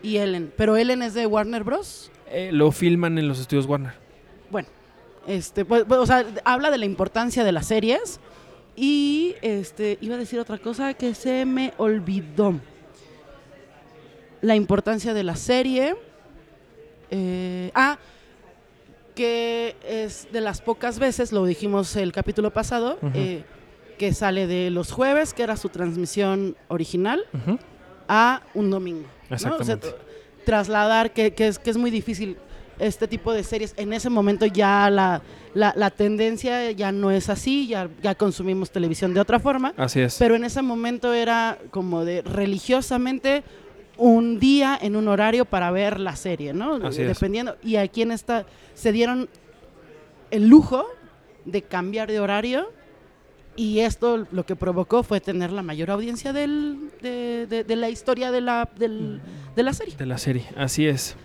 Y 0.03 0.17
Ellen. 0.17 0.53
Pero 0.55 0.77
Ellen 0.77 1.01
es 1.01 1.13
de 1.13 1.25
Warner 1.25 1.63
Bros. 1.63 2.11
Eh, 2.29 2.49
lo 2.51 2.71
filman 2.71 3.17
en 3.17 3.27
los 3.27 3.39
estudios 3.39 3.65
Warner. 3.65 3.93
Bueno, 4.49 4.67
este, 5.27 5.65
pues, 5.65 5.85
pues, 5.87 5.99
o 5.99 6.05
sea, 6.05 6.25
habla 6.43 6.71
de 6.71 6.77
la 6.77 6.85
importancia 6.85 7.43
de 7.43 7.51
las 7.51 7.67
series. 7.67 8.19
Y 8.75 9.35
este, 9.41 9.97
iba 10.01 10.15
a 10.15 10.17
decir 10.17 10.39
otra 10.39 10.57
cosa 10.57 10.93
que 10.93 11.15
se 11.15 11.45
me 11.45 11.73
olvidó. 11.77 12.59
La 14.41 14.55
importancia 14.55 15.13
de 15.13 15.23
la 15.23 15.35
serie. 15.35 15.95
Eh, 17.09 17.71
ah, 17.73 17.97
que 19.15 19.75
es 19.87 20.27
de 20.31 20.41
las 20.41 20.61
pocas 20.61 20.99
veces, 20.99 21.31
lo 21.31 21.45
dijimos 21.45 21.95
el 21.95 22.11
capítulo 22.11 22.51
pasado, 22.51 22.99
eh, 23.13 23.43
que 23.97 24.13
sale 24.13 24.45
de 24.45 24.69
los 24.69 24.91
jueves, 24.91 25.33
que 25.33 25.43
era 25.43 25.55
su 25.57 25.69
transmisión 25.69 26.55
original, 26.67 27.23
a 28.07 28.41
un 28.53 28.69
domingo. 28.69 29.07
¿no? 29.29 29.35
O 29.35 29.39
sea, 29.39 29.51
Exactamente. 29.51 29.87
trasladar, 30.45 31.11
que, 31.13 31.33
que 31.33 31.47
es, 31.47 31.57
que 31.59 31.69
es 31.71 31.77
muy 31.77 31.89
difícil 31.91 32.37
este 32.77 33.07
tipo 33.07 33.31
de 33.31 33.41
series. 33.43 33.73
En 33.77 33.93
ese 33.93 34.09
momento 34.09 34.45
ya 34.45 34.89
la, 34.89 35.21
la, 35.53 35.73
la 35.77 35.89
tendencia 35.91 36.69
ya 36.71 36.91
no 36.91 37.09
es 37.09 37.29
así, 37.29 37.67
ya, 37.67 37.89
ya 38.03 38.15
consumimos 38.15 38.69
televisión 38.69 39.13
de 39.13 39.21
otra 39.21 39.39
forma, 39.39 39.73
Así 39.77 40.01
es. 40.01 40.17
pero 40.19 40.35
en 40.35 40.43
ese 40.43 40.61
momento 40.61 41.13
era 41.13 41.57
como 41.71 42.03
de 42.03 42.21
religiosamente 42.21 43.43
un 43.97 44.39
día 44.39 44.77
en 44.81 44.95
un 44.95 45.07
horario 45.07 45.45
para 45.45 45.71
ver 45.71 45.99
la 45.99 46.15
serie, 46.15 46.53
¿no? 46.53 46.75
Así 46.75 47.01
es. 47.01 47.07
Dependiendo. 47.07 47.55
Y 47.63 47.75
aquí 47.77 48.01
en 48.01 48.11
esta 48.11 48.45
se 48.73 48.91
dieron 48.91 49.29
el 50.31 50.47
lujo 50.47 50.85
de 51.45 51.61
cambiar 51.61 52.09
de 52.09 52.19
horario 52.19 52.67
y 53.55 53.79
esto 53.79 54.25
lo 54.31 54.45
que 54.45 54.55
provocó 54.55 55.03
fue 55.03 55.21
tener 55.21 55.51
la 55.51 55.61
mayor 55.61 55.91
audiencia 55.91 56.33
del, 56.33 56.89
de, 57.01 57.47
de- 57.47 57.63
de 57.63 57.75
la 57.77 57.89
historia 57.89 58.31
de 58.31 58.41
la, 58.41 58.69
del- 58.77 59.21
de 59.55 59.63
la 59.63 59.73
serie. 59.73 59.95
De 59.95 60.05
la 60.05 60.17
serie. 60.17 60.45
Así 60.57 60.85
es. 60.87 61.15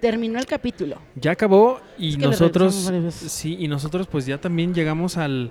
terminó 0.00 0.38
el 0.38 0.46
capítulo. 0.46 0.96
Ya 1.16 1.32
acabó 1.32 1.80
y 1.98 2.10
Es 2.10 2.14
que 2.16 2.20
le 2.22 2.26
nosotros, 2.28 2.90
sí, 3.10 3.56
y 3.58 3.66
nosotros 3.68 4.06
pues 4.06 4.24
ya 4.26 4.38
también 4.40 4.72
llegamos 4.74 5.16
al, 5.16 5.50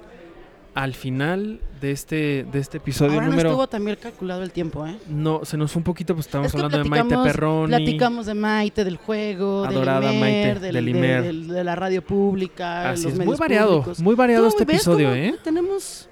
al 0.75 0.93
final 0.93 1.59
de 1.81 1.91
este, 1.91 2.45
de 2.51 2.59
este 2.59 2.77
episodio 2.77 3.13
Ahora 3.13 3.27
número... 3.27 3.43
no 3.43 3.49
estuvo 3.55 3.67
también 3.67 3.97
calculado 3.99 4.43
el 4.43 4.51
tiempo, 4.51 4.85
¿eh? 4.85 4.97
No, 5.07 5.43
se 5.45 5.55
nos 5.57 5.71
fue 5.71 5.79
un 5.79 5.83
poquito, 5.85 6.13
pues 6.13 6.27
estábamos 6.27 6.49
Es 6.49 6.51
que 6.53 6.57
hablando 6.63 6.83
de 6.83 6.89
Maite 6.89 7.15
Perroni. 7.23 7.67
Platicamos 7.69 8.25
de 8.25 8.33
Maite, 8.33 8.83
del 8.83 8.97
juego, 8.97 9.63
Adorada 9.65 10.01
del 10.11 10.19
Maite, 10.19 10.41
Imer, 10.41 10.59
del, 10.59 10.73
del 10.73 10.85
de- 10.85 10.91
Imer. 10.91 11.23
del- 11.23 11.47
de 11.47 11.63
la 11.63 11.75
radio 11.75 12.01
pública, 12.05 12.89
Así 12.91 13.03
los 13.03 13.13
es, 13.13 13.17
muy 13.17 13.25
medios 13.25 13.39
variado, 13.39 13.69
públicos. 13.77 13.99
muy 14.01 14.15
variado 14.15 14.47
este 14.47 14.65
¿ves 14.65 14.75
episodio, 14.75 15.13
¿eh? 15.15 15.35
Tenemos... 15.43 16.09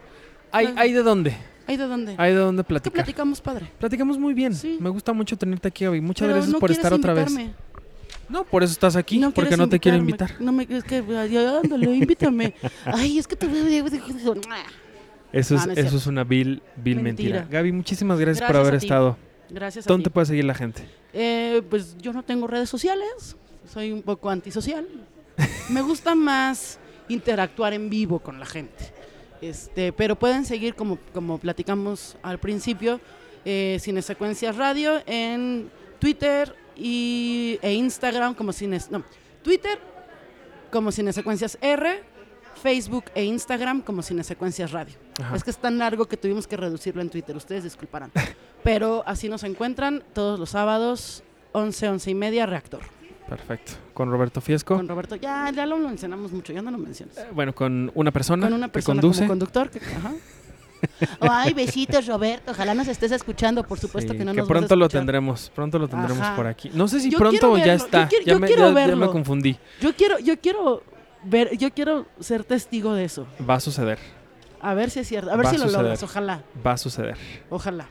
¿Hay, 0.51 0.73
hay 0.77 0.93
de 0.93 1.03
dónde? 1.03 1.35
¿Hay 1.67 1.77
de 1.77 1.87
dónde? 1.87 2.15
Hay 2.17 2.31
de 2.31 2.37
dónde 2.39 2.61
Es 2.61 2.65
que 2.65 2.69
platicar. 2.69 2.93
platicamos 3.03 3.41
padre. 3.41 3.69
Platicamos 3.79 4.17
muy 4.17 4.33
bien. 4.33 4.53
Sí. 4.53 4.77
Me 4.79 4.89
gusta 4.89 5.13
mucho 5.13 5.37
tenerte 5.37 5.67
aquí, 5.69 5.85
Gaby. 5.85 6.01
Muchas 6.01 6.21
Pero 6.25 6.33
gracias 6.35 6.53
no 6.53 6.59
por 6.59 6.71
estar 6.71 6.93
otra 6.93 7.13
vez. 7.13 7.33
No, 8.29 8.43
por 8.45 8.63
eso 8.63 8.71
estás 8.71 8.95
aquí, 8.95 9.21
porque 9.33 9.57
no 9.57 9.67
te 9.69 9.79
quiero 9.79 9.97
invitar. 9.97 10.35
No 10.39 10.51
me 10.51 10.67
es 10.69 10.83
que 10.83 10.97
ándale, 10.97 11.93
invítame. 11.95 12.53
Ay, 12.85 13.19
es 13.19 13.27
que 13.27 13.35
te 13.35 13.47
Eso 15.31 15.55
es, 15.55 15.65
no 15.67 15.71
es 15.73 15.77
eso 15.77 15.97
es 15.97 16.07
una 16.07 16.23
vil, 16.23 16.61
vil 16.77 16.99
mentira. 17.01 17.39
Mentira. 17.39 17.59
Gaby, 17.59 17.71
muchísimas 17.71 18.19
gracias, 18.19 18.47
por 18.47 18.55
haber 18.55 18.75
estado. 18.75 19.17
Gracias 19.49 19.85
a 19.85 19.87
¿Dónde 19.87 20.03
ti. 20.03 20.09
te 20.09 20.13
puede 20.13 20.25
seguir 20.25 20.45
la 20.45 20.55
gente? 20.55 20.83
Eh, 21.13 21.61
pues 21.69 21.95
yo 21.97 22.13
no 22.13 22.23
tengo 22.23 22.47
redes 22.47 22.69
sociales, 22.69 23.35
soy 23.71 23.91
un 23.91 24.01
poco 24.01 24.29
antisocial. 24.29 24.87
Me 25.69 25.81
gusta 25.81 26.15
más 26.15 26.79
interactuar 27.09 27.73
en 27.73 27.89
vivo 27.89 28.19
con 28.19 28.39
la 28.39 28.45
gente. 28.45 28.93
Este, 29.41 29.91
pero 29.91 30.15
pueden 30.17 30.45
seguir 30.45 30.73
como, 30.73 30.97
como 31.13 31.37
platicamos 31.37 32.15
al 32.23 32.39
principio, 32.39 33.01
eh, 33.43 33.77
Cine 33.81 34.01
Secuencias 34.01 34.55
Radio 34.55 35.01
en 35.05 35.69
Twitter 35.99 36.55
y, 36.75 37.59
e 37.61 37.73
Instagram 37.73 38.33
como 38.35 38.53
Cine, 38.53 38.79
no, 38.89 39.03
Twitter 39.43 39.79
como 40.71 40.91
Cine 40.91 41.13
Secuencias 41.13 41.57
R, 41.61 42.03
Facebook 42.61 43.05
e 43.15 43.23
Instagram 43.23 43.81
como 43.81 44.01
Cine 44.01 44.23
Secuencias 44.23 44.71
Radio. 44.71 44.95
Ajá. 45.21 45.35
Es 45.35 45.43
que 45.43 45.51
es 45.51 45.57
tan 45.57 45.77
largo 45.77 46.05
que 46.05 46.17
tuvimos 46.17 46.47
que 46.47 46.57
reducirlo 46.57 47.01
en 47.01 47.09
Twitter, 47.09 47.35
ustedes 47.35 47.63
disculparán. 47.63 48.11
Pero 48.63 49.03
así 49.05 49.29
nos 49.29 49.43
encuentran 49.43 50.03
todos 50.13 50.39
los 50.39 50.51
sábados, 50.51 51.23
11, 51.51 51.89
11 51.89 52.11
y 52.11 52.15
media, 52.15 52.45
Reactor. 52.45 52.81
Perfecto. 53.27 53.73
Con 53.93 54.11
Roberto 54.11 54.41
Fiesco. 54.41 54.75
Con 54.75 54.87
Roberto, 54.87 55.15
ya, 55.15 55.49
ya 55.51 55.65
lo 55.65 55.77
mencionamos 55.77 56.31
mucho, 56.31 56.51
ya 56.53 56.61
no 56.61 56.71
lo 56.71 56.77
mencionas. 56.77 57.17
Eh, 57.17 57.27
bueno, 57.33 57.53
con 57.55 57.91
una 57.95 58.11
persona, 58.11 58.45
Con 58.47 58.53
una 58.53 58.67
persona 58.67 58.95
que 58.99 59.01
conduce. 59.01 59.19
como 59.21 59.29
conductor. 59.29 59.69
que- 59.69 59.79
ajá. 59.79 60.13
Ay, 61.19 61.53
besitos, 61.53 62.05
Roberto. 62.07 62.51
Ojalá 62.51 62.73
nos 62.73 62.87
estés 62.87 63.11
escuchando, 63.11 63.63
por 63.63 63.79
supuesto 63.79 64.11
Sí, 64.13 64.17
que 64.19 64.25
no 64.25 64.31
que 64.31 64.37
nos 64.39 64.47
pronto 64.47 64.75
lo 64.75 64.89
tendremos, 64.89 65.51
pronto 65.55 65.79
lo 65.79 65.87
tendremos 65.87 66.21
Ajá. 66.21 66.35
por 66.35 66.47
aquí. 66.47 66.69
No 66.73 66.87
sé 66.87 66.99
si 66.99 67.09
Yo 67.09 67.17
pronto 67.17 67.57
ya 67.57 67.63
verlo, 67.65 67.65
yo 67.77 67.85
está. 67.85 68.07
quiero- 68.07 68.25
ya, 68.25 68.33
yo 68.33 68.39
me, 68.39 68.47
quiero 68.47 68.61
ya- 68.63 68.67
ya 68.69 68.73
me 68.73 68.87
verlo. 68.87 69.11
confundí. 69.11 69.57
Yo 69.81 69.95
quiero, 69.95 70.19
yo 70.19 70.39
quiero 70.39 70.83
ver, 71.23 71.57
yo 71.57 71.71
quiero 71.71 72.05
ser 72.19 72.43
testigo 72.43 72.93
de 72.93 73.05
eso. 73.05 73.25
Va 73.49 73.55
a 73.55 73.59
suceder, 73.59 73.99
A 74.61 74.73
ver 74.73 74.89
si 74.89 74.99
es 74.99 75.07
cierto, 75.07 75.31
a 75.31 75.35
ver 75.35 75.45
Va 75.45 75.49
si 75.51 75.57
lo 75.57 75.65
logras, 75.65 76.01
ojalá, 76.03 76.43
va 76.65 76.71
a 76.73 76.77
suceder. 76.77 77.17
ojalá. 77.49 77.87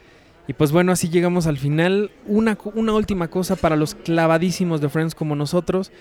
Y 0.49 0.55
pues 0.55 0.73
bueno, 0.73 0.91
así 0.91 1.09
llegamos 1.09 1.47
al 1.47 1.57
final. 1.57 2.11
Una, 2.27 2.59
una 2.75 2.93
última 2.95 3.29
cosa 3.29 3.55
para 3.57 3.77
los 3.77 3.95
clavadísimos 3.95 4.81
de 4.81 4.89
Friends 4.89 5.15
como 5.15 5.37
nosotros. 5.37 5.93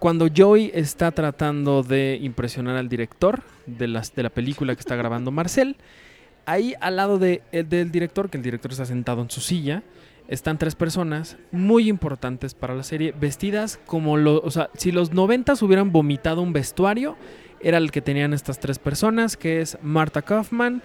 Cuando 0.00 0.26
Joey 0.36 0.72
está 0.74 1.10
tratando 1.12 1.82
de 1.84 2.18
impresionar 2.20 2.76
al 2.76 2.88
director 2.88 3.42
de, 3.66 3.86
las, 3.88 4.12
de 4.14 4.24
la 4.24 4.28
película 4.30 4.74
que 4.74 4.80
está 4.80 4.96
grabando 4.96 5.30
Marcel, 5.30 5.76
ahí 6.46 6.74
al 6.80 6.96
lado 6.96 7.18
de, 7.18 7.42
el 7.52 7.68
del 7.68 7.90
director, 7.90 8.30
que 8.30 8.38
el 8.38 8.42
director 8.42 8.70
está 8.70 8.86
sentado 8.86 9.22
en 9.22 9.30
su 9.30 9.40
silla, 9.40 9.82
están 10.28 10.58
tres 10.58 10.74
personas 10.74 11.36
muy 11.52 11.88
importantes 11.88 12.54
para 12.54 12.74
la 12.74 12.82
serie, 12.82 13.12
vestidas 13.12 13.78
como 13.86 14.16
los... 14.16 14.40
O 14.42 14.50
sea, 14.50 14.70
si 14.74 14.90
los 14.90 15.12
noventas 15.12 15.62
hubieran 15.62 15.92
vomitado 15.92 16.42
un 16.42 16.52
vestuario, 16.52 17.16
era 17.60 17.78
el 17.78 17.90
que 17.90 18.00
tenían 18.00 18.32
estas 18.32 18.58
tres 18.58 18.78
personas, 18.78 19.36
que 19.36 19.60
es 19.60 19.78
Marta 19.82 20.22
Kaufman, 20.22 20.82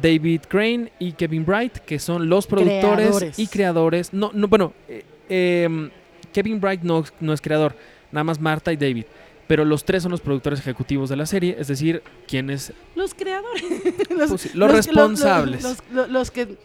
David 0.00 0.42
Crane 0.48 0.92
y 0.98 1.12
Kevin 1.12 1.44
Bright, 1.44 1.78
que 1.78 1.98
son 1.98 2.28
los 2.28 2.46
productores 2.46 3.06
Creadores. 3.06 3.38
y 3.38 3.46
creadores. 3.46 4.12
No, 4.12 4.30
no, 4.34 4.48
bueno, 4.48 4.72
eh, 4.88 5.04
em, 5.28 5.90
Kevin 6.32 6.60
Bright 6.60 6.82
no, 6.82 7.04
no 7.20 7.32
es 7.32 7.40
creador, 7.40 7.76
nada 8.10 8.24
más 8.24 8.40
Marta 8.40 8.72
y 8.72 8.76
David. 8.76 9.04
Pero 9.48 9.64
los 9.64 9.84
tres 9.84 10.02
son 10.02 10.12
los 10.12 10.20
productores 10.20 10.60
ejecutivos 10.60 11.08
de 11.08 11.16
la 11.16 11.26
serie, 11.26 11.56
es 11.58 11.68
decir, 11.68 12.02
quienes 12.26 12.72
Los 12.94 13.12
creadores. 13.14 13.62
los, 14.10 14.30
Pues 14.30 14.54
responsables. 14.72 15.64
Los, 15.92 16.30
que 16.30 16.56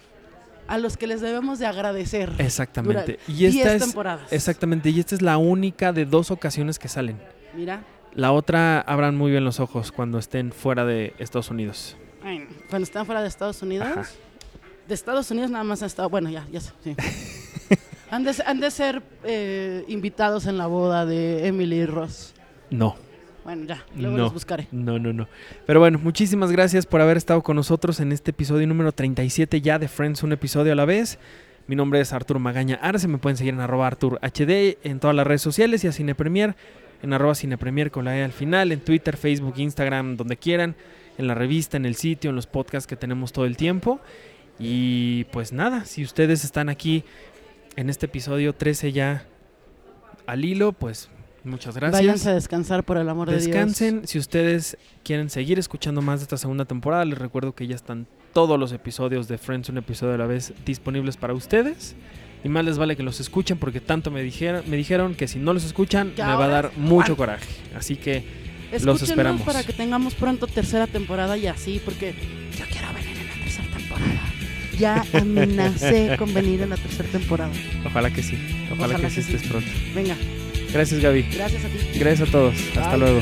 a 0.68 0.78
los 0.78 0.96
que 0.98 1.08
les 1.08 1.22
debemos 1.22 1.60
de 1.60 1.66
agradecer. 1.66 2.32
exactamente. 2.38 3.20
Y 3.28 3.46
esta 3.46 3.74
es 3.74 3.84
temporadas. 3.84 4.32
exactamente, 4.32 4.90
y 4.90 5.00
esta 5.00 5.16
es 5.16 5.22
la 5.22 5.38
única 5.38 5.92
de 5.94 6.06
dos 6.06 6.30
ocasiones 6.32 6.78
que 6.80 6.88
salen. 6.88 7.18
Mira, 7.56 7.84
La 8.14 8.32
otra 8.32 8.80
abran 8.82 9.16
muy 9.16 9.32
bien 9.32 9.44
los 9.46 9.60
ojos 9.60 9.92
cuando 9.92 10.18
estén 10.20 10.52
fuera 10.52 10.86
de 10.86 11.14
Estados 11.20 11.50
Unidos. 11.50 11.96
ay, 12.24 12.48
cuando 12.70 12.84
están 12.84 13.06
fuera 13.06 13.22
de 13.22 13.28
Estados 13.28 13.62
Unidos. 13.62 13.88
Ajá. 13.88 14.06
De 14.88 14.94
Estados 14.94 15.30
Unidos 15.32 15.52
nada 15.52 15.64
más 15.64 15.82
han 15.82 15.88
estado. 15.88 16.10
Bueno, 16.10 16.30
ya, 16.30 16.46
ya 16.52 16.62
sé. 16.62 16.72
sí. 16.84 16.96
han, 18.12 18.24
de, 18.24 18.34
han 18.46 18.60
de 18.60 18.72
ser 18.72 19.02
eh, 19.26 19.84
invitados 19.88 20.46
en 20.46 20.58
la 20.58 20.68
boda 20.68 21.06
de 21.06 21.48
Emily 21.48 21.86
Ross. 21.86 22.34
No. 22.70 22.96
Bueno, 23.44 23.66
ya, 23.66 23.86
luego 23.96 24.18
No. 24.18 24.24
los 24.24 24.34
buscaré. 24.34 24.68
No, 24.72 25.00
no, 25.00 25.14
no. 25.14 25.28
Pero 25.66 25.80
bueno, 25.80 26.00
muchísimas 26.00 26.52
gracias 26.52 26.86
por 26.86 27.00
haber 27.00 27.16
estado 27.16 27.42
con 27.44 27.56
nosotros 27.56 28.00
en 28.02 28.12
este 28.12 28.32
episodio 28.32 28.68
número 28.68 28.92
37 28.92 29.62
ya 29.62 29.80
de 29.80 29.88
Friends, 29.88 30.24
un 30.24 30.34
episodio 30.34 30.74
a 30.74 30.76
la 30.76 30.86
vez. 30.86 31.18
Mi 31.68 31.76
nombre 31.76 32.00
es 32.02 32.12
Arturo 32.14 32.40
Magaña 32.40 32.76
Arce, 32.82 33.08
me 33.08 33.18
pueden 33.18 33.38
seguir 33.38 33.54
en 33.54 33.60
arroba 33.62 33.88
Artur 33.88 34.20
HD 34.22 34.78
en 34.84 35.00
todas 35.00 35.16
las 35.16 35.26
redes 35.28 35.42
sociales 35.42 35.84
y 35.84 35.88
a 35.88 35.92
Cine 35.92 36.16
Premier 36.16 36.56
en 37.04 37.14
arroba 37.14 37.36
Cine 37.36 37.58
Premier 37.58 37.92
con 37.92 38.06
la 38.06 38.18
E 38.18 38.24
al 38.24 38.32
final, 38.32 38.72
en 38.72 38.80
Twitter, 38.80 39.18
Facebook, 39.18 39.54
Instagram, 39.58 40.18
donde 40.18 40.38
quieran, 40.38 40.76
en 41.18 41.28
la 41.28 41.36
revista, 41.36 41.78
en 41.78 41.86
el 41.86 41.96
sitio, 41.96 42.30
en 42.32 42.36
los 42.36 42.48
podcasts 42.48 42.88
que 42.88 42.96
tenemos 42.96 43.32
todo 43.34 43.46
el 43.46 43.56
tiempo. 43.56 44.00
Y 44.60 45.26
pues 45.26 45.54
nada, 45.54 45.86
si 45.86 46.04
ustedes 46.04 46.44
están 46.44 46.70
aquí 46.70 47.04
en 47.76 47.90
este 47.90 48.08
episodio 48.08 48.54
13 48.54 48.92
ya 48.92 49.26
al 50.26 50.44
hilo, 50.44 50.74
pues 50.74 51.10
muchas 51.48 51.76
gracias. 51.76 52.02
Váyanse 52.02 52.30
a 52.30 52.34
descansar 52.34 52.84
por 52.84 52.98
el 52.98 53.08
amor 53.10 53.30
de 53.30 53.36
Dios. 53.38 53.46
Descansen. 53.46 54.08
Si 54.08 54.20
ustedes 54.20 54.78
quieren 55.04 55.30
seguir 55.30 55.58
escuchando 55.60 56.02
más 56.02 56.20
de 56.20 56.24
esta 56.24 56.38
segunda 56.38 56.66
temporada, 56.66 57.06
les 57.06 57.18
recuerdo 57.18 57.54
que 57.56 57.68
ya 57.68 57.76
están 57.76 58.08
todos 58.34 58.60
los 58.60 58.72
episodios 58.72 59.28
de 59.28 59.38
Friends, 59.38 59.70
un 59.70 59.78
episodio 59.78 60.14
a 60.14 60.18
la 60.18 60.28
vez, 60.28 60.54
disponibles 60.66 61.18
para 61.18 61.34
ustedes. 61.34 61.96
Y 62.44 62.50
más 62.50 62.64
les 62.64 62.78
vale 62.78 62.96
que 62.96 63.04
los 63.04 63.20
escuchen 63.20 63.58
porque 63.58 63.82
tanto 63.82 64.12
me 64.12 64.22
dijeron, 64.22 64.64
me 64.68 64.78
dijeron 64.78 65.16
que 65.16 65.28
si 65.28 65.40
no 65.40 65.54
los 65.54 65.64
escuchan 65.66 66.14
me 66.16 66.24
va 66.24 66.46
a 66.46 66.48
dar 66.48 66.72
mucho 66.78 67.18
coraje. 67.18 67.48
Así 67.76 67.96
que 67.96 68.24
los 68.84 69.02
esperamos. 69.02 69.42
para 69.42 69.64
que 69.64 69.74
tengamos 69.74 70.14
pronto 70.14 70.46
tercera 70.46 70.86
temporada 70.88 71.36
y 71.38 71.48
así, 71.48 71.82
porque 71.84 72.14
yo 72.58 72.66
quiero 72.72 72.88
venir 72.94 73.18
en 73.18 73.28
la 73.28 73.34
tercera 73.44 73.68
temporada. 73.76 74.22
Ya 74.78 75.04
amenacé 75.14 76.16
con 76.20 76.32
venir 76.34 76.62
en 76.62 76.70
la 76.70 76.78
tercera 76.78 77.10
temporada. 77.10 77.52
ojalá 77.86 78.12
que 78.12 78.22
sí. 78.22 78.38
Ojalá, 78.72 78.96
Ojalá 78.96 79.10
que, 79.10 79.16
que 79.16 79.22
sí. 79.24 79.34
estés 79.34 79.50
pronto. 79.50 79.70
Venga, 79.96 80.16
Gracias 80.78 81.02
Gaby. 81.02 81.24
gracias 81.34 81.66
a 81.66 81.70
ti. 81.70 82.00
Gracias 82.00 82.30
a 82.30 82.32
todos. 82.32 82.54
Hasta 82.76 82.90
Bye. 82.92 83.00
luego. 83.00 83.20